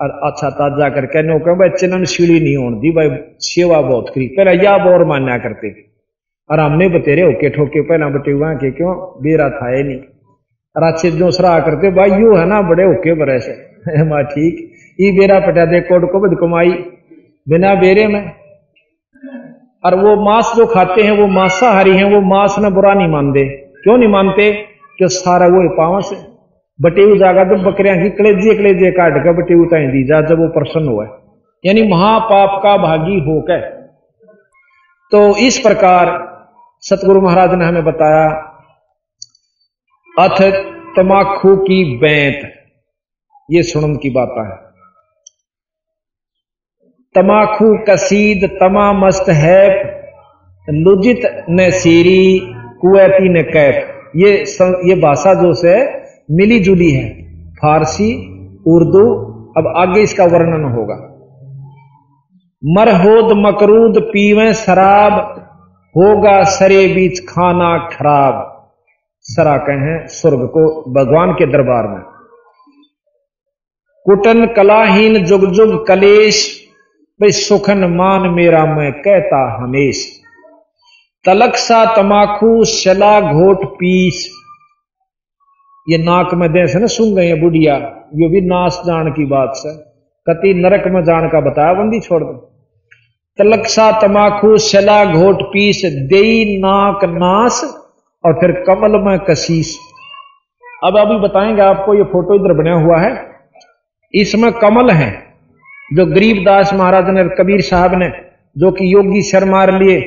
और 0.00 0.10
अच्छा 0.24 0.50
ताज़ा 0.50 0.88
करके 0.88 1.22
नो 1.22 1.38
कह, 1.38 1.54
भाई 1.54 1.68
चलन 1.68 2.04
सीढ़ी 2.04 2.40
नहीं 2.40 2.56
होने 2.56 2.76
दी, 2.76 2.90
भाई 2.90 3.10
सेवा 3.38 3.80
बहुत 3.80 4.08
करी। 4.08 4.26
पहले 4.26 4.64
या 4.64 4.78
बोर 4.78 5.04
मान्या 5.04 5.38
करते 5.38 5.70
और 6.50 6.60
हमने 6.60 6.88
बतेरे 6.88 7.22
होके 7.22 7.50
ठोके, 7.50 7.80
पहला 7.80 8.08
बटे 8.08 8.30
हुआ 8.30 8.52
के 8.54 8.70
क्यों? 8.70 8.94
बेरा 9.22 9.50
था 9.50 9.70
नहीं। 9.70 9.98
और 10.76 10.92
अच्छे 10.92 11.10
जो 11.10 11.30
सराह 11.30 11.60
करते, 11.60 11.90
भाई 11.90 12.10
यू 12.10 12.34
है 12.34 12.46
ना, 12.46 12.62
बड़े 12.62 12.84
होके 12.84 13.14
बरे 13.14 13.38
से। 13.40 14.04
माँ 14.04 14.24
ठीक। 14.30 14.69
ये 15.00 15.10
बेरा 15.12 15.38
पटा 15.40 15.64
दे 15.64 15.80
कोट 15.80 16.10
को 16.12 16.20
बद 16.20 16.36
कमाई 16.40 16.70
बिना 17.46 17.74
बेरे 17.74 18.06
में 18.06 18.22
और 19.84 19.94
वो 19.94 20.14
मांस 20.24 20.52
जो 20.56 20.66
खाते 20.66 21.02
हैं 21.02 21.12
वो 21.12 21.26
मांसाहारी 21.26 21.96
हैं 21.96 22.04
वो 22.04 22.20
मांस 22.20 22.56
में 22.58 22.72
बुरा 22.74 22.94
नहीं 22.94 23.08
मानते 23.08 23.44
क्यों 23.82 23.96
नहीं 23.98 24.08
मानते 24.08 24.50
कि 24.98 25.08
सारा 25.08 25.46
वो 25.46 25.68
पावस 25.76 26.10
है 26.12 26.18
बटेऊ 26.78 27.16
जागा 27.16 27.44
तो 27.44 27.56
बकरियाँ 27.70 27.96
की 28.02 28.10
कलेजे 28.10 28.54
कलेजे 28.54 28.90
काट 28.90 29.24
कर 29.24 29.32
बटेऊ 29.32 29.64
ताई 29.64 29.86
दी 29.86 30.04
जा 30.04 30.20
जब 30.20 30.38
वो 30.38 30.48
प्रसन्न 30.48 30.88
हुआ 30.88 31.06
यानी 31.64 31.82
महापाप 31.88 32.60
का 32.62 32.76
भागी 32.76 33.20
होकर 33.20 33.68
तो 35.12 35.20
इस 35.36 35.58
प्रकार 35.58 36.18
सतगुरु 36.82 37.20
महाराज 37.20 37.54
ने 37.54 37.64
हमें 37.64 37.84
बताया, 37.84 38.26
अथ 40.18 40.40
तमाखू 40.96 41.56
की 41.56 41.84
बैंत। 41.98 42.52
ये 43.50 43.62
सुनम 43.62 43.96
की 43.96 44.10
बात 44.10 44.34
है। 44.38 44.69
तमाखू 47.14 47.78
कसीद 47.88 48.44
तमा 48.50 48.92
मस्त 48.92 49.28
है 49.28 49.62
लुजित 50.68 51.22
न 51.50 51.70
सीरी 51.70 52.40
कुएती 52.80 53.28
न 53.28 53.42
कैफ। 53.42 53.88
ये 54.16 54.44
सं, 54.44 54.88
ये 54.88 54.94
भाषा 54.94 55.34
जो 55.34 55.52
से 55.54 55.74
मिली 56.30 56.58
जुली 56.60 56.90
है। 56.90 57.08
फारसी 57.52 58.12
उर्दू 58.66 59.02
अब 59.56 59.72
आगे 59.76 60.00
इसका 60.00 60.24
वर्णन 60.24 60.64
होगा। 60.64 60.96
मरहोद 62.62 63.32
मकरूद 63.36 64.00
पीवे 64.02 64.54
शराब 64.54 65.18
होगा 65.94 66.42
सरे 66.44 66.86
बीच 66.88 67.20
खाना 67.20 67.88
खराब। 67.92 68.40
सरा 69.20 69.56
कहें 69.56 70.06
स्वर्ग 70.06 70.46
को 70.46 70.68
भगवान 70.92 71.32
के 71.32 71.46
दरबार 71.46 71.88
में। 71.88 72.02
कुटन 74.06 74.46
कलाहीन 74.46 75.24
जुग 75.24 75.50
जुग 75.52 75.86
कलेश 75.86 76.66
भाई, 77.20 77.30
सुखन 77.30 77.78
मान 77.78 78.28
मेरा 78.28 78.66
मैं 78.66 78.92
कहता 78.92 79.62
हमेश। 79.62 80.20
तलक 81.26 81.56
सा 81.56 81.96
तमाकू 81.96 82.64
शला 82.64 83.20
घोट 83.20 83.64
पीस। 83.64 84.30
ये 85.88 85.98
नाक 85.98 86.34
में 86.34 86.52
दे 86.52 86.78
ना 86.78 86.86
सुन 86.86 87.14
गए 87.14 87.34
बुढ़िया, 87.34 87.74
ये 88.14 88.28
भी 88.28 88.40
नाश 88.40 88.82
जान 88.86 89.12
की 89.12 89.26
बात 89.26 89.52
से। 89.54 89.76
कति 90.26 90.54
नरक 90.54 90.84
में 90.86 91.02
जान 91.02 91.28
का 91.28 91.40
बताया, 91.40 91.74
बंदी 91.74 92.00
छोड़ 92.00 92.22
दो। 92.22 92.32
तलक 93.38 93.66
सा 93.66 94.00
तमाकू 94.00 94.58
शला 94.58 95.04
घोट 95.04 95.42
पीस 95.42 95.82
दे 95.84 96.58
नाक 96.58 97.04
नाश 97.04 97.64
और 98.24 98.32
फिर 98.32 98.64
कमल 98.66 99.00
में 99.00 99.18
कशीस 99.18 99.78
अब 100.84 100.98
अभी 100.98 101.18
बताएँगे 101.18 101.62
आपको, 101.62 101.94
ये 101.94 102.02
फ़ोटो 102.02 102.34
इधर 102.34 102.52
बना 102.52 102.74
हुआ 102.74 103.00
है। 103.00 103.26
इसमें 104.14 104.52
कमल 104.52 104.90
है। 104.90 105.29
जो 105.90 106.04
गरीबदास 106.06 106.72
महाराज 106.74 107.08
ने, 107.08 107.22
कबीर 107.38 107.60
साहब 107.60 107.94
ने, 107.94 108.08
जो 108.56 108.70
कि 108.70 108.92
योगी 108.94 109.22
शर 109.22 109.44
मार 109.44 109.72
लिए, 109.74 109.98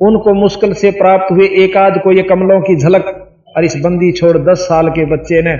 उनको 0.00 0.34
मुश्किल 0.34 0.72
से 0.74 0.90
प्राप्त 0.90 1.32
हुए 1.32 1.46
एक 1.64 1.76
आध 1.76 1.98
को 2.02 2.12
ये 2.12 2.22
कमलों 2.22 2.60
की 2.60 2.76
झलक, 2.76 3.04
और 3.56 3.64
इस 3.64 3.76
बंदी 3.76 4.10
छोड़ 4.12 4.36
दस 4.38 4.58
साल 4.60 4.88
के 4.88 5.04
बच्चे 5.06 5.42
ने 5.42 5.56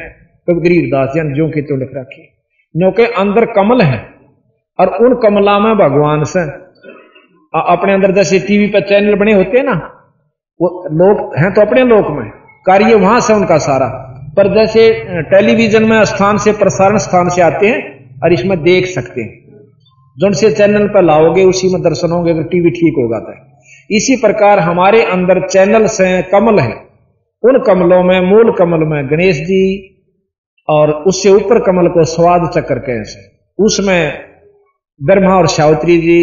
तो 0.48 0.54
गरीबदास 0.60 1.08
जन 1.14 1.32
जो 1.34 1.48
की 1.48 1.62
तो 1.62 1.76
लिख 1.76 1.90
रखी। 1.94 2.22
क्योंकि 2.74 3.04
अंदर 3.20 3.44
कमल 3.52 3.80
है, 3.82 3.98
और 4.78 4.94
उन 4.96 5.14
कमला 5.14 5.58
में 5.58 5.74
भगवान 5.74 6.24
से 6.24 6.40
अपने 7.52 7.92
अंदर 7.92 8.12
जैसे 8.12 8.38
टीवी 8.38 8.66
पर 8.66 8.80
चैनल 8.80 9.14
बने 9.14 9.32
होते 9.32 9.58
हैं 9.58 9.64
ना, 9.64 9.74
वो 10.60 10.68
लोग 10.94 11.36
हैं 11.38 11.52
तो 11.54 11.60
अपने 11.60 11.82
लोक 11.84 12.06
में, 12.10 12.28
कार्य 12.66 12.94
वहाँ 12.94 13.20
से 13.20 13.34
उनका 13.34 13.58
सारा। 13.58 13.88
पर 14.36 14.54
जैसे 14.54 14.88
टेलीविज़न 15.30 15.84
में 15.84 16.04
स्थान 16.04 16.38
से 16.38 16.52
प्रसारण 16.54 16.98
स्थान 16.98 17.28
से 17.28 17.42
आते 17.42 17.66
हैं, 17.66 17.80
और 18.24 18.32
इसमें 18.32 18.62
देख 18.62 18.86
सकते 18.86 19.22
हैं। 19.22 19.47
जो 20.18 20.32
से 20.34 20.50
चैनल 20.52 20.86
पर 20.88 21.02
लाओगे, 21.04 21.44
उसी 21.44 21.68
में 21.68 21.80
दर्शन 21.82 22.12
होंगे 22.12 22.30
अगर 22.30 22.42
टीवी 22.46 22.70
ठीक 22.72 22.94
होगा 22.98 23.18
तो 23.20 23.32
इसी 23.90 24.16
प्रकार 24.16 24.58
हमारे 24.60 25.02
अंदर 25.06 25.46
चैनल 25.46 25.86
से 25.88 26.06
कमल 26.32 26.58
है। 26.60 26.74
उन 27.42 27.58
कमलों 27.62 28.02
में, 28.02 28.20
मूल 28.22 28.52
कमल 28.52 28.84
में 28.86 29.10
गणेश 29.10 29.36
जी 29.42 29.64
और 30.68 30.90
उससे 31.04 31.30
ऊपर 31.32 31.60
कमल 31.62 31.88
को 31.88 32.04
स्वाद 32.06 32.50
चक्र 32.54 32.78
कैसे 32.80 33.20
उसमें 33.58 34.02
ब्रह्मा 35.00 35.34
और 35.36 35.46
शावत्री 35.48 35.98
जी 35.98 36.20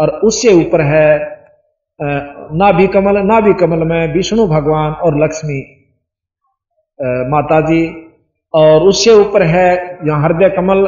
और 0.00 0.08
उससे 0.24 0.52
ऊपर 0.54 0.80
है 0.82 1.08
नाभि 2.54 2.86
कमल। 2.88 3.18
नाभि 3.26 3.52
कमल 3.60 3.86
में 3.86 4.14
विष्णु 4.14 4.46
भगवान 4.48 4.92
और 4.94 5.22
लक्ष्मी 5.24 5.60
माता 7.30 7.60
जी। 7.62 7.82
और 8.54 8.82
उससे 8.82 9.12
ऊपर 9.16 9.42
है, 9.44 9.68
यहाँ 10.06 10.22
हृदय 10.22 10.48
कमल 10.50 10.80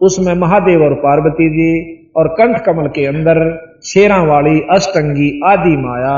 उसमें 0.00 0.34
महादेव 0.36 0.82
और 0.82 0.94
पार्वती 1.00 1.48
जी 1.50 1.70
और 2.16 2.28
कंठ 2.34 2.64
कमल 2.64 2.86
के 2.90 3.06
अंदर 3.06 3.40
शेरा 3.84 4.22
वाली 4.24 4.60
अष्टंगी 4.70 5.28
आदि 5.46 5.76
माया, 5.78 6.16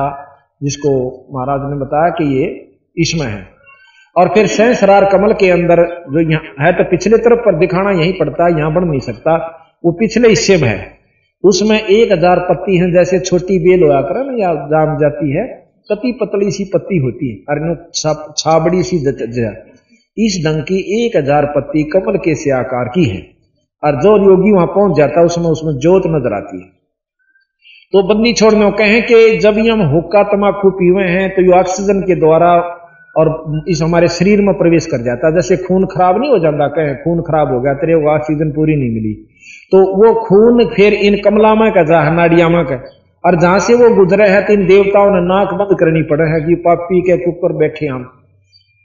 जिसको 0.63 0.93
महाराज 1.35 1.71
ने 1.71 1.79
बताया 1.81 2.11
कि 2.11 2.25
ये 2.35 2.47
इसमें 2.97 3.27
है। 3.27 3.47
और 4.17 4.29
फिर 4.29 4.47
सहसरार 4.49 5.05
कमल 5.13 5.33
के 5.35 5.51
अंदर 5.51 5.83
जो 6.09 6.21
यहाँ 6.23 6.55
है 6.61 6.73
तो 6.73 6.85
पिछले 6.91 7.19
तरफ़ 7.19 7.41
पर 7.41 7.59
दिखाना 7.59 7.91
यही 7.93 8.13
पड़ता 8.13 8.45
है, 8.45 8.59
यहाँ 8.59 8.73
बन 8.75 8.85
नहीं 8.85 9.01
सकता। 9.03 9.37
वो 9.85 9.93
पिछले 9.95 10.29
हिस्से 10.29 10.57
में 10.57 10.69
है। 10.69 11.01
उसमें 11.45 11.79
एक 11.79 12.13
हज़ार 12.13 12.41
पत्ती 12.41 12.77
है, 12.77 12.91
जैसे 12.93 13.19
छोटी 13.21 13.59
बेल 13.59 13.83
होया 13.83 14.01
करे 14.03 14.25
ना, 14.25 14.33
या 14.39 14.55
जाम 14.67 14.97
जाती 14.99 15.31
है 15.31 15.47
कति 15.91 16.13
पतली 16.21 16.51
सी 16.51 16.65
पत्ती 16.65 16.99
होती 16.99 17.31
है। 17.31 17.37
अरे 17.49 17.75
छाबड़ी 18.37 18.83
सी 18.83 18.97
इस 20.17 20.43
ढंग 20.47 20.63
की 20.63 20.79
एक 20.97 21.17
हज़ार 21.17 21.47
पत्ती 21.57 21.83
कमल 21.91 22.17
के 22.19 22.35
से 22.35 22.51
आकार 22.53 22.89
की 22.89 23.05
है। 23.05 23.21
और 23.83 24.01
जो 24.03 24.17
योगी 24.25 24.53
वहाँ 24.53 24.67
पहुँच 24.69 24.97
जाता 24.97 25.21
है, 25.21 25.27
उसमें 25.27 25.47
उसमें 25.47 25.73
जोत 25.79 26.03
नज़र 26.09 26.35
आती 26.35 26.61
है। 26.61 26.71
तो 27.93 28.03
बंदी 28.05 28.33
छोड़ने 28.33 28.71
कहें 28.73 29.03
कि 29.03 29.39
जब 29.39 29.59
ये 29.59 29.71
हम 29.71 29.81
हुक्का 29.89 30.23
तमाकू 30.27 30.71
पीवे 30.73 31.09
हैं 31.09 31.29
तो 31.31 31.43
ये 31.43 31.59
ऑक्सीजन 31.59 32.01
के 32.03 32.15
द्वारा 32.17 32.53
और 33.17 33.29
इस 33.69 33.83
हमारे 33.83 34.09
शरीर 34.11 34.41
में 34.41 34.55
प्रवेश 34.59 34.87
कर 34.87 35.03
जाता 35.05 35.27
है। 35.27 35.35
जैसे 35.35 35.57
खून 35.59 35.85
खराब 35.87 36.21
नहीं 36.21 36.31
हो 36.31 36.39
जाता, 36.39 36.69
कहें 36.69 36.95
खून 36.97 37.21
खराब 37.23 37.53
हो 37.53 37.61
गया, 37.61 37.75
तेरे 37.75 37.95
वो 37.95 38.11
ऑक्सीजन 38.11 38.51
पूरी 38.53 38.77
नहीं 38.77 38.91
मिली। 38.91 39.13
तो 39.73 39.85
वो 39.97 40.15
खून 40.23 40.65
फिर 40.67 40.93
इन 40.95 41.21
कमलामा 41.21 41.69
का 41.71 41.83
जा 41.83 42.03
नाडियामा 42.13 42.63
का, 42.63 42.83
और 43.25 43.39
जहाँ 43.41 43.59
से 43.59 43.75
वो 43.75 43.95
गुजरे 43.97 44.29
है 44.29 44.43
तो 44.47 44.53
इन 44.53 44.67
देवताओं 44.67 45.11
ने 45.11 45.21
नाक 45.27 45.55
बंद 45.55 45.79
करनी 45.81 46.03
पड़े 46.05 46.25
है 46.25 46.41
कि 46.41 46.55
पापी 46.65 47.01
के 47.03 47.23
ऊपर 47.29 47.53
बैठे 47.59 47.87
हम। 47.87 48.11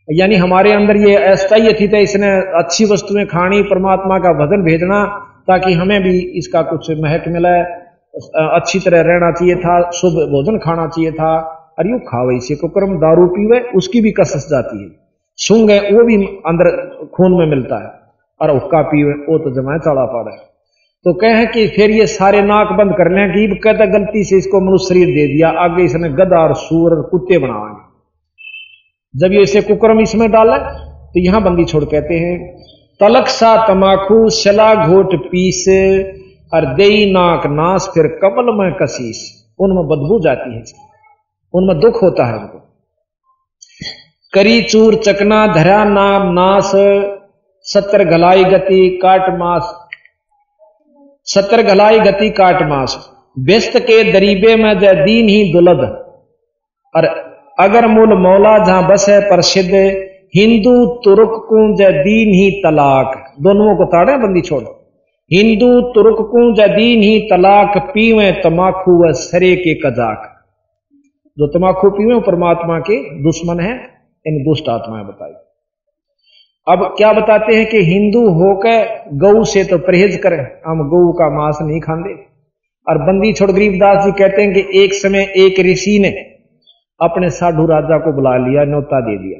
यानी 0.07 0.35
हमारे 0.35 0.71
अंदर 0.71 0.97
ये 0.97 1.15
अस्थाई 1.25 1.73
थी 1.73 1.87
तो 1.87 1.97
इसने 1.97 2.27
अच्छी 2.57 2.85
वस्तुएँ 2.85 3.25
खानी, 3.25 3.61
परमात्मा 3.63 4.17
का 4.17 4.31
भजन 4.35 4.61
भेजना, 4.63 5.03
ताकि 5.47 5.73
हमें 5.73 6.01
भी 6.03 6.17
इसका 6.37 6.61
कुछ 6.61 6.89
महक 6.99 7.27
मिला। 7.27 7.51
अच्छी 8.49 8.79
तरह 8.79 9.01
रहना 9.01 9.31
चाहिए 9.31 9.55
था, 9.55 9.79
शुभ 9.91 10.13
भोजन 10.29 10.57
खाना 10.57 10.87
चाहिए 10.87 11.11
था 11.11 11.33
अरे 11.79 11.89
यू 11.91 11.97
खावे 11.99 12.39
से 12.39 12.55
को 12.55 12.67
क्रम, 12.67 12.95
दारू 12.97 13.25
पीवे, 13.27 13.59
उसकी 13.75 14.01
भी 14.01 14.11
कसस 14.11 14.47
जाती 14.49 14.83
है। 14.83 14.89
सूंग 15.37 15.69
है 15.69 15.79
वो 15.91 16.03
भी 16.03 16.15
अंदर 16.45 16.69
खून 17.15 17.31
में 17.31 17.45
मिलता 17.47 17.83
है, 17.83 17.91
और 18.41 18.51
हुक्का 18.51 18.81
पीवे, 18.81 19.13
वो 19.29 19.37
तो 19.37 19.51
जमाए 19.51 19.79
चढ़ा 19.79 20.05
पड़ा 20.05 20.31
है। 20.31 20.39
तो 21.05 21.13
कहे 21.13 21.45
कि 21.45 21.67
फिर 21.67 21.91
ये 21.91 22.05
सारे 22.07 22.41
नाक 22.41 22.71
बंद 22.71 22.95
कर 22.97 23.11
लें 23.11 23.33
कि 23.33 23.59
कहता, 23.59 23.85
गलती 23.87 24.23
से 24.23 24.37
इसको 24.37 24.61
मनुष्य 24.61 24.93
शरीर 24.93 25.07
दे 25.07 25.27
दिया, 25.27 25.49
आगे 25.49 25.83
इसने 25.83 26.09
गदा 26.15 26.39
और 26.39 26.53
सूर 26.55 27.01
कुत्ते 27.11 27.37
बनावाएँगे 27.37 27.85
जब 29.13 29.33
ये 29.33 29.41
इसे 29.41 29.61
कुक्रम 29.61 29.99
इसमें 30.01 30.29
डाला 30.31 30.57
तो 30.57 31.19
यहाँ 31.19 31.41
बंदी 31.43 31.65
छोड़ 31.65 31.83
कहते 31.83 32.15
हैं, 32.15 32.35
तलक 32.99 33.27
सा 33.29 33.55
तमाकू 33.67 34.29
शला 34.31 34.73
घोट 34.87 35.15
पीस 35.25 35.63
और 36.53 36.65
दे 36.75 36.89
नाक 37.11 37.47
नास, 37.47 37.89
फिर 37.93 38.07
कमल 38.21 38.53
में 38.55 38.73
कशीस 38.81 39.19
उनमें 39.59 39.87
बदबू 39.87 40.19
जाती 40.23 40.55
है 40.55 40.63
उनमें 41.53 41.79
दुख 41.79 42.01
होता 42.03 42.25
है 42.25 42.37
उनको। 42.37 42.59
करी 44.33 44.61
चूर 44.61 44.95
चकना, 44.95 45.45
धरा 45.47 45.83
नाम 45.85 46.31
नास, 46.33 46.71
सत्तर 47.65 48.03
गलाई 48.03 48.43
गति 48.43 48.89
काट 49.01 49.29
मास। 49.39 49.73
सत्तर 51.27 51.61
गलाई 51.63 51.99
गति 51.99 52.29
काट 52.29 52.61
मास। 52.61 52.97
व्यस्त 53.39 53.77
के 53.79 54.03
दरीबे 54.11 54.55
में 54.55 54.79
जय 54.79 54.93
दीन 54.95 55.29
ही 55.29 55.51
दुलद। 55.53 55.81
और 56.93 57.07
अगर 57.57 57.87
मूल 57.87 58.13
मौला 58.17 58.57
जहाँ 58.65 58.87
बस 58.87 59.05
है 59.09 59.21
प्रसिद्ध 59.21 59.73
हिंदू, 60.35 60.85
तुर्क 60.85 61.29
को 61.29 61.75
जय 61.75 61.91
दीन 61.91 62.33
ही 62.33 62.51
तलाक। 62.51 63.35
दोनों 63.41 63.75
को 63.75 63.85
ताड़े 63.85 64.17
बंदी 64.17 64.41
छोड़ो। 64.41 64.73
हिंदू, 65.33 65.81
तुर्क 65.81 66.17
को 66.19 66.55
जदीन 66.55 67.01
ही 67.01 67.19
तलाक, 67.19 67.77
पीवे 67.77 68.31
तमाखू 68.31 68.93
व 69.03 69.11
सरे 69.11 69.55
के 69.55 69.73
कजाक। 69.75 70.33
जो 71.37 71.47
तमाखू 71.47 71.89
पीवे 71.89 72.19
परमात्मा 72.19 72.79
के 72.79 73.23
दुश्मन 73.23 73.59
है, 73.59 73.73
इन 74.25 74.43
दुष्ट 74.43 74.69
आत्माएँ 74.69 75.05
बताई। 75.05 75.33
अब 76.67 76.95
क्या 76.97 77.13
बताते 77.13 77.55
हैं 77.55 77.65
कि 77.65 77.83
हिंदू 77.83 78.29
होकर 78.29 79.09
गऊ 79.13 79.43
से 79.43 79.63
तो 79.63 79.77
परहेज 79.77 80.17
करें, 80.17 80.47
हम 80.65 80.89
गऊ 80.89 81.11
का 81.11 81.29
मांस 81.37 81.57
नहीं 81.61 81.79
खाते 81.79 82.13
और 82.87 82.97
बंदी 82.97 83.33
छोड़, 83.33 83.51
गरीबदास 83.51 84.05
जी 84.05 84.11
कहते 84.11 84.41
हैं 84.41 84.53
कि 84.53 84.83
एक 84.83 84.93
समय 84.93 85.33
एक 85.37 85.59
ऋषि 85.59 85.99
ने 85.99 86.36
अपने 87.01 87.29
साधु 87.29 87.65
राजा 87.65 87.97
को 87.97 88.11
बुला 88.13 88.37
लिया, 88.37 88.63
न्योता 88.63 88.99
दे 89.01 89.17
दिया 89.17 89.39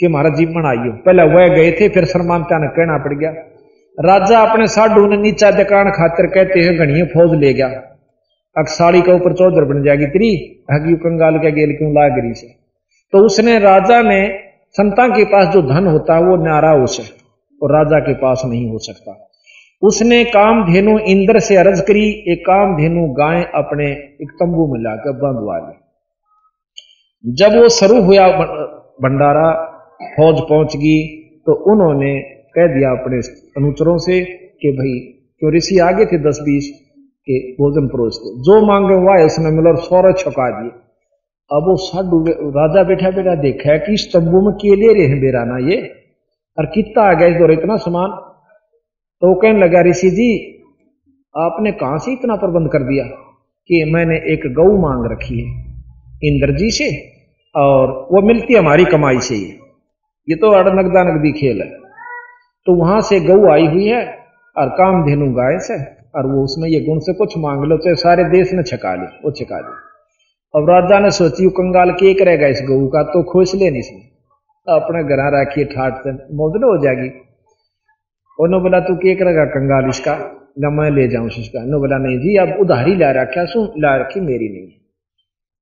कि 0.00 0.08
महाराज 0.08 0.34
जी 0.34 0.46
मन 0.46 0.66
आइयो 0.66 0.92
पहले 0.92 1.22
वह 1.22 1.48
गए 1.48 1.72
थे, 1.72 1.88
फिर 1.88 2.04
सरमानता 2.04 2.58
ने 2.58 2.68
कहना 2.68 2.98
पड़ 2.98 3.18
गया। 3.18 3.30
राजा 3.98 4.40
अपने 4.40 4.66
साधु 4.66 5.06
ने 5.06 5.16
नीचा 5.16 5.50
दुकान 5.50 5.90
खातर 5.90 6.26
कहते 6.26 6.60
हैं 6.60 6.76
घड़िया 6.76 7.04
फौज 7.04 7.38
ले 7.38 7.52
गया। 7.54 7.68
अकसाड़ी 8.58 9.02
के 9.02 9.12
ऊपर 9.12 9.32
चौधर 9.32 9.64
बन 9.64 9.82
जाएगी, 9.82 10.06
तेरी 10.06 10.62
हगी 10.70 10.94
कंगाल 10.94 11.38
के 11.38 11.52
गेल 11.52 11.76
क्यों 11.76 11.92
ला 11.92 12.08
गिरी 12.08 12.34
से? 12.34 12.46
तो 13.12 13.18
उसने 13.18 13.58
राजा 13.58 14.02
ने 14.02 14.38
संता 14.70 15.08
के 15.08 15.24
पास 15.24 15.48
जो 15.48 15.62
धन 15.62 15.86
होता 15.86 16.14
है, 16.14 16.22
वो 16.22 16.36
नारा 16.36 16.74
उसे 16.74 17.02
और 17.62 17.72
राजा 17.72 17.98
के 17.98 18.14
पास 18.14 18.42
नहीं 18.46 18.70
हो 18.70 18.78
सकता। 18.78 19.28
उसने 19.82 20.24
काम 20.24 20.72
धेनु 20.72 20.98
इंद्र 20.98 21.38
से 21.38 21.56
अर्ज़ 21.56 21.82
करी, 21.82 22.24
एक 22.28 22.40
काम 22.46 22.76
धेनु 22.76 23.06
गाय 23.06 23.42
अपने 23.54 23.86
एक 23.92 24.30
तंबू 24.30 24.74
में 24.74 24.80
लाकर 24.80 25.12
बंधवा 25.12 25.58
ली। 25.58 25.81
जब 27.24 27.54
वो 27.56 27.68
शुरू 27.70 28.00
हुआ 28.02 28.28
भंडारा, 28.98 29.50
फौज 30.14 30.40
पहुँच 30.48 30.76
गई 30.76 31.02
तो 31.46 31.52
उन्होंने 31.72 32.12
कह 32.54 32.66
दिया 32.66 32.90
अपने 32.90 33.18
अनुचरों 33.56 33.96
से 33.98 34.20
कि 34.24 34.72
भाई 34.78 34.94
क्यों 35.42 35.52
ऋषि 35.54 35.78
आगे 35.80 36.06
थे 36.06 36.18
दस 36.24 36.40
बीस, 36.42 36.70
के 37.26 37.36
भोजन 37.52 37.86
परोसते 37.88 38.32
जो 38.42 38.54
मांगे 38.66 38.94
हुआ 38.94 39.16
है 39.18 39.26
उसने 39.26 39.50
मिलो 39.50 39.74
सौर 39.80 40.12
छका 40.18 40.48
दिए। 40.50 40.70
अब 41.50 41.68
वो 41.68 41.76
साधु 41.76 42.18
राजा 42.50 42.82
बैठा 42.84 43.10
बैठा 43.10 43.34
देखा 43.42 43.70
है 43.72 43.78
कि 43.78 43.94
इस 43.94 44.10
में 44.16 44.52
के 44.54 44.74
लिए 44.76 44.92
रहे 44.94 45.20
बेरा 45.20 45.44
ना 45.44 45.58
ये, 45.68 45.78
और 46.58 46.66
कितना 46.66 47.02
आ 47.02 47.12
गया 47.14 47.28
इस 47.28 47.36
दौर 47.36 47.52
इतना 47.52 47.76
सामान। 47.76 48.10
तो 49.22 49.28
वो 49.28 49.34
कहने 49.34 49.58
लगा, 49.58 49.80
ऋषि 49.80 50.10
जी, 50.10 50.30
आपने 51.34 51.72
कहाँ 51.72 51.98
से 51.98 52.12
इतना 52.12 52.36
प्रबंध 52.36 52.70
कर 52.72 52.82
दिया 52.82 53.04
कि 53.70 53.84
मैंने 53.92 54.16
एक 54.32 54.52
गऊ 54.54 54.76
मांग 54.80 55.10
रखी 55.12 55.40
है 55.40 55.50
इंद्र 56.24 56.56
जी 56.58 56.70
से? 56.72 56.90
और 57.54 57.90
वो 58.12 58.22
मिलती 58.22 58.54
हमारी 58.54 58.84
कमाई 58.86 59.18
से 59.20 59.34
ही। 59.34 59.46
ये 60.28 60.36
तो 60.36 60.50
अड़ 60.52 60.68
नगदा 60.70 61.02
खेल 61.32 61.60
है। 61.60 61.68
तो 62.66 62.74
वहाँ 62.76 63.00
से 63.02 63.20
गऊ 63.20 63.48
आई 63.50 63.66
हुई 63.66 63.86
है 63.86 64.02
और 64.56 64.68
काम 64.78 65.04
धेनु 65.06 65.30
गाय 65.34 65.58
से, 65.58 65.76
और 66.14 66.26
वो 66.26 66.42
उसमें 66.44 66.68
ये 66.68 66.80
गुण 66.80 66.98
से 66.98 67.12
कुछ 67.14 67.36
मांग 67.38 67.64
लो 67.64 67.76
चाहे 67.78 67.94
सारे 67.96 68.24
देश 68.30 68.52
ने 68.52 68.62
छका 68.62 68.94
ली 68.94 69.06
वो 69.24 69.30
छका 69.32 69.58
ली 69.58 69.72
अब 70.54 70.70
राजा 70.70 70.98
ने 70.98 71.10
सोची 71.10 71.48
कंगाल 71.50 71.90
के 71.92 72.10
एक 72.10 72.22
रहेगा 72.22 72.46
इस 72.46 72.60
गऊ 72.68 72.86
का 72.88 73.02
तो 73.04 73.22
खुश 73.22 73.54
ले 73.54 73.70
नहीं 73.70 73.80
इसमें। 73.80 74.02
अपने 74.66 75.02
घर 75.04 75.22
रखिए 75.34 75.64
ठाट 75.66 76.02
से 76.02 76.12
मोदलो 76.34 76.70
हो 76.70 76.82
जाएगी। 76.82 77.08
उन्होंने 78.38 78.62
बोला, 78.62 78.80
तू 78.80 78.94
केक 78.96 79.22
रहेगा 79.22 79.44
कंगाल 79.46 79.88
इसका? 79.88 80.14
न 80.58 80.72
मैं 80.72 80.90
ले 80.90 81.06
जाऊँ 81.08 81.28
इसका? 81.28 81.64
नो 81.64 81.78
बोला, 81.78 81.98
नहीं 81.98 82.18
जी, 82.18 82.36
अब 82.36 82.60
उधारी 82.60 82.94
ला 82.96 83.10
रखा 83.12 83.44
सू 83.44 83.64
ला 83.78 83.94
रखी 83.96 84.20
मेरी 84.20 84.48
नहीं 84.48 84.66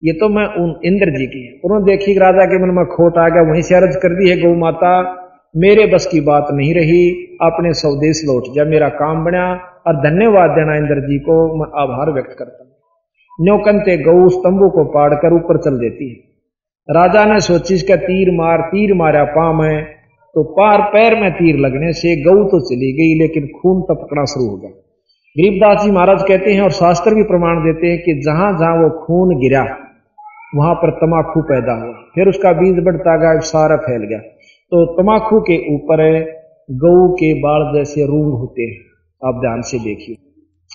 ये 0.03 0.13
तो 0.13 0.29
मैं 0.29 0.45
उन 0.57 0.69
इंद्र 0.85 1.11
जी 1.11 1.27
की 1.27 1.41
उन्होंने 1.65 1.85
देखी 1.87 2.13
राजा 2.19 2.45
के 2.47 2.59
मन 2.59 2.75
में 2.75 2.85
खोट 2.89 3.19
आ 3.19 3.29
गया, 3.29 3.43
वहीं 3.43 3.63
से 3.63 3.75
अर्ज़ 3.75 3.97
कर 3.99 4.15
दी 4.15 4.29
है, 4.31 4.37
गौ 4.39 4.55
माता, 4.57 4.93
मेरे 5.55 5.87
बस 5.87 6.07
की 6.07 6.21
बात 6.23 6.49
नहीं 6.53 6.73
रही 6.75 7.03
अपने 7.43 7.73
स्वदेश 7.75 8.23
लौट 8.27 8.45
जा, 8.55 8.65
मेरा 8.67 8.89
काम 8.97 9.25
बना, 9.25 9.45
और 9.87 9.97
धन्यवाद 10.01 10.51
देना 10.51 10.77
इंद्र 10.77 11.01
जी 11.03 11.19
को, 11.21 11.37
मैं 11.57 11.67
आभार 11.83 12.13
व्यक्त 12.13 12.35
करता 12.39 12.65
हूँ। 12.65 12.71
न्योकंते 13.39 13.97
गऊ 13.99 14.29
स्तंभों 14.31 14.71
को 14.71 14.85
पाड़कर 14.91 15.35
ऊपर 15.35 15.59
चल 15.61 15.79
देती 15.79 16.09
है। 16.09 16.17
राजा 16.89 17.25
ने 17.25 17.41
सोची, 17.43 17.75
इसका 17.75 17.97
तीर 17.99 18.31
मार, 18.35 18.61
तीर 18.69 18.95
मारा 18.95 19.25
पाम 19.31 19.63
है 19.63 19.81
तो 20.35 20.43
पार 20.55 20.81
पैर 20.91 21.15
में 21.21 21.31
तीर 21.33 21.57
लगने 21.59 21.93
से 21.93 22.15
गऊ 22.23 22.45
तो 22.49 22.61
चली 22.63 22.93
गई, 22.93 23.19
लेकिन 23.19 23.47
खून 23.55 23.81
टपकना 23.85 24.25
शुरू 24.27 24.47
हो 24.47 24.57
गया। 24.57 24.71
गरीबदास 25.37 25.83
जी 25.85 25.91
महाराज 25.91 26.23
कहते 26.29 26.53
हैं, 26.53 26.61
और 26.63 26.71
शास्त्र 26.73 27.15
भी 27.15 27.23
प्रमाण 27.25 27.63
देते 27.63 27.87
हैं 27.87 27.99
कि 27.99 28.15
जहाँ 28.23 28.53
जहाँ 28.59 28.77
वो 28.77 28.91
खून 28.99 29.39
गिरा 29.39 29.63
वहाँ 30.57 30.75
पर 30.75 30.91
तमाखू 30.91 31.43
पैदा 31.43 31.73
हुआ। 31.73 31.95
फिर 32.15 32.29
उसका 32.29 32.53
बीज 32.53 32.85
बढ़ता 32.85 33.17
गया 33.17 33.41
सारा 33.41 33.77
फैल 33.77 34.03
गया। 34.03 34.19
तो 34.71 35.03
तमाखू 35.03 35.41
के 35.41 35.75
ऊपर 35.75 36.21
गऊ 36.71 37.13
के 37.13 37.35
बाल 37.35 37.75
जैसे 37.75 38.07
रूंग 38.07 38.33
होते 38.33 38.63
हैं। 38.63 38.79
आप 39.29 39.41
ध्यान 39.41 39.61
से 39.61 39.79
देखिए। 39.79 40.17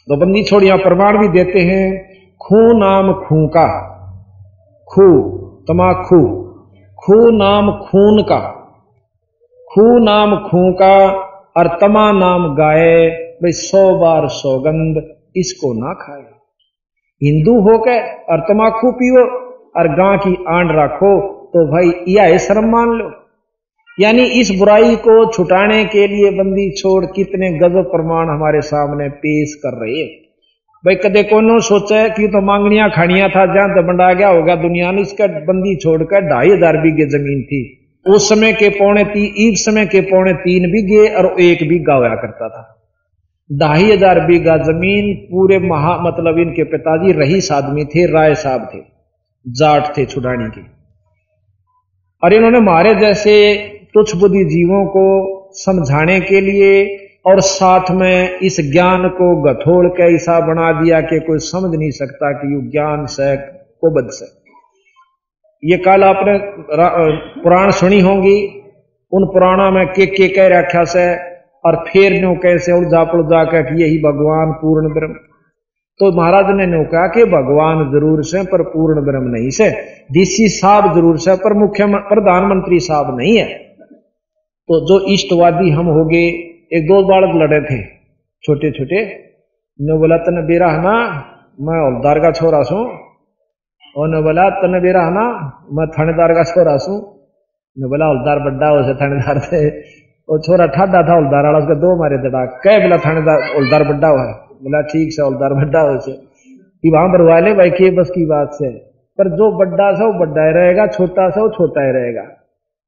तो 0.09 0.17
बंदी 0.17 0.43
छोड़ 0.43 0.63
प्रमाण 0.63 1.17
भी 1.17 1.28
देते 1.28 1.59
हैं, 1.59 2.13
खू 2.41 2.80
नाम 2.80 3.13
खू 3.13 3.47
का 3.47 3.91
खू, 4.88 5.21
तमाखू। 5.67 6.41
खू 7.05 7.30
नाम 7.30 7.71
खून 7.71 8.23
का। 8.23 8.39
खू 9.73 9.99
नाम 9.99 10.36
खू 10.36 10.73
का 10.73 11.07
और 11.57 11.67
तमा 11.82 12.11
नाम 12.11 12.55
गाय, 12.55 13.09
भाई 13.09 13.51
सौ 13.51 13.97
बार 13.97 14.28
सौगंध, 14.28 15.15
इसको 15.36 15.73
ना 15.73 15.93
खाए। 15.93 16.21
हिंदू 17.23 17.59
होकर 17.59 18.01
और 18.30 18.39
तमाखू 18.39 18.91
पियो 18.91 19.44
और 19.76 19.88
गां 19.95 20.17
की 20.17 20.34
आंड 20.49 20.71
रखो 20.76 21.13
तो 21.49 21.65
भाई 21.67 21.91
यह 22.09 22.38
शर्म 22.39 22.69
मान 22.71 22.89
लो। 22.97 23.09
यानी 23.97 24.23
इस 24.39 24.51
बुराई 24.59 24.95
को 25.01 25.13
छुटाने 25.32 25.84
के 25.88 26.07
लिए 26.07 26.30
बंदी 26.34 26.69
छोड़ 26.73 27.05
कितने 27.15 27.51
गजब 27.59 27.91
प्रमाण 27.91 28.30
हमारे 28.30 28.61
सामने 28.63 29.09
पेश 29.19 29.53
कर 29.63 29.78
रहे 29.82 30.03
भाई 30.84 30.95
कदे 30.95 31.23
कोनो 31.26 31.59
सोचा 31.61 32.07
कि 32.09 32.28
तो 32.28 32.41
मांगनिया 32.43 32.88
खानिया 32.89 33.28
था, 33.30 33.45
जहाँ 33.45 33.69
तो 33.69 33.82
बंडा 33.84 34.11
गया 34.13 34.28
होगा 34.30 34.55
दुनिया 34.57 34.91
ने, 34.91 35.01
इसका 35.01 35.28
बंदी 35.28 35.76
छोड़कर 35.76 36.28
ढाई 36.28 36.49
हज़ार 36.49 36.78
बीघे 36.78 37.05
ज़मीन 37.09 37.41
थी। 37.43 37.61
उस 38.05 38.28
समय 38.30 38.53
के 38.53 38.69
पौने 38.71 39.03
तीन 39.05 39.34
इस 39.43 39.65
समय 39.65 39.86
के 39.86 40.01
पौने 40.03 40.34
तीन 40.41 40.71
बीघे 40.71 41.07
और 41.11 41.41
एक 41.41 41.67
बीघा 41.69 41.93
होया 41.93 42.15
करता 42.15 42.49
था। 42.49 42.61
ढाई 43.49 43.91
हज़ार 43.91 44.19
बीघा 44.28 44.57
ज़मीन 44.63 45.13
पूरे 45.32 45.59
महा 45.61 45.97
मतलब 46.01 46.39
इनके 46.39 46.63
पिताजी 46.65 47.11
रहीस 47.13 47.51
आदमी 47.51 47.86
थे, 47.86 48.05
राय 48.07 48.36
साहब 48.36 48.69
थे। 48.73 48.80
जाट 49.45 49.97
थे 49.97 50.05
छुड़ानी 50.05 50.47
के। 50.49 50.61
और 52.23 52.33
इन्होंने 52.33 52.59
मारे 52.59 52.95
जैसे 52.95 53.33
तुच्छ 53.93 54.15
बुद्धि 54.15 54.43
जीवों 54.45 54.85
को 54.85 55.05
समझाने 55.53 56.19
के 56.19 56.41
लिए 56.41 56.97
और 57.25 57.39
साथ 57.39 57.91
में 57.91 58.39
इस 58.39 58.71
ज्ञान 58.71 59.07
को 59.09 59.35
गथोड़ 59.41 59.85
के 59.87 60.15
ऐसा 60.15 60.39
बना 60.39 60.71
दिया 60.81 61.01
कि 61.01 61.19
कोई 61.19 61.37
समझ 61.37 61.75
नहीं 61.79 61.91
सकता 61.91 62.31
कि 62.31 62.53
यू 62.55 62.61
ज्ञान 62.61 63.05
से 63.05 63.35
बद 63.85 64.07
से। 64.11 64.25
ये 65.63 65.77
कल 65.77 66.03
आपने 66.03 66.37
पुराण 67.41 67.71
सुनी 67.71 67.99
होंगी, 67.99 68.47
उन 69.11 69.25
पुराणों 69.25 69.71
में 69.71 69.87
के 69.87 70.05
के 70.05 70.27
कह 70.27 70.47
रखा 70.47 70.83
से, 70.83 71.05
और 71.65 71.75
फिर 71.87 72.21
नो 72.21 72.35
कैसे 72.35 72.71
उलझा 72.71 73.03
पुलझा 73.03 73.43
कि 73.43 73.83
यही 73.83 73.97
भगवान 73.97 74.51
पूर्ण 74.51 74.93
ब्रह्म। 74.93 75.15
तो 75.99 76.11
महाराज 76.11 76.49
ने 76.55 76.65
नो 76.67 76.83
कहा 76.85 77.07
कि 77.07 77.23
भगवान 77.31 77.83
ज़रूर 77.91 78.23
से 78.23 78.43
पर 78.45 78.61
पूर्ण 78.69 79.01
ब्रह्म 79.03 79.29
नहीं 79.29 79.49
से। 79.49 79.69
डीसी 80.11 80.47
साहब 80.51 80.93
ज़रूर 80.95 81.17
से 81.17 81.35
पर 81.35 81.53
मुख्य 81.53 81.85
प्रधानमंत्री 82.09 82.79
साहब 82.79 83.17
नहीं 83.17 83.37
है। 83.37 83.47
तो 84.69 84.79
जो 84.87 84.99
इष्टवादी 85.13 85.69
हम 85.69 85.87
हो 85.87 86.03
गए, 86.05 86.25
एक 86.71 86.87
दो 86.87 87.01
बालक 87.03 87.35
लड़े 87.35 87.61
थे 87.61 87.81
छोटे 88.43 88.71
छोटे 88.71 89.03
ने 89.79 89.97
बोला 89.97 90.17
तन 90.17 90.45
बेरा 90.47 90.71
है 90.71 90.81
ना, 90.83 90.95
मैं 91.59 91.79
हौलदार 91.81 92.19
का 92.19 92.31
छोरा 92.31 92.61
सू। 92.63 92.77
और 93.95 94.09
ने 94.09 94.21
बोला 94.21 94.49
तन 94.59 94.79
बेरा 94.81 95.01
है 95.01 95.13
ना, 95.13 95.25
मैं 95.71 95.87
थानेदार 95.89 96.33
का 96.33 96.43
छोरा 96.43 96.77
सू। 96.77 96.93
ने 97.77 97.87
बोला 97.87 98.05
हौलदार 98.05 98.39
बड्डा 98.41 98.67
हो 98.67 98.83
से 98.83 98.93
थानेदार 98.95 99.39
थे। 99.43 99.67
वो 100.29 100.37
छोरा 100.39 100.65
ठाडा 100.67 101.01
था 101.03 101.13
हौलदार 101.13 101.45
वाला 101.45 101.59
उसका 101.59 101.75
दो 101.81 101.95
मारे 101.97 102.17
दड़ा 102.19 102.45
कह 102.63 102.79
बोला, 102.79 102.97
थानेदार 102.97 103.43
हौलदार 103.53 103.83
बड्डा 103.83 104.07
हुआ 104.07 104.25
बोला, 104.64 104.82
ठीक 104.82 105.12
से 105.12 105.24
हौलदार 105.24 105.53
बड्डा 105.53 105.80
हो 105.80 105.99
से। 105.99 106.12
कि 106.82 106.89
वहाँ 106.89 107.10
भरवा 107.10 107.39
ले 107.39 107.53
भाई, 107.53 107.70
के 107.70 107.91
बस 107.91 108.10
की 108.10 108.26
बात 108.26 108.49
से? 108.53 108.70
पर 109.18 109.30
जो 109.30 109.58
बड्डा 109.58 109.93
सा, 109.93 110.06
वो 110.06 110.14
बड्डा 110.14 110.45
ही 110.45 110.53
रहेगा, 110.53 110.88
छोटा 110.88 111.30
सा, 111.30 111.41
वो 111.41 111.49
छोटा 111.49 111.86
ही 111.86 111.91
रहेगा। 111.91 112.22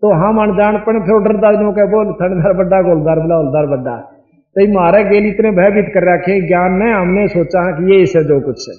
तो 0.02 0.14
हम 0.14 0.42
अनजानपण 0.42 1.00
फिर 1.00 1.20
डरदा 1.20 1.52
जो 1.52 1.72
कह, 1.72 1.86
बोल 1.86 2.14
थनदार 2.14 2.54
बड्डा 2.54 2.82
गोलदार 2.82 3.20
बोला 3.20 3.36
होलदार 3.36 3.66
बड्डा। 3.66 3.98
तो 4.58 4.74
मारे 4.74 5.04
गेल 5.04 5.26
इतने 5.26 5.52
भयभीत 5.52 5.86
कर 5.94 6.14
रखे, 6.14 6.48
ज्ञान 6.48 6.72
ने, 6.72 6.92
हमने 6.92 7.28
सोचा 7.28 7.72
कि 7.72 7.96
ये 7.96 8.02
इसे 8.02 8.24
जो 8.24 8.42
कुछ 8.42 8.70
है। 8.70 8.76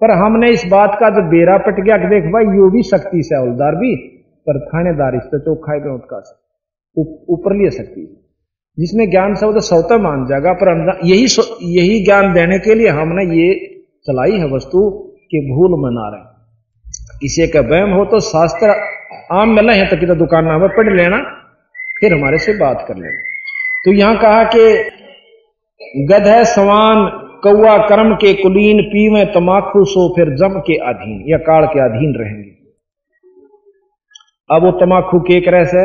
पर 0.00 0.10
हमने 0.10 0.50
इस 0.50 0.68
बात 0.70 0.96
का 1.00 1.10
जो 1.10 1.22
बेरा 1.22 1.58
पट 1.58 1.80
गया 1.80 1.96
कि 1.96 2.06
देख 2.06 2.24
भाई, 2.24 2.44
यो 2.44 2.70
भी 2.70 2.82
शक्ति 2.82 3.22
से 3.22 3.36
हौलदार 3.36 3.74
भी, 3.74 3.96
पर 4.48 4.60
थानेदार 4.60 5.14
इस 5.14 5.22
चौखा 5.22 5.78
पे 5.78 5.94
उत्का 5.94 6.20
से 6.20 6.44
ऊपर 7.28 7.56
लिए 7.56 7.70
शक्ति। 7.70 8.23
जिसने 8.78 9.06
ज्ञान 9.06 9.34
से 9.34 9.46
वो 9.46 9.52
तो 9.52 9.60
सौता 9.62 9.96
मान 10.00 10.26
जाएगा, 10.26 10.52
पर 10.54 10.68
यही 11.04 11.26
यही 11.70 12.04
ज्ञान 12.04 12.32
देने 12.34 12.58
के 12.58 12.74
लिए 12.74 12.88
हमने 12.92 13.24
ये 13.34 13.48
चलाई 14.06 14.38
है 14.38 14.50
वस्तु 14.50 14.80
कि 15.30 15.40
भूल 15.48 15.76
मना 15.80 16.08
रहे 16.08 16.32
किसी 17.20 17.46
का 17.48 17.60
वहम 17.68 17.92
हो 17.92 18.04
तो 18.06 18.20
शास्त्र 18.22 18.74
आम 19.32 19.54
मिलना 19.56 19.72
है 19.72 19.86
तो 19.88 19.96
तो 20.06 20.14
दुकान 20.16 20.44
नाम 20.44 20.66
पढ़ 20.70 20.92
लेना, 20.92 21.18
फिर 21.96 22.12
हमारे 22.12 22.38
से 22.38 22.52
बात 22.58 22.84
कर 22.88 22.96
लेना। 22.96 23.20
तो 23.84 23.92
यहाँ 23.92 24.16
कहा 24.18 24.42
कि 24.54 24.64
गध 26.06 26.26
है 26.28 26.44
सवान 26.46 27.06
कौआ 27.44 27.76
कर्म 27.88 28.14
के 28.16 28.32
कुलीन, 28.34 28.82
पीवे 28.84 29.24
तमाखू 29.34 29.84
सो 29.86 30.08
फिर 30.16 30.34
जम 30.36 30.58
के 30.60 30.76
अधीन, 30.84 31.22
या 31.28 31.38
काल 31.40 31.66
के 31.66 31.80
अधीन 31.80 32.14
रहेंगे। 32.18 32.52
अब 34.50 34.64
वो 34.64 34.70
तमाखू 34.80 35.20
के 35.22 35.38
रह 35.50 35.64
से 35.66 35.84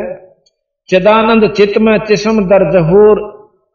चिदानंद 0.89 1.51
चित 1.51 1.77
में 1.77 1.97
चिस्म 1.97 2.43
दर 2.45 2.63
जहूर 2.71 3.19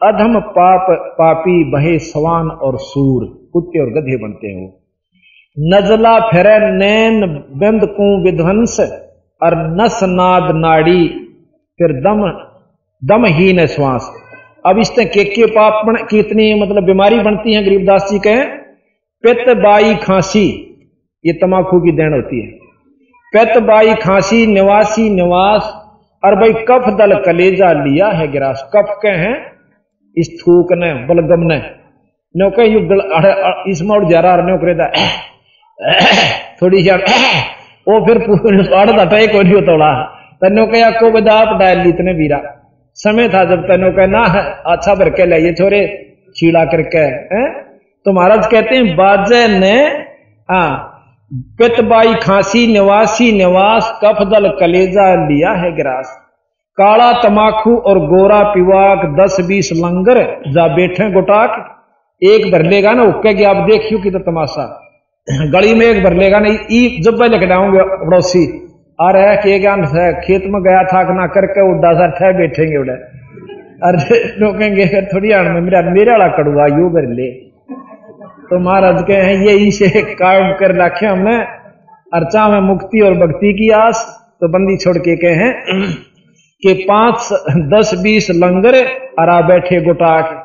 अधम 0.02 0.40
पाप, 0.40 0.86
पापी 1.18 1.64
बहे 1.64 1.98
सवान 1.98 2.48
और 2.48 2.78
सूर। 2.78 3.50
कुत्ते 3.52 3.82
और 3.82 3.90
गधे 3.90 4.16
बनते 4.16 4.46
हैं। 4.46 4.74
नजला 5.58 6.18
फिर 6.20 6.46
नैन 6.72 7.26
बिंद 7.56 7.84
कु 7.84 8.24
विध्वंस 8.24 8.80
और 9.42 9.56
नस 9.76 10.00
नाद 10.04 10.50
नाड़ी, 10.54 11.08
फिर 11.78 11.92
दम 11.92 12.24
दमहीन 13.02 13.66
श्वास। 13.66 14.10
अब 14.66 14.78
इससे 14.78 15.04
के 15.04 15.24
के 15.24 15.46
पाप 15.46 15.86
बन 15.86 15.94
कितनी 15.94 16.62
मतलब 16.62 16.84
बीमारी 16.84 17.20
बनती 17.20 17.54
है 17.54 17.64
गरीबदास 17.64 18.08
जी 18.12 18.18
कहें 18.18 18.44
पित 19.24 19.56
बाई, 19.56 19.94
खांसी, 19.94 20.46
ये 21.26 21.32
तमाकू 21.32 21.80
की 21.80 21.92
देन 21.92 22.12
होती 22.12 22.40
है। 22.40 22.50
पित 23.32 23.62
बाई, 23.62 23.94
खांसी, 23.94 24.46
निवासी, 24.46 25.08
निवास 25.10 25.80
और 26.24 26.34
भाई 26.34 26.52
कफ 26.68 26.88
दल 26.98 27.14
कलेजा 27.22 27.72
लिया 27.74 28.08
है 28.10 28.26
गिरास। 28.32 28.62
कफ 28.74 28.94
के 29.02 29.08
हैं 29.18 29.34
इस 30.16 30.28
थूक 30.40 30.72
ने, 30.74 30.92
बलगम 31.06 31.42
ने। 31.46 31.58
नो 32.34 32.50
कह, 32.50 32.62
यु 32.64 32.80
इस 33.70 33.82
मोड़ 33.82 34.04
जा 34.04 34.20
रहा 34.20 34.36
नो 34.46 34.56
करे 34.58 34.74
थोड़ी 36.62 36.82
सी 36.82 36.90
वो 37.86 37.98
फिर 38.06 38.18
अड़ 38.72 38.90
दटा 38.90 39.18
एक 39.18 39.34
नहीं 39.36 39.62
तोड़ा 39.62 39.92
तनो 40.42 40.66
कहा 40.66 40.90
को 40.90 41.10
बदा 41.10 41.32
आप 41.34 41.58
डाल 41.58 41.80
ली 41.80 41.88
इतने 41.88 42.14
बीरा 42.14 42.38
समय 42.96 43.28
था 43.28 43.44
जब 43.44 43.66
तनो 43.68 43.90
कह, 43.92 44.06
ना 44.06 44.24
है 44.28 44.42
अच्छा 44.66 44.94
भर 44.94 45.10
के 45.10 45.26
लाइए 45.26 45.52
छोरे 45.52 45.80
छीड़ा 46.36 46.64
करके 46.66 47.04
है 47.32 47.42
तो 48.06 48.12
महाराज 48.12 48.46
कहते 48.46 48.76
हैं, 48.76 48.96
बाजे 48.96 49.46
ने 49.58 49.76
हाँ 50.48 50.93
पितबाई 51.30 52.14
खांसी, 52.14 52.66
निवासी 52.72 53.30
निवास, 53.32 54.00
कफदल 54.04 54.48
कलेजा 54.48 55.14
लिया 55.26 55.50
है 55.50 55.74
गिरास। 55.76 56.20
काला 56.78 57.12
तमाखू 57.12 57.76
और 57.76 57.98
गोरा 57.98 58.42
पिवाक, 58.42 59.04
दस 59.20 59.36
बीस 59.40 59.70
लंगर, 59.72 60.20
जा 60.48 60.66
बैठे 60.68 61.10
गोटाक। 61.10 61.70
एक 62.22 62.52
भर 62.52 62.62
लेगा 62.62 62.92
ना, 62.92 63.02
उक्के 63.02 63.44
आप 63.44 63.56
देखियो 63.56 64.00
कि 64.00 64.10
तो 64.10 64.18
तमाशा। 64.18 64.66
गली 65.52 65.74
में 65.74 65.86
एक 65.86 66.02
भर 66.04 66.12
लेगा 66.12 66.38
ना, 66.38 66.48
ई 66.72 67.00
जब 67.02 67.20
मैं 67.20 67.28
लेके 67.28 67.46
जाऊँगे 67.46 67.82
पड़ोसी। 67.82 68.44
आ 69.00 69.10
रहा 69.10 69.30
है 69.30 69.36
कि 69.36 69.50
है 69.98 70.12
खेत 70.20 70.42
में 70.46 70.62
गया 70.62 70.82
था 70.84 71.02
ना 71.14 71.26
करके 71.26 71.70
उड्डा 71.70 71.92
सर 71.92 72.10
ठह 72.10 72.38
बैठेंगे 72.38 72.76
उड़े। 72.76 72.92
अरे 73.84 74.18
रोकेंगे 74.38 75.02
थोड़ी 75.02 75.32
आड़ 75.32 75.48
में, 75.48 75.60
मेरा 75.60 75.82
मेरे 75.82 76.10
वाला 76.10 76.28
कड़ुआ 76.28 76.66
यू 76.66 76.88
भर 76.88 77.08
ले 77.08 77.53
तो 78.44 78.58
महाराज 78.58 79.02
के 79.02 79.12
हैं, 79.12 79.34
ये 79.36 79.52
इसे 79.58 80.02
काम 80.14 80.52
कर 80.52 80.74
रखे 80.74 81.06
हमने 81.06 81.36
अर्चा 82.12 82.48
में 82.48 82.60
मुक्ति 82.60 83.00
और 83.00 83.14
भक्ति 83.14 83.52
की 83.52 83.70
आस? 83.70 84.20
तो 84.40 84.48
बंदी 84.48 84.76
छोड़ 84.76 84.96
के 84.98 85.16
कहे 85.16 85.34
हैं 85.34 85.92
कि 86.62 86.72
पाँच, 86.88 87.28
दस, 87.50 87.90
बीस 88.02 88.30
लंगर 88.30 88.74
अरा 89.18 89.40
बैठे 89.40 89.80
गुटाक 89.80 90.40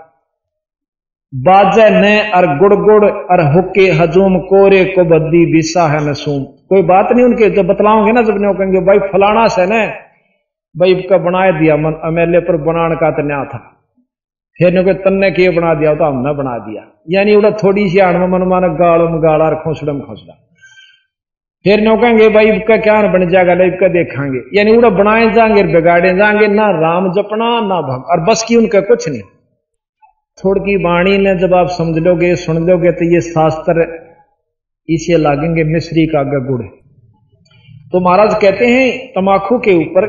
बाजे 1.33 1.89
ने 1.89 2.19
अर 2.31 2.45
गुड़ 2.57 2.73
गुड़, 2.75 3.05
अर 3.05 3.41
हुक्के 3.53 3.89
हजूम, 3.91 4.37
कोरे 4.39 4.83
को 4.85 5.03
बद्दी 5.03 5.45
बिसा 5.53 5.87
है 5.87 6.09
नसूम। 6.09 6.43
कोई 6.43 6.81
बात 6.81 7.11
नहीं 7.11 7.25
उनके, 7.25 7.49
जब 7.49 7.67
बतलाओगे 7.67 8.11
ना, 8.11 8.21
जब 8.21 8.41
नहीं 8.41 8.53
कहेंगे, 8.53 8.79
भाई 8.79 8.99
फलाना 8.99 9.47
से 9.47 9.65
ने, 9.65 9.85
भाई 10.75 10.93
का 11.09 11.17
बनाए 11.17 11.51
दिया 11.51 11.75
मन 11.77 11.99
एमएलए 12.05 12.39
पर 12.39 12.57
बनाने 12.57 12.95
का 12.95 13.11
तो 13.11 13.27
न्या 13.27 13.43
था। 13.45 13.78
फिर 14.59 14.73
ने 14.73 14.93
तन्ने 14.93 15.31
के 15.31 15.49
बना 15.49 15.73
दिया 15.73 15.95
तो 15.95 16.03
हमने 16.03 16.33
बना 16.33 16.57
दिया 16.57 16.91
यानी 17.09 17.35
उड़ा 17.35 17.51
थोड़ी 17.51 17.89
सी 17.89 17.99
आड़ 17.99 18.17
में 18.17 18.27
मन 18.27 18.47
मान 18.47 18.61
गाड़म 18.61 19.19
गाड़ा 19.19 19.53
खोसड़म 19.53 19.99
खोसड़ा 19.99 20.45
फिर 21.63 21.81
नो 21.81 21.97
कहेंगे 21.97 22.29
भाई 22.29 22.51
इसका 22.51 22.77
क्या 22.77 23.01
बन 23.01 23.29
जाएगा 23.29 23.53
लाइव 23.53 23.71
का 23.71 23.87
देखांगे 23.87 24.57
यानी 24.57 24.77
उड़ा 24.77 24.89
बनाए 24.89 25.31
जाएँगे 25.31 25.63
बिगाड़े 25.63 26.15
जाएँगे 26.15 26.47
ना 26.47 26.69
राम 26.71 27.11
जपना 27.11 27.59
ना 27.59 27.81
भग 27.81 28.03
और 28.03 28.19
बस 28.19 28.45
की 28.47 28.55
उनका 28.55 28.81
कुछ 28.81 29.09
नहीं 29.09 29.21
थोड़ी 30.37 30.75
वाणी 30.75 31.17
ने 31.17 31.35
जब 31.35 31.53
आप 31.53 31.67
समझ 31.67 31.97
लोगे 31.97 32.35
सुन 32.35 32.67
लोगे 32.67 32.91
तो 32.91 33.05
ये 33.05 33.21
शास्त्र 33.21 33.87
इसे 34.89 35.17
लागेंगे 35.17 35.63
मिश्री 35.63 36.05
का 36.05 36.23
गुड़ 36.23 36.63
तो 37.91 37.99
महाराज 37.99 38.33
कहते 38.33 38.65
हैं 38.65 39.07
तमाकू 39.07 39.57
के 39.57 39.73
ऊपर 39.73 40.07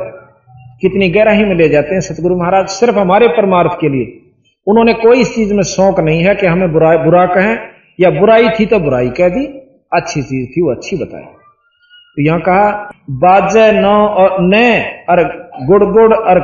कितनी 0.81 1.09
गहराई 1.09 1.45
में 1.45 1.55
ले 1.55 1.69
जाते 1.69 1.95
हैं 1.95 2.01
सतगुरु 2.01 2.37
महाराज 2.37 2.69
सिर्फ़ 2.69 2.99
हमारे 2.99 3.29
परमार्थ 3.29 3.71
के 3.81 3.89
लिए 3.89 4.20
उन्होंने 4.67 4.93
कोई 4.93 5.21
इस 5.21 5.35
चीज़ 5.35 5.55
में 5.55 5.63
शौक 5.63 6.01
नहीं 6.01 6.23
है 6.23 6.35
कि 6.35 6.47
हमें 6.47 6.73
बुरा 6.73 6.97
बुरा 6.97 7.27
कहें, 7.27 7.59
या 8.01 8.11
बुराई 8.11 8.49
थी 8.49 8.67
तो 8.67 8.79
बुराई 8.79 9.09
कह 9.09 9.29
दी। 9.29 9.47
अच्छी 9.93 10.23
चीज़ 10.23 10.51
थी, 10.51 10.63
वो 10.63 10.71
अच्छी 10.71 10.97
बताई। 10.97 11.23
तो 11.23 12.23
यहाँ 12.23 12.41
कहा, 12.41 12.93
बाजे 13.11 13.73
नौ 13.73 14.07
और 14.07 14.37
न 14.41 14.85
और 15.09 15.51
गुड़ 15.63 15.85
गुड़ 15.85 16.15
और 16.15 16.39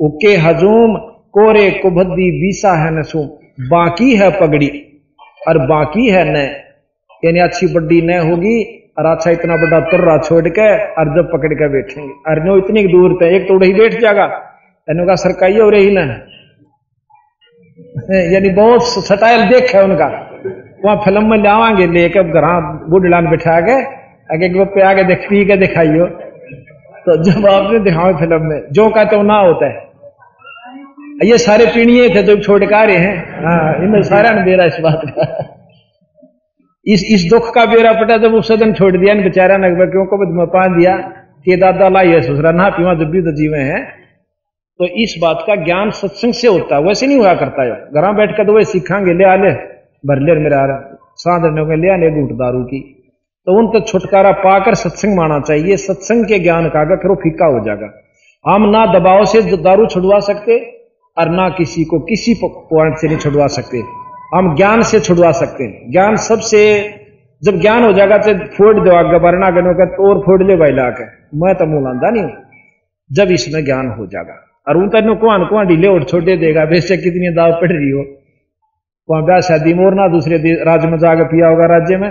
उके 0.00 0.36
हजूम, 0.36 0.96
कोरे 1.32 1.70
कुभद्दी 1.70 2.30
बीसा 2.30 2.72
है 2.72 2.98
नसू 2.98 3.38
बाकी 3.60 4.16
है 4.16 4.30
पगड़ी। 4.40 5.00
और 5.48 5.58
बाकी 5.58 6.08
है 6.08 6.24
न। 6.32 6.36
यानी 7.24 7.38
अच्छी 7.38 7.66
बड्डी 7.66 8.02
न 8.02 8.18
होगी 8.18 8.62
और 8.98 9.06
अच्छा 9.06 9.30
इतना 9.30 9.56
बड़ा 9.56 9.80
तुर्रा 9.80 10.18
छोड़ 10.18 10.48
के 10.48 10.84
और 10.84 11.16
जब 11.16 11.32
पकड़ 11.32 11.54
के 11.54 11.68
बैठेंगे। 11.68 12.30
और 12.30 12.44
नो 12.44 12.56
इतनी 12.58 12.82
दूर 12.82 13.18
थे 13.22 13.36
एक 13.36 13.42
तो 13.42 13.58
ही 13.64 13.74
बैठ 13.74 14.00
जाएगा। 14.00 14.26
का 14.90 15.14
सरकाई 15.14 15.58
हो 15.58 15.70
रही 15.70 15.90
ना 15.90 16.18
यानी 18.10 18.50
बहुत 18.50 18.82
सटाइल 18.82 19.42
देख 19.42 19.74
है 19.74 19.84
उनका। 19.84 20.06
वहाँ 20.84 20.96
फ़िल्म 20.96 21.30
में 21.30 21.38
लावांगे 21.38 21.86
लेके 21.86 22.24
घर 22.24 22.60
बुढ़लान 22.90 23.30
बिठा 23.30 23.60
के, 23.60 23.82
आगे 24.34 24.64
पे 24.64 24.82
आगे 24.82 25.04
देख, 25.04 25.18
पी 25.18 25.44
के 25.44 25.56
दिखाइयो। 25.56 26.06
तो 27.06 27.22
जब 27.22 27.46
आपने 27.46 27.78
दिखाओ 27.78 28.14
फ़िल्म 28.14 28.42
में, 28.42 28.62
जो 28.72 28.90
का 28.90 29.04
तो 29.04 29.22
ना 29.22 29.34
होता 29.34 29.66
है। 29.66 29.84
ये 31.24 31.38
सारे 31.38 31.66
पीणिए 31.66 32.08
थे, 32.08 32.22
जो 32.22 32.36
छोड़ 32.36 32.64
का 32.64 32.78
हैं। 32.78 33.44
हाँ 33.44 33.84
इनमें 33.84 34.02
सारा 34.02 34.32
ने 34.32 34.42
बेरा 34.42 34.64
इस 34.64 34.76
बात 34.80 35.00
का। 35.04 35.54
इस 36.86 37.06
इस 37.10 37.30
दुख 37.30 37.54
का 37.54 37.66
बेरा 37.66 37.92
पटा 37.92 38.16
जब 38.16 38.34
उस 38.34 38.48
सदन 38.48 38.72
छोड़ 38.72 38.96
दिया 38.96 39.14
बेचारा 39.14 39.56
ने 39.56 39.70
क्यों 39.70 40.06
को 40.06 40.16
में 40.34 40.46
दिया। 40.76 41.12
कि 41.44 41.56
दादा 41.56 41.88
लाइए 41.88 42.22
ससुरा 42.22 42.52
ना 42.52 42.68
पीवा, 42.68 42.94
जब 42.94 43.10
भी 43.10 43.22
तो 43.22 43.32
जीवे 43.32 43.58
हैं। 43.58 44.03
तो 44.80 44.86
इस 45.02 45.14
बात 45.22 45.44
का 45.46 45.54
ज्ञान 45.56 45.90
सत्संग 45.90 46.32
से 46.32 46.48
होता 46.48 46.76
है। 46.76 46.82
वैसे 46.82 47.06
नहीं 47.06 47.18
हुआ 47.18 47.34
करता 47.34 47.62
है 47.62 47.70
घर 47.70 48.12
बैठ 48.12 48.36
कर 48.36 48.46
तो 48.46 48.52
वही 48.52 48.64
सीखांगे 48.64 49.12
ले 49.12 49.24
आले 49.24 49.50
भर 50.04 50.20
ले 50.20 50.34
मेरा 50.40 50.62
सांधने 51.16 51.76
ले 51.76 51.92
आने 51.92 52.10
घूट 52.10 52.32
दारू 52.32 52.62
की। 52.64 52.80
तो 53.46 53.58
उन 53.58 53.66
तो 53.68 53.80
छुटकारा 53.80 54.32
पाकर 54.40 54.74
सत्संग 54.74 55.16
माना 55.16 55.38
चाहिए। 55.40 55.76
सत्संग 55.76 56.24
के 56.24 56.38
ज्ञान 56.38 56.68
का 56.68 56.80
अगर 56.80 56.96
फिर 56.96 57.10
वो 57.10 57.16
फीका 57.16 57.46
हो 57.46 57.64
जाएगा। 57.64 57.90
हम 58.44 58.68
ना 58.70 58.84
दबाव 58.92 59.24
से 59.24 59.42
दारू 59.56 59.86
छुड़वा 59.86 60.18
सकते 60.20 60.58
और 61.16 61.28
ना 61.28 61.48
किसी 61.48 61.84
को, 61.84 61.98
किसी 62.00 62.34
पॉइंट 62.42 62.96
से 62.96 63.08
नहीं 63.08 63.18
छुड़वा 63.18 63.46
सकते। 63.46 63.82
हम 64.34 64.54
ज्ञान 64.56 64.82
से 64.82 65.00
छुड़वा 65.00 65.30
सकते। 65.32 65.64
हैं 65.64 65.90
ज्ञान 65.90 66.16
सबसे, 66.16 66.62
जब 67.42 67.60
ज्ञान 67.60 67.84
हो 67.84 67.92
जाएगा 67.92 68.18
तो 68.18 68.34
फोड़ 68.56 68.74
दो 68.80 68.96
आगे। 68.96 69.18
वरना 69.18 69.50
का 69.50 69.84
तो 69.84 70.08
और 70.08 70.20
फोड़ 70.20 70.42
ले 70.42 70.56
भाई 70.56 70.72
लाके। 70.72 71.04
मैं 71.38 71.54
तो 71.54 71.66
मुँह 71.66 72.10
नहीं 72.10 72.28
जब 73.10 73.30
इसमें 73.30 73.64
ज्ञान 73.64 73.88
हो 73.88 74.06
जाएगा। 74.06 74.40
और 74.66 74.76
उन 74.76 74.88
तेन 74.88 75.14
कुआन 75.16 75.44
कुआँ 75.46 75.64
ढीले 75.66 75.88
और 75.88 76.04
छोटे 76.04 76.36
देगा। 76.36 76.64
बेशक 76.66 77.02
कितनी 77.02 77.34
दाव 77.34 77.52
पड़ 77.60 77.72
रही 77.72 77.90
हो। 77.90 78.04
वहाँ 79.08 79.24
ब्याह 79.24 79.40
शादी 79.42 79.74
मोर 79.74 79.94
ना 79.94 80.06
दूसरे 80.08 80.36
राज्य 80.64 80.88
में 80.88 80.98
जाकर 80.98 81.24
पिया 81.24 81.48
होगा 81.48 81.66
राज्य 81.68 81.96
में। 81.96 82.10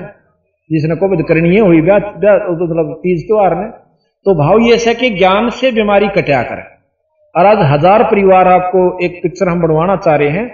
जिसने 0.69 0.95
कोविड 0.95 1.25
करनी 1.27 1.57
हुई 1.57 1.81
ब्याह 1.81 1.99
तो 1.99 2.65
मतलब 2.65 2.93
तीज 2.97 3.25
त्योहार 3.27 3.55
में। 3.55 3.69
तो 4.25 4.35
भाव 4.35 4.59
ये 4.61 4.75
है 4.85 4.93
कि 4.95 5.09
ज्ञान 5.11 5.49
से 5.51 5.71
बीमारी 5.71 6.07
कटा 6.09 6.41
करे। 6.43 6.61
और 7.35 7.45
आज 7.45 7.57
हज़ार 7.67 8.03
परिवार 8.03 8.47
आपको 8.47 8.81
एक 9.05 9.19
पिक्चर 9.23 9.49
हम 9.49 9.61
बनवाना 9.61 9.95
चाह 9.97 10.15
रहे 10.15 10.29
हैं। 10.29 10.45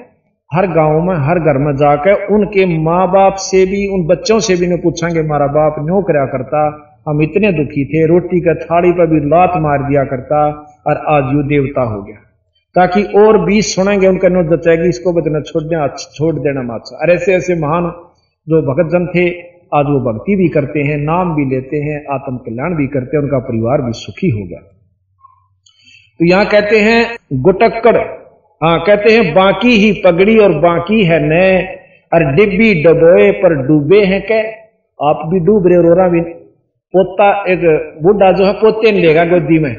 हर 0.51 0.67
गाँव 0.69 1.01
में, 1.01 1.15
हर 1.17 1.39
घर 1.39 1.57
में 1.57 1.75
जाकर 1.77 2.25
उनके 2.33 2.65
माँ 2.77 3.07
बाप 3.11 3.35
से 3.39 3.65
भी, 3.65 3.81
उन 3.87 4.05
बच्चों 4.07 4.39
से 4.39 4.55
भी 4.55 4.67
नहीं 4.67 4.79
पूछेंगे 4.79 5.19
हमारा 5.19 5.47
बाप 5.49 5.75
न्यो 5.79 6.01
कराया 6.03 6.25
करता? 6.27 6.61
हम 7.07 7.21
इतने 7.21 7.51
दुखी 7.53 7.85
थे, 7.85 8.05
रोटी 8.07 8.39
का 8.39 8.53
थाली 8.55 8.91
पर 8.93 9.07
भी 9.07 9.19
लात 9.29 9.57
मार 9.57 9.83
दिया 9.83 10.03
करता। 10.05 10.39
और 10.89 10.97
आज 11.07 11.33
यू 11.33 11.43
देवता 11.43 11.81
हो 11.81 12.01
गया। 12.03 12.15
ताकि 12.75 13.03
और 13.03 13.45
बीस 13.45 13.75
सुनेंगे, 13.75 14.07
उनका 14.07 14.27
नोट 14.27 14.45
जचेगी 14.45 14.89
इसको 14.89 15.13
बतना 15.13 15.41
छोड़ 15.41 15.63
देना 15.63 15.87
छोड़ 15.87 16.35
देना 16.35 16.61
माचा। 16.61 16.97
और 16.97 17.09
ऐसे 17.09 17.33
ऐसे 17.33 17.55
महान 17.55 17.91
जो 18.47 18.61
भगत 18.61 18.91
जन 18.91 19.05
थे, 19.05 19.29
आज 19.73 19.85
वो 19.85 20.13
भक्ति 20.13 20.35
भी 20.35 20.47
करते 20.47 20.79
हैं, 20.79 20.97
नाम 20.97 21.35
भी 21.35 21.45
लेते 21.45 21.77
हैं, 21.77 22.05
आत्म 22.13 22.37
कल्याण 22.37 22.75
भी 22.75 22.87
करते 22.87 23.17
हैं, 23.17 23.23
उनका 23.23 23.39
परिवार 23.39 23.81
भी 23.81 23.91
सुखी 23.93 24.29
हो 24.29 24.45
गया। 24.45 24.59
तो 26.19 26.25
यहाँ 26.25 26.45
कहते 26.45 26.79
हैं, 26.79 27.17
गुटक्कड़। 27.33 27.97
हाँ 28.61 28.79
कहते 28.79 29.13
हैं, 29.13 29.33
बाकी 29.33 29.69
ही 29.69 29.91
पगड़ी 30.05 30.37
और 30.37 30.53
बाकी 30.53 31.03
है 31.03 31.19
न 31.23 31.67
और 32.13 32.35
डिब्बी 32.35 32.83
डबोए 32.83 33.31
पर 33.31 33.53
डूबे 33.67 34.03
हैं 34.03 34.21
क्या 34.21 34.39
आप 34.99 35.21
भी 35.27 35.39
डूब 35.39 35.67
रहे 35.67 35.77
रोरा 35.77 36.07
भी 36.07 36.21
पोता, 36.93 37.43
एक 37.47 37.59
बुढ़ा 38.03 38.31
जो 38.31 38.45
है, 38.45 38.53
पोते 38.53 38.91
ने 38.91 38.99
लेगा 38.99 39.25
गोदी 39.25 39.59
में। 39.59 39.75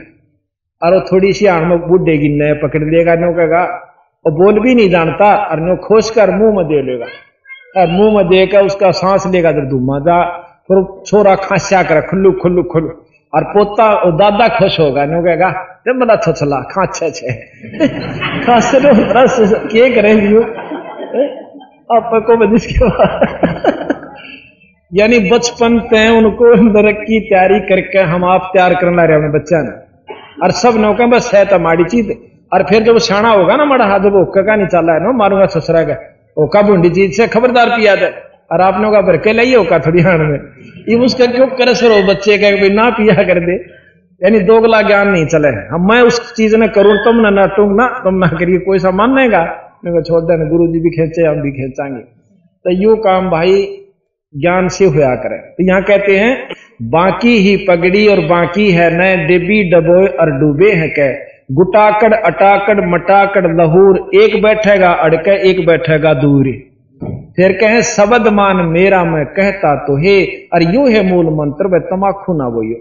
वो 0.84 1.00
थोड़ी 1.00 1.32
सी 1.32 1.46
आड़ 1.46 1.64
में 1.64 2.38
नए 2.38 2.54
पकड़ 2.54 2.82
लेगा 2.82 3.14
नो 3.14 3.32
कहेगा 3.32 3.90
और 4.26 4.32
बोल 4.32 4.60
भी 4.60 4.74
नहीं 4.74 4.90
जानता 4.90 5.36
और 5.36 5.60
नो 5.60 5.76
खोस 5.76 6.10
कर 6.10 6.30
मुँह 6.30 6.56
में 6.56 6.66
दे 6.66 6.82
लेगा। 6.82 7.06
और 7.80 7.86
मुँह 7.86 8.16
में 8.16 8.26
देकर 8.26 8.62
उसका 8.62 8.90
सांस 8.90 9.26
लेगा 9.26 9.52
जब 9.52 9.58
धुमा 9.58 9.98
जा। 9.98 10.48
फिर 10.68 11.02
छोरा 11.06 11.34
खांसा 11.34 11.82
कर, 11.82 12.00
खुल्लू 12.00 12.32
खुल्लू 12.32 12.62
खुल्लू। 12.62 13.04
और 13.34 13.44
पोता 13.44 13.94
और 13.94 14.12
दादा 14.12 14.48
खुश 14.48 14.80
होगा 14.80 15.04
नो 15.04 15.22
कहेगा 15.22 15.78
जब 15.86 15.98
बड़ा 15.98 16.16
छछला 16.16 16.56
खा 16.56 16.86
छे। 16.86 18.40
खास 18.40 18.72
रस 18.84 19.54
के 19.54 19.94
करेंगे 19.94 20.42
आप 21.96 22.24
को 22.26 22.36
बदिश 22.36 22.66
के 22.66 22.84
यानी 24.94 25.30
बचपन 25.30 25.78
पे 25.78 26.08
उनको 26.08 26.54
नरक 26.54 26.94
की 26.94 27.20
तैयारी 27.20 27.60
करके 27.60 27.98
हम 27.98 28.24
आप 28.24 28.50
तैयार 28.54 28.74
करना 28.74 29.04
रहे 29.04 29.16
अपने 29.16 29.28
बच्चा 29.28 29.62
ने। 29.62 29.89
और 30.42 30.50
सब 30.52 30.76
नौका 30.76 31.06
बस 31.06 31.30
है 31.34 31.44
तो 31.44 31.58
माड़ी 31.58 31.84
चीज़। 31.84 32.12
और 32.52 32.62
फिर 32.62 32.82
जब 32.82 32.98
शाना 32.98 33.28
होगा 33.28 33.56
ना 33.56 33.64
माड़ा 33.64 33.84
हाथ 33.84 34.06
ओका 34.12 34.42
का 34.42 34.56
नहीं 34.56 34.66
चला 34.66 34.92
है 34.92 35.00
ना, 35.00 35.12
मारूँगा 35.12 35.46
ससुरा 35.46 35.82
का। 35.82 35.96
ओका 36.36 36.62
बूंडी 36.62 36.90
चीज़ 36.90 37.12
से 37.12 37.26
खबरदार 37.28 37.68
पिया 37.68 37.94
दे 37.94 38.06
और 38.52 38.60
आपने 38.60 38.90
का 38.92 39.00
भर 39.00 39.16
के 39.16 39.32
लाइए 39.32 39.54
ओका 39.54 39.78
थोड़ी 39.78 40.02
हाण 40.02 40.18
में? 40.18 40.38
ये 40.88 40.96
उसका 40.96 41.26
क्यों 41.26 41.46
करे 41.46 41.74
सर 41.74 41.90
वो 41.90 42.02
बच्चे 42.08 42.38
का 42.38 42.50
भाई 42.50 42.70
ना 42.70 42.90
पिया 42.90 43.14
कर 43.14 43.40
दे। 43.40 43.56
यानी 44.20 44.40
दोगला 44.40 44.80
ज्ञान 44.82 45.08
नहीं 45.08 45.26
चले। 45.26 45.48
हम 45.48 45.88
मैं 45.88 46.00
उस 46.02 46.34
चीज़ 46.34 46.56
ने 46.56 46.68
करूँ, 46.68 46.96
तुम 46.96 47.16
ना 47.16 47.30
नाटूंग 47.30 47.76
ना, 47.76 47.86
तुम 48.04 48.14
ना 48.14 48.26
करिए, 48.26 48.58
कोई 48.58 48.78
सा 48.78 48.90
मानेगा 48.90 49.42
मैं 49.84 50.02
छोड़ 50.02 50.22
देना 50.22 50.44
गुरु 50.50 50.66
जी 50.66 50.80
भी 50.80 50.90
खेचे, 50.90 51.26
हम 51.26 51.40
भी 51.42 51.50
खेचांगे। 51.50 52.00
तो 52.64 52.70
यू 52.70 52.96
काम 52.96 53.30
भाई 53.30 53.62
ज्ञान 54.34 54.68
से 54.68 54.84
होया 54.84 55.14
करे। 55.14 55.38
तो 55.38 55.66
यहाँ 55.66 55.82
कहते 55.82 56.16
हैं 56.16 56.32
बाकी 56.80 57.36
ही 57.38 57.56
पगड़ी 57.66 58.06
और 58.08 58.20
बाकी 58.26 58.70
है 58.70 58.88
न 58.92 59.26
डिबी 59.26 59.62
डबोए 59.70 60.06
और 60.06 60.30
डूबे 60.30 60.70
हैं 60.72 60.90
कह 60.90 61.28
गुटाकड़, 61.54 62.12
अटाकड़, 62.14 62.80
मटाकड़, 62.86 63.46
लहूर, 63.56 64.10
एक 64.14 64.42
बैठेगा 64.42 64.90
अड़के, 64.92 65.36
एक 65.50 65.64
बैठेगा 65.66 66.12
दूर। 66.14 66.50
फिर 67.36 67.52
कहे 67.52 67.82
शबद 67.82 68.28
मान 68.28 68.56
मेरा 68.68 69.04
मैं 69.04 69.24
कहता 69.26 69.74
तो 69.76 69.96
हे, 69.96 70.24
और 70.54 70.62
यू 70.74 70.86
है 70.86 71.02
मूल 71.06 71.26
मंत्र 71.34 71.66
वह 71.66 71.78
तमाखू 71.90 72.36
ना 72.38 72.48
बोयो 72.48 72.76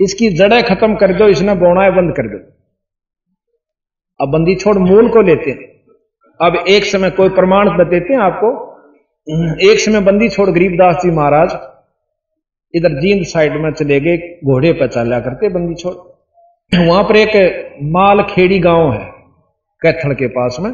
इसकी 0.00 0.28
जड़ें 0.30 0.62
खत्म 0.62 0.94
कर 0.94 1.12
दो, 1.14 1.28
इसने 1.28 1.54
बोनाएँ 1.54 1.90
बंद 1.92 2.14
कर 2.16 2.28
दो। 2.28 2.38
अब 4.20 4.28
बंदी 4.28 4.54
छोड़ 4.54 4.76
मूल 4.78 5.08
को 5.08 5.22
लेते 5.22 5.50
हैं। 5.50 5.68
अब 6.40 6.64
एक 6.68 6.84
समय 6.84 7.10
कोई 7.10 7.28
प्रमाण 7.28 7.68
बताते 7.68 8.12
हैं 8.12 8.20
आपको। 8.20 8.48
एक 9.70 9.80
समय 9.80 10.00
बंदी 10.00 10.28
छोड़ 10.28 10.48
गरीबदास 10.50 11.02
जी 11.02 11.10
महाराज 11.10 11.58
इधर 12.74 13.00
जींद 13.00 13.24
साइड 13.24 13.52
में 13.52 13.70
चले 13.72 14.00
गए, 14.00 14.16
घोड़े 14.44 14.72
पर 14.72 14.88
चला 14.88 15.20
करते 15.20 15.48
बंदी 15.48 15.74
छोड़। 15.74 15.94
वहाँ 16.72 17.02
पर 17.02 17.16
एक 17.16 17.78
माल 17.82 18.22
खेड़ी 18.22 18.58
गाँव 18.58 18.92
है 18.92 19.04
कैथड़ 19.82 20.12
के 20.14 20.26
पास 20.28 20.56
में। 20.60 20.72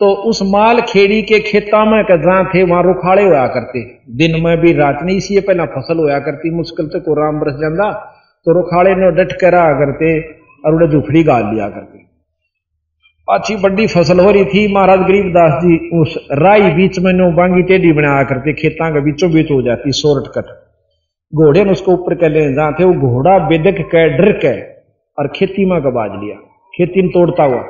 तो 0.00 0.10
उस 0.28 0.40
माल 0.42 0.80
खेड़ी 0.80 1.22
के 1.22 1.38
खेता 1.40 1.84
में 1.84 2.02
जहाँ 2.02 2.44
थे, 2.54 2.62
वहाँ 2.62 2.82
रुखाड़े 2.82 3.22
होया 3.24 3.46
करते। 3.46 3.80
दिन 4.16 4.40
में 4.42 4.56
भी, 4.60 4.72
रात 4.72 4.98
नहीं 5.02 5.16
इसी 5.16 5.40
पहला 5.40 5.64
फ़सल 5.66 5.98
होया 5.98 6.18
करती, 6.18 6.50
मुश्किल 6.50 6.88
से 6.88 7.00
को 7.00 7.14
राम 7.14 7.40
बरस 7.40 7.54
जाता 7.54 7.92
तो 8.46 8.52
रुखाड़े 8.52 8.94
ने 8.94 9.10
डट 9.10 9.32
कर 9.32 9.50
करते, 9.50 10.20
और 10.64 10.74
उन्हें 10.74 10.90
झुफड़ी 10.90 11.22
गाल 11.22 11.54
लिया 11.54 11.68
करते। 11.68 11.95
अच्छी 13.28 13.54
बड़ी 13.56 13.86
फ़सल 13.86 14.20
हो 14.20 14.30
रही 14.30 14.44
थी, 14.44 14.60
महाराज 14.74 14.98
गरीबदास 14.98 15.52
जी, 15.62 15.76
उस 16.00 16.28
राई 16.32 16.70
बीच 16.70 16.98
में 16.98 17.12
नो 17.12 17.30
बांगी 17.32 17.62
टेढ़ी 17.62 17.92
बनाया 17.92 18.22
करते 18.24 18.52
खेता 18.52 18.90
के 18.90 19.00
बीचों 19.00 19.30
बीच 19.32 19.50
हो 19.50 19.60
जाती 19.62 19.92
सोरट 19.92 20.28
कट 20.34 20.52
घोड़े 21.32 21.64
ने 21.64 21.70
उसको 21.70 21.92
ऊपर 21.92 22.14
कर 22.14 22.30
ले 22.30 22.44
थे 22.72 22.84
वो 22.84 23.08
घोड़ा 23.08 23.38
बेदक 23.48 23.80
के 23.86 24.08
डर 24.08 24.32
के 24.44 24.52
और 25.18 25.28
खेती 25.28 25.64
में 25.64 25.80
गबाज 25.80 26.10
लिया। 26.14 26.36
खेती 26.74 27.02
में 27.02 27.10
तोड़ता 27.10 27.44
हुआ। 27.44 27.62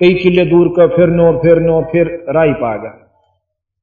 कई 0.00 0.14
किले 0.14 0.44
दूर 0.46 0.68
का 0.68 0.86
फिर 0.86 1.08
नो 1.10 1.30
फिर 1.38 1.60
नो, 1.60 1.80
फिर 1.92 2.06
राई 2.28 2.52
पा 2.54 2.76
गया। 2.76 2.98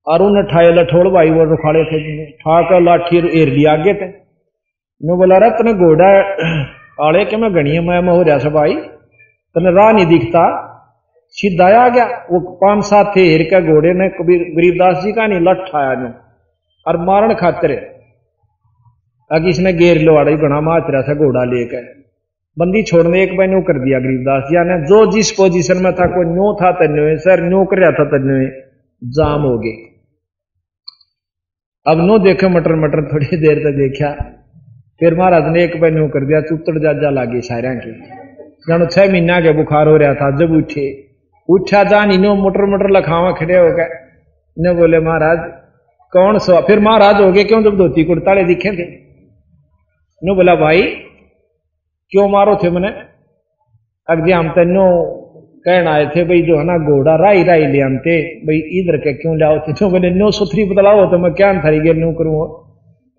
और 0.07 0.22
उन्हें 0.22 0.45
ठाए 0.45 0.72
लठोड़ 0.74 1.07
भाई 1.07 1.30
वो 1.30 1.43
रुखाड़े 1.43 1.84
थे 1.84 2.26
ठा 2.34 2.62
कर 2.62 2.82
लाठी 2.82 3.18
एर 3.18 3.49
लिया 3.49 3.74
आगे 3.74 3.93
थे 3.93 4.07
नो 4.07 5.18
बोला 5.18 5.38
रहा 5.38 5.49
तने 5.49 5.74
घोड़ा, 5.76 6.10
आड़े 7.01 7.26
के 7.26 7.38
मैं 7.38 7.55
गणिया 7.55 7.82
मैं 7.82 8.01
हो 8.07 8.22
रहा 8.22 8.38
सब 8.38 8.53
भाई। 8.53 8.76
तने 9.55 9.71
राह 9.73 9.91
नहीं 9.91 10.05
दिखता। 10.07 10.41
सीधा 11.37 11.67
आ 11.77 11.87
गया, 11.89 12.05
वो 12.31 12.39
पाँच 12.57 12.83
सात 12.85 13.11
थे, 13.15 13.21
हेर 13.21 13.43
के 13.45 13.61
घोड़े 13.63 13.93
ने 13.93 14.07
कबीर 14.11 14.43
गरीबदास 14.55 15.03
जी 15.03 15.11
का 15.13 15.27
नहीं 15.27 15.39
लठ 15.41 15.59
ठाया 15.67 15.93
नो 15.95 16.09
और 16.85 16.97
मारण 17.05 17.33
खातिर 17.35 17.71
अगर 19.31 19.47
इसने 19.49 19.73
गेर 19.75 20.01
लो 20.01 20.15
आड़ा 20.17 20.31
बना 20.37 20.59
माच 20.63 20.83
रहा 20.89 21.01
था 21.03 21.13
घोड़ा 21.15 21.43
लेकर। 21.45 21.83
बंदी 22.57 22.81
छोड़ने 22.83 23.21
एक 23.23 23.35
बार 23.37 23.47
कर 23.63 23.79
दिया 23.79 23.99
गरीबदास 23.99 24.43
जी 24.49 24.63
ने, 24.63 24.77
जो 24.87 25.05
जिस 25.11 25.31
पोजीशन 25.31 25.83
में 25.83 25.91
था, 25.93 26.05
कोई 26.07 26.25
न्यू 26.27 26.53
था 26.61 26.71
तन्यो 26.79 27.17
सर 27.19 27.43
न्यू 27.43 27.63
कर 27.65 27.79
रहा 27.79 27.91
था 27.93 28.05
तन्यो 28.09 28.37
जाम 29.01 29.41
हो 29.41 29.57
गए। 29.59 29.77
अब 31.85 32.01
नो 32.07 32.17
देखे 32.19 32.47
मटर 32.49 32.75
मटर 32.77 33.01
थोड़ी 33.11 33.37
देर 33.37 33.59
तक 33.59 33.77
देखा, 33.77 34.09
फिर 35.01 35.15
महाराज 35.15 35.51
ने 35.53 35.63
एक 35.63 35.79
बार 35.81 36.07
कर 36.09 36.25
दिया 36.25 36.41
चुतड़ 36.43 36.77
जाजा 36.79 37.09
लागे 37.11 37.41
सारा 37.43 37.73
के। 37.75 37.91
जानो 38.70 38.86
छह 38.86 39.11
महीना 39.11 39.41
के 39.41 39.51
बुखार 39.51 39.88
हो 39.88 39.97
रहा 39.97 40.13
था, 40.13 40.38
जब 40.38 40.51
उठे। 40.51 41.09
उठा 41.49 41.84
जान 41.84 42.11
इनो 42.11 42.36
मोटर 42.36 42.65
मोटर 42.65 42.89
लखावा 42.89 43.32
खड़े 43.32 43.57
हो 43.57 43.72
गए। 43.76 43.88
ने 44.57 44.74
बोले, 44.74 44.99
महाराज, 44.99 45.39
कौन 46.13 46.38
सो? 46.38 46.61
फिर 46.61 46.80
महाराज 46.80 47.22
हो 47.22 47.32
गए, 47.32 47.43
क्यों 47.43 47.63
जब 47.63 47.78
धोती 47.78 48.03
कुर्ताले 48.03 48.43
दिखे 48.43 48.72
थे? 48.72 48.84
नो 50.24 50.36
बोला, 50.36 50.55
भाई, 50.55 50.82
क्यों 52.09 52.30
मारो 52.30 52.55
थे 52.55 52.70
मैंने? 52.70 52.88
अगले 54.09 54.34
हम 54.34 54.49
तेनो 54.49 55.15
कहना 55.65 55.93
आए 55.93 56.05
थे, 56.05 56.24
भाई, 56.24 56.41
जो 56.41 56.57
है 56.57 56.63
ना, 56.63 56.78
घोड़ा 56.78 57.15
राई 57.15 57.43
राई 57.43 57.65
ले 57.65 57.82
आते। 57.82 58.36
भाई, 58.39 58.57
इधर 58.57 58.97
के 58.97 59.13
क्यों 59.13 59.39
लाओ 59.39 59.59
थे? 59.59 59.74
जो 59.74 59.89
मैंने 59.89 60.09
नो 60.09 60.32
सुथरी 60.32 60.65
बतलाओ 60.65 61.05
तो 61.11 61.17
मैं 61.17 61.34
क्या 61.34 61.53
थारी 61.53 61.80
गे 61.80 61.93
नो 61.93 62.11
करूँ। 62.11 62.70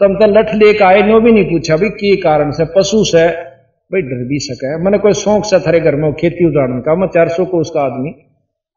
तो 0.01 0.05
हम 0.05 0.15
तो 0.15 0.27
लठ 0.27 0.55
लेकर 0.55 0.85
आए 0.85 1.03
नो 1.03 1.21
भी 1.21 1.33
नहीं 1.33 1.45
पूछा, 1.45 1.77
भाई, 1.77 1.89
के 1.89 2.17
कारण 2.17 2.51
से? 2.51 2.65
पशु 2.65 3.05
से 3.05 3.50
भाई 3.91 4.03
डर 4.03 4.25
भी 4.25 4.39
सके 4.39 4.77
मैंने 4.79 4.99
कोई 4.99 5.13
शौक 5.13 5.45
से 5.45 5.59
थारे 5.61 5.81
घर 5.81 5.95
में 5.97 6.13
खेती 6.13 6.47
उगाड़ने 6.47 6.81
का। 6.81 6.95
मैं 6.95 7.07
चार 7.09 7.29
सौ 7.29 7.45
को 7.45 7.61
उसका 7.61 7.81
आदमी, 7.81 8.11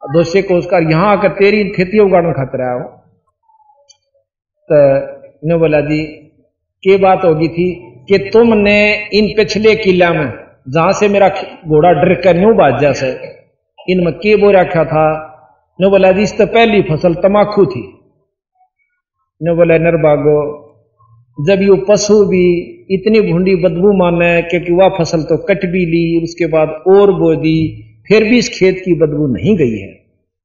दो 0.01 0.23
सौ 0.23 0.41
को। 0.41 0.57
उसका 0.57 0.77
यहाँ 0.89 1.11
आकर 1.17 1.29
तेरी 1.29 1.63
खेती 1.69 1.99
उगाड़ने 1.99 2.31
खातर 2.33 2.61
आया 2.61 2.73
हूँ। 2.73 2.87
तो 4.69 4.79
नो 5.47 5.59
बोला, 5.59 5.81
जी, 5.81 6.03
के 6.83 6.97
बात 6.97 7.25
होगी 7.25 7.47
थी 7.47 7.67
कि 8.09 8.17
तुमने 8.29 8.93
इन 9.13 9.27
पिछले 9.37 9.75
किला 9.75 10.13
में, 10.13 10.33
जहाँ 10.69 10.91
से 10.93 11.07
मेरा 11.09 11.29
घोड़ा 11.67 11.91
डर 11.91 12.13
कर 12.21 12.37
न्यू 12.37 12.53
बाजा 12.53 12.93
से 12.93 13.11
इनमें 13.91 14.13
के 14.13 14.35
बो 14.35 14.51
रखा 14.51 14.85
था? 14.85 15.05
नो 15.79 15.89
बोला, 15.89 16.11
जी, 16.11 16.23
इस 16.23 16.37
तो 16.37 16.45
पहली 16.45 16.81
फ़सल 16.81 17.13
तमाकू 17.13 17.65
थी। 17.65 17.87
नो 19.41 19.55
बोला 19.55 19.77
नरबागो 19.77 20.62
जब 21.37 21.61
यू 21.61 21.75
पशु 21.89 22.25
भी 22.25 22.45
इतनी 22.91 23.21
भूडी 23.21 23.55
बदबू 23.55 23.91
माने 23.93 24.41
क्योंकि 24.41 24.73
वह 24.73 24.89
फ़सल 24.89 25.21
तो 25.23 25.37
कट 25.37 25.65
भी 25.65 25.85
ली, 25.85 26.23
उसके 26.23 26.45
बाद 26.45 26.69
और 26.87 27.11
बो 27.11 27.35
दी, 27.35 27.59
फिर 28.07 28.23
भी 28.23 28.37
इस 28.37 28.49
खेत 28.49 28.81
की 28.85 28.93
बदबू 28.93 29.27
नहीं 29.27 29.57
गई 29.57 29.77
है। 29.77 29.91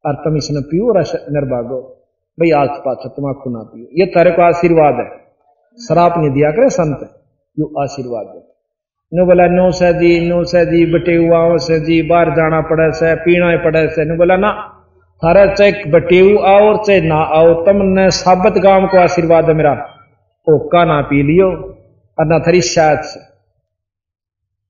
और 0.04 0.14
तुम 0.14 0.36
इसने 0.36 0.60
पियो 0.60 0.92
नरबागो 1.32 1.80
भाई 2.38 2.50
आज 2.50 2.68
पास 2.68 2.96
तमाकू 3.06 3.50
ना 3.50 3.58
पियो। 3.58 3.86
ये 3.98 4.06
तारे 4.06 4.30
को 4.30 4.42
आशीर्वाद 4.42 4.94
है। 4.94 5.06
शराब 5.78 6.14
नहीं 6.18 6.30
दिया 6.30 6.50
करे 6.50 6.68
संत, 6.70 7.00
यो 7.56 7.72
आशीर्वाद 7.82 8.26
है। 8.26 8.42
नो 9.12 9.26
बोला, 9.26 9.46
नो 9.46 9.70
सह 9.70 9.92
जी, 9.92 10.28
नो 10.28 10.44
सह 10.44 10.64
जी, 10.64 10.84
बटे 10.86 11.16
हुआ 11.16 11.56
से 11.56 11.80
जी, 11.80 12.02
बाहर 12.02 12.30
जाना 12.30 12.60
पड़े 12.60 12.92
से, 12.92 13.14
पीना 13.14 13.56
पड़े 13.56 13.88
से। 13.88 14.04
नो 14.04 14.16
बोला, 14.16 14.36
ना, 14.36 14.50
थारा 15.22 15.46
चाहे 15.54 15.90
बटेऊ 15.90 16.36
आओ 16.38 16.66
और 16.68 16.82
चाहे 16.86 17.00
ना 17.00 17.16
आओ 17.16 17.54
तम 17.64 17.78
तुमने 17.78 18.10
साबत 18.10 18.58
गाँव 18.58 18.86
को 18.86 18.98
आशीर्वाद 18.98 19.44
है 19.44 19.54
मेरा। 19.54 19.74
ओका 20.48 20.84
ना 20.84 21.00
पी 21.00 21.22
लियो 21.22 21.48
और 22.18 22.26
ना 22.26 22.38
थरी 22.38 22.60
शायद 22.60 23.00
से। 23.00 23.20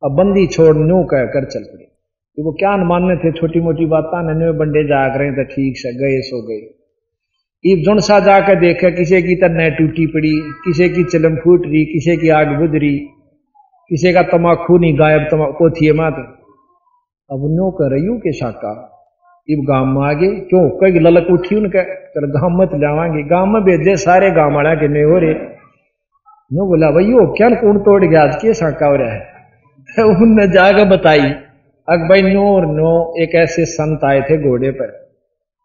अब 0.02 0.16
बंदी 0.16 0.46
छोड़ 0.46 0.76
नो 0.76 1.02
कह 1.04 1.24
कर 1.24 1.44
चल 1.44 1.62
पड़े। 1.62 1.84
तो 1.84 2.44
वो 2.44 2.52
क्या 2.52 2.76
मानने 2.76 3.16
थे 3.16 3.32
छोटी 3.32 3.60
मोटी 3.60 3.86
बात? 3.86 4.10
नो 4.14 4.52
बंडे 4.52 4.82
जाग 4.84 5.16
रहे 5.16 5.32
थे 5.32 5.44
ठीक 5.44 5.76
से, 5.76 5.92
गए 5.92 6.20
सो 6.20 6.42
गए। 6.42 6.60
ईब 7.64 7.82
जुन 7.84 7.98
सा 7.98 8.18
जाकर 8.20 8.60
देखा, 8.60 8.90
किसी 8.90 9.22
की 9.22 9.34
तरह 9.34 9.68
टूटी 9.68 10.06
पड़ी, 10.06 10.34
किसी 10.64 10.88
की 10.88 11.04
चलम 11.04 11.36
फूट 11.36 11.66
रही, 11.66 11.84
किसी 11.84 12.16
की 12.16 12.28
आग 12.28 12.48
बुझ 12.48 12.70
रही, 12.70 12.98
किसी 13.90 14.12
का 14.12 14.22
तमाकू 14.22 14.78
नहीं 14.78 14.98
गायब 14.98 15.26
तमाकू 15.30 15.70
थी 15.70 15.92
मात। 15.92 16.14
अब 17.30 17.46
नो 17.50 17.70
कर 17.70 17.90
रही 17.90 18.18
के 18.18 18.32
शाका? 18.32 18.72
इब 19.48 19.64
गाँव 19.64 19.86
में 19.86 20.06
आगे 20.06 20.28
क्यों? 20.40 20.68
कई 20.70 21.00
ललक 21.00 21.30
उठी 21.30 21.56
उनका 21.56 21.82
चल 21.82 22.26
गाँव 22.30 22.60
मत 22.62 22.70
लावांगे 22.74 23.22
गाँव 23.22 23.46
में 23.46 23.62
भेजे 23.62 23.96
सारे 23.96 24.30
गाँव 24.30 24.54
वाला 24.54 24.74
के 24.74 24.88
नहीं 24.88 25.04
हो 25.04 25.18
रहे। 25.18 25.57
नो 26.50 26.64
बोला 26.66 26.90
भाई 26.90 27.12
वो 27.12 27.24
क्या 27.32 27.48
कौन 27.60 27.78
तोड़ 27.86 28.04
गया 28.04 28.22
आज 28.22 28.36
के 28.42 28.52
शाका 28.54 28.86
हो 28.86 28.96
रहा 28.96 29.14
है 29.88 30.04
उनने 30.16 30.46
जाकर 30.52 30.84
बताई 30.88 31.26
अक 31.88 32.06
भाई 32.08 32.22
नो 32.24 32.44
और 32.52 32.66
नो 32.68 32.92
एक 33.22 33.34
ऐसे 33.40 33.64
संत 33.72 34.04
आए 34.04 34.20
थे 34.30 34.38
घोड़े 34.48 34.70
पर 34.78 34.94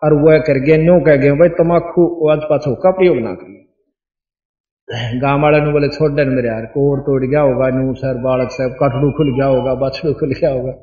और 0.02 0.14
वह 0.24 0.38
कर 0.48 0.60
गए 0.66 0.78
न्यू 0.78 1.00
कह 1.06 1.16
गए 1.16 1.32
भाई 1.42 1.50
तमाकू 1.60 2.06
आज 2.32 2.44
पाछो 2.50 2.74
का 2.84 2.92
प्रयोग 3.00 3.18
ना 3.20 3.34
करिए 3.36 5.20
गाँव 5.20 5.42
वाले 5.42 5.62
ने 5.62 5.72
बोले 5.72 5.90
छोड़ 5.90 6.12
मेरे 6.12 6.48
यार 6.48 6.66
कोर 6.74 7.00
तोड़ 7.02 7.24
गया 7.26 7.42
होगा 7.42 7.70
न्यू 7.78 7.94
सर 8.02 8.22
बालक 8.24 8.52
साहब 8.52 8.76
कटड़ू 8.82 9.12
खुल 9.18 9.34
गया 9.36 9.46
होगा 9.48 9.76
बछड़ू 9.82 10.14
खुल 10.20 10.34
गया 10.34 10.52
होगा 10.52 10.74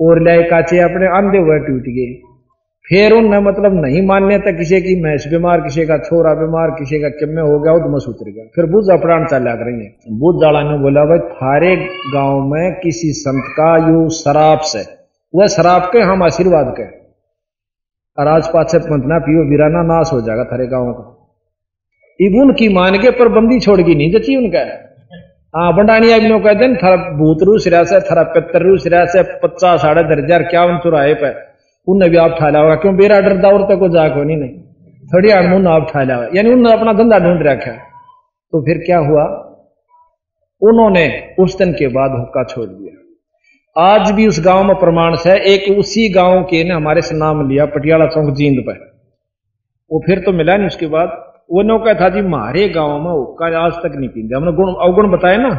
और 0.00 0.22
लाए 0.22 0.42
काचे 0.50 0.78
अपने 0.82 1.16
आंधे 1.16 1.38
हुए 1.40 1.58
टूट 1.66 1.90
गए 1.92 2.12
फिर 2.88 3.12
उनने 3.12 3.38
मतलब 3.40 3.74
नहीं 3.76 4.00
मान्य 4.06 4.38
था 4.38 4.50
किसी 4.52 4.80
की 4.80 4.94
मैस 5.02 5.24
बीमार, 5.30 5.60
किसी 5.60 5.84
का 5.86 5.96
छोरा 5.98 6.32
बीमार, 6.34 6.70
किसी 6.70 6.98
का 7.00 7.08
किम्मे 7.10 7.42
हो 7.42 7.58
गया 7.60 7.72
उदमस 7.74 8.04
उतर 8.08 8.30
गया। 8.30 8.44
फिर 8.54 8.66
बुद्ध 8.66 8.90
अपराण 8.92 9.24
चला 9.26 9.54
करेंगे 9.54 9.86
बुझ 10.14 10.34
जाला 10.42 10.62
ने 10.62 10.76
बोला, 10.78 11.04
भाई, 11.04 11.18
थारे 11.30 11.76
गाँव 12.14 12.40
में 12.46 12.74
किसी 12.80 13.12
संत 13.14 13.44
का 13.50 13.76
यू 13.88 14.08
शराब 14.10 14.60
से, 14.64 14.82
वह 15.34 15.46
शराब 15.46 15.88
के 15.92 16.00
हम 16.02 16.22
आशीर्वाद 16.22 16.74
के 16.76 16.84
और 18.18 18.28
आज 18.28 18.48
पाछे 18.48 18.78
पंथना 18.80 19.18
पियो 19.20 19.48
बिराना 19.50 19.82
नाश 19.84 20.12
हो 20.12 20.20
जाएगा 20.20 20.44
थारे 20.44 20.66
गाँव 20.66 20.92
का। 20.92 21.10
इबुन 22.20 22.52
की 22.52 22.68
मान 22.68 22.98
के 22.98 23.10
पर 23.10 23.28
बंदी 23.30 23.60
छोड़ 23.60 23.80
गई, 23.80 23.94
नहीं 23.94 24.10
जची 24.12 24.36
उनका। 24.36 24.60
हाँ 25.54 25.72
बंडानी 25.76 26.12
अभिनव 26.12 26.38
कहते 26.38 26.64
हैं, 26.64 26.76
थारा 26.76 26.96
भूत 27.16 27.42
रूस 27.42 27.68
रहा 27.68 27.82
से, 27.84 28.00
थारा 28.00 28.22
पितर 28.30 28.62
रूस 28.62 28.86
रहा 28.86 29.04
से 29.06 29.22
पचास 29.42 29.80
साढ़े 29.82 30.02
हज़ार 30.14 30.42
क्या 30.44 30.66
चुराए 30.78 31.14
पे? 31.14 31.32
उनने 31.88 32.08
भी 32.08 32.16
आप 32.16 32.36
ठाला 32.40 32.58
होगा 32.58 32.74
क्यों 32.74 32.96
बेरा 32.96 33.20
डरदा 33.20 33.48
और 33.48 33.62
तक 33.62 33.78
को 33.78 33.88
जाको 33.88 34.22
नहीं 34.22 34.36
नहीं। 34.36 34.50
थोड़ी 35.04 35.30
अणमुन 35.30 35.66
आप 35.66 35.90
ठाला 35.94 36.14
हुआ 36.14 36.26
यानी 36.34 36.50
उन्होंने 36.50 36.78
अपना 36.78 36.92
धंधा 36.92 37.18
ढूंढ 37.18 37.42
रखा। 37.42 37.72
तो 38.52 38.62
फिर 38.62 38.78
क्या 38.78 38.98
हुआ? 38.98 39.24
उन्होंने 40.62 41.34
उस 41.38 41.58
दिन 41.58 41.72
के 41.72 41.88
बाद 41.88 42.10
हुक्का 42.10 42.44
छोड़ 42.44 42.66
दिया। 42.66 43.00
आज 43.82 44.10
भी 44.10 44.26
उस 44.26 44.44
गाँव 44.44 44.64
में 44.64 44.76
प्रमाण 44.76 45.16
से 45.16 45.54
एक 45.54 45.78
उसी 45.78 46.12
गाँव 46.12 46.42
के 46.42 46.64
ने 46.64 46.74
हमारे 46.74 47.02
से 47.02 47.14
नाम 47.14 47.48
लिया, 47.48 47.66
पटियाला 47.66 48.06
चौक 48.06 48.34
जींद 48.34 48.60
पर। 48.60 48.94
वो 49.92 50.02
फिर 50.06 50.18
तो 50.18 50.32
मिला 50.32 50.56
नहीं 50.56 50.66
उसके 50.66 50.86
बाद। 50.86 51.08
वो 51.50 51.62
नौका 51.62 51.94
था, 51.94 52.08
जी, 52.08 52.22
मारे 52.22 52.68
गाँव 52.68 53.02
में 53.02 53.10
हुक्का 53.10 53.58
आज 53.58 53.72
तक 53.72 53.92
नहीं 53.96 54.08
पीते 54.08 54.36
हमने 54.36 54.52
गुण, 54.52 54.74
अवगुण 54.74 55.10
बताए 55.10 55.36
ना 55.36 55.50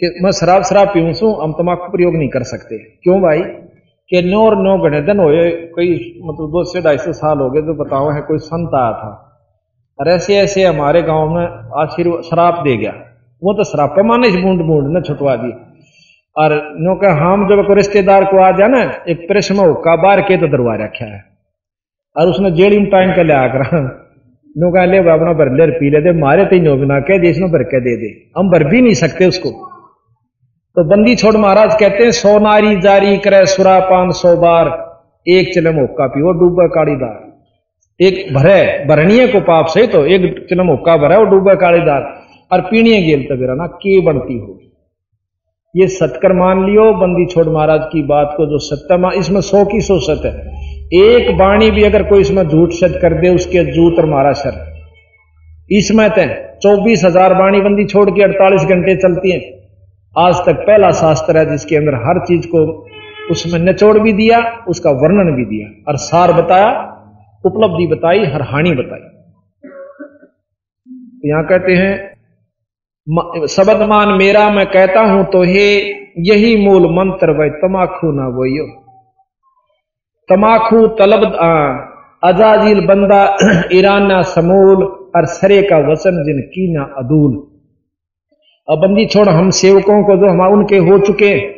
कि 0.00 0.20
मैं 0.22 0.30
शराब 0.30 0.62
शराब 0.62 0.88
पीऊँ 0.88 1.42
हम 1.42 1.52
तमाकू 1.52 1.92
प्रयोग 1.92 2.14
नहीं 2.14 2.28
कर 2.28 2.42
सकते। 2.42 2.78
क्यों 2.78 3.20
भाई? 3.20 3.42
कि 4.10 4.22
नौ 4.22 4.44
और 4.46 4.56
नौ 4.56 4.78
घने 4.78 5.00
दिन 5.00 5.18
हुए, 5.20 5.50
कई 5.50 6.20
मतलब 6.24 6.46
दो 6.48 6.64
से 6.64 6.80
ढाई 6.80 6.98
सौ 6.98 7.12
साल 7.12 7.38
हो 7.38 7.50
गए 7.50 7.60
तो 7.60 7.84
बताओ 7.84 8.10
है, 8.10 8.20
कोई 8.20 8.38
संत 8.38 8.74
आया 8.74 8.92
था। 8.92 9.24
और 9.98 10.08
ऐसे 10.08 10.36
ऐसे 10.36 10.64
हमारे 10.64 11.02
गाँव 11.02 11.34
में 11.34 11.46
आशीर्वाद 11.82 12.22
शराब 12.22 12.54
दे 12.54 12.76
गया। 12.76 12.92
वो 13.42 13.54
तो 13.54 13.64
शराब 13.64 13.90
पे 13.90 14.02
माने 14.02 14.30
बूंद 14.42 14.60
बूंद 14.60 14.94
ने 14.94 15.00
छुटवा 15.00 15.36
दी। 15.36 15.52
और 16.36 16.54
नो 16.80 16.94
का 16.94 17.12
हम 17.12 17.48
जब 17.48 17.66
कोई 17.66 17.76
रिश्तेदार 17.76 18.24
को 18.24 18.38
आ 18.38 18.50
जाए 18.50 18.68
ना, 18.68 19.04
एक 19.08 19.28
प्रेस 19.28 19.48
में 19.52 19.64
हुक्का 19.64 19.96
बार 19.96 20.20
के 20.20 20.36
तो 20.36 20.46
दरवा 20.46 20.74
रखा 20.74 21.04
है? 21.04 21.24
और 22.16 22.28
उसने 22.28 22.50
जेड़ी 22.50 22.78
में 22.78 22.90
टाइम 22.90 23.12
कर 23.12 23.24
ले 23.24 23.32
आकर 23.32 24.06
नो 24.56 24.70
कहा, 24.72 24.84
ले 24.84 24.98
अपना 24.98 25.32
भर 25.32 25.52
ले, 25.52 25.66
पी 25.66 25.90
ले 25.90 26.00
दे, 26.00 26.12
मारे 26.20 26.44
तो 26.44 26.76
बना 26.76 27.00
के 27.00 27.18
देश 27.18 27.38
में 27.38 27.50
भर 27.50 27.62
के 27.62 27.80
दे 27.80 27.96
दे। 27.96 28.30
हम 28.38 28.50
भर 28.50 28.64
भी 28.64 28.80
नहीं 28.82 28.94
सकते 28.94 29.26
उसको। 29.26 29.67
तो 30.78 30.82
बंदी 30.84 31.14
छोड़ 31.16 31.36
महाराज 31.36 31.74
कहते 31.80 32.04
हैं, 32.04 32.10
सो 32.12 32.38
नारी 32.38 32.76
जारी 32.80 33.16
करे 33.18 33.46
सुरा 33.46 33.78
पान 33.86 34.10
सौ 34.12 34.34
बार, 34.36 34.68
एक 35.26 35.48
चिलम 35.54 35.76
हुक्का 35.76 36.06
पियो, 36.06 36.32
डूबे 36.34 36.66
काड़ीदार 36.68 38.04
एक 38.06 38.32
भरे, 38.34 38.84
भरणीय 38.86 39.26
को 39.28 39.40
पाप 39.40 39.66
सही 39.68 39.86
तो 39.86 40.04
एक 40.06 40.46
चिलम 40.48 40.68
हुक्का 40.68 40.96
भरे 40.98 41.16
और 41.16 41.26
डूबे 41.30 41.56
काड़ीदार 41.56 42.06
और 42.50 42.60
पीणीय 42.60 43.00
गेल 43.02 43.24
तो 43.24 43.54
ना, 43.54 43.66
के 43.66 44.00
बनती 44.02 44.38
होगी? 44.38 44.70
ये 45.74 45.88
सत्कर 45.88 46.32
मान 46.34 46.64
लियो, 46.66 46.86
बंदी 46.94 47.26
छोड़ 47.26 47.48
महाराज 47.48 47.84
की 47.92 48.02
बात 48.04 48.34
को 48.36 48.46
जो 48.46 48.58
सत्य 48.60 49.18
इसमें 49.18 49.40
सौ 49.42 49.64
की 49.64 49.80
सौ 49.80 49.98
सत्य 50.02 50.28
है। 50.28 51.02
एक 51.02 51.36
बाणी 51.38 51.70
भी 51.70 51.84
अगर 51.84 52.02
कोई 52.04 52.20
इसमें 52.20 52.42
झूठ 52.44 52.72
सच 52.74 52.98
कर 53.02 53.20
दे, 53.20 53.34
उसके 53.34 53.64
जूत 53.72 53.98
और 53.98 54.10
मारा 54.10 54.32
सर 54.38 54.64
इसमें 55.70 56.08
तय 56.10 56.58
चौबीस 56.62 57.04
हज़ार 57.04 57.34
बाणी 57.34 57.60
बंदी 57.60 57.84
छोड़ 57.86 58.10
के 58.10 58.22
अड़तालीस 58.22 58.62
घंटे 58.64 58.96
चलती 58.98 59.30
है। 59.30 59.56
आज 60.16 60.34
तक 60.34 60.64
पहला 60.66 60.90
शास्त्र 60.90 61.36
है 61.36 61.46
जिसके 61.46 61.76
अंदर 61.76 61.94
हर 61.94 62.18
चीज़ 62.26 62.46
को 62.46 62.86
उसमें 63.30 63.60
निचोड़ 63.60 63.98
भी 63.98 64.12
दिया, 64.12 64.64
उसका 64.68 64.90
वर्णन 64.90 65.32
भी 65.36 65.44
दिया। 65.44 65.84
और 65.88 65.96
सार 65.96 66.32
बताया, 66.32 66.70
उपलब्धि 67.44 67.86
बताई, 67.86 68.24
हर 68.24 68.42
हानि 68.42 68.70
बताई। 68.70 69.00
तो 71.18 71.28
यहाँ 71.28 71.44
कहते 71.44 71.72
हैं 71.72 72.18
शब्द 73.46 73.82
मान 73.88 74.08
मेरा, 74.08 74.50
मैं 74.50 74.66
कहता 74.66 75.00
हूँ 75.00 75.24
तो 75.24 75.42
हे, 75.42 75.68
यही 76.18 76.66
मूल 76.66 76.82
मंत्र 76.82 77.30
वह 77.30 77.48
तमाखू 77.48 78.12
ना 78.12 78.28
बोयो 78.28 78.84
तमाखू 80.28 80.86
तलब 80.86 81.24
अजाजिल 82.24 82.86
बंदा, 82.86 83.36
ईराना 83.72 84.22
समूल 84.22 84.84
और 85.16 85.24
सरे 85.26 85.62
का 85.62 85.78
वचन 85.78 86.24
जिन 86.24 86.40
की 86.40 86.72
ना 86.72 86.82
अदूल। 86.98 87.47
अब 88.68 88.78
बंदी 88.78 89.06
छोड़, 89.06 89.28
हम 89.28 89.50
सेवकों 89.50 90.02
को 90.04 90.16
जो 90.16 90.28
हम 90.28 90.40
उनके 90.40 90.76
हो 90.76 90.98
चुके 90.98 91.48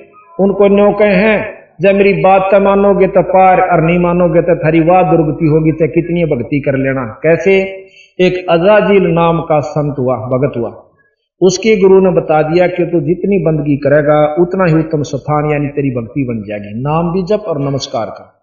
उनको 0.42 0.68
न्यो 0.68 0.92
कहे 0.92 1.14
हैं। 1.14 1.38
जब 1.80 1.94
मेरी 1.94 2.12
बात 2.12 2.42
तो 2.42 2.60
मानोगे 2.60 3.06
तो 3.06 3.22
पार, 3.22 3.60
और 3.60 3.82
नहीं 3.84 3.98
मानोगे 3.98 4.42
तो 4.42 4.56
थारी 4.56 4.80
वाह 4.80 5.02
दुर्गति 5.02 5.46
होगी 5.46 5.72
तो 5.72 5.88
कितनी 5.88 6.24
भक्ति 6.24 6.60
कर 6.60 6.76
लेना। 6.76 7.20
कैसे? 7.22 7.52
एक 8.20 8.46
अजाजील 8.50 9.06
नाम 9.06 9.40
का 9.40 9.60
संत 9.60 9.96
हुआ, 9.98 10.16
भगत 10.16 10.52
हुआ। 10.56 10.70
उसके 11.40 11.76
गुरु 11.80 12.00
ने 12.00 12.10
बता 12.10 12.42
दिया 12.42 12.66
कि 12.66 12.84
तू 12.84 13.00
तो 13.00 13.06
जितनी 13.06 13.38
बंदगी 13.38 13.76
करेगा, 13.76 14.36
उतना 14.40 14.64
ही 14.64 14.74
उत्तम 14.74 15.02
स्थान, 15.02 15.50
यानी 15.52 15.68
तेरी 15.68 15.90
भक्ति 15.90 16.24
बन 16.24 16.42
जाएगी। 16.48 16.82
नाम 16.82 17.12
भी 17.12 17.22
जप 17.22 17.44
और 17.46 17.58
नमस्कार 17.58 18.06
का 18.06 18.36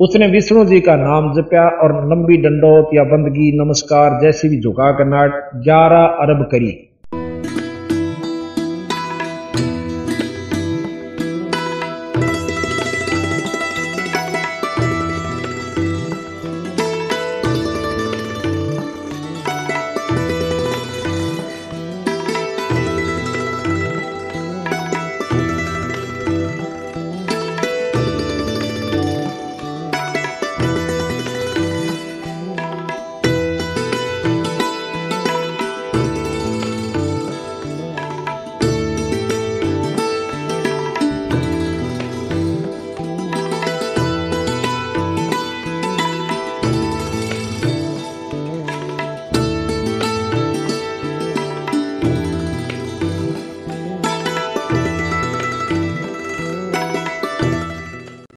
उसने 0.00 0.26
विष्णु 0.26 0.64
जी 0.64 0.80
का 0.80 0.96
नाम 0.96 1.32
जपया, 1.32 1.68
और 1.68 2.10
लंबी 2.10 2.36
डंडोत 2.36 2.90
या 2.94 3.04
बंदगी, 3.04 3.64
नमस्कार, 3.64 4.20
जैसी 4.22 4.48
भी 4.48 4.60
झुका 4.60 4.92
कर 4.92 5.28
ग्यारह 5.64 6.04
अरब 6.04 6.48
करी। 6.52 6.89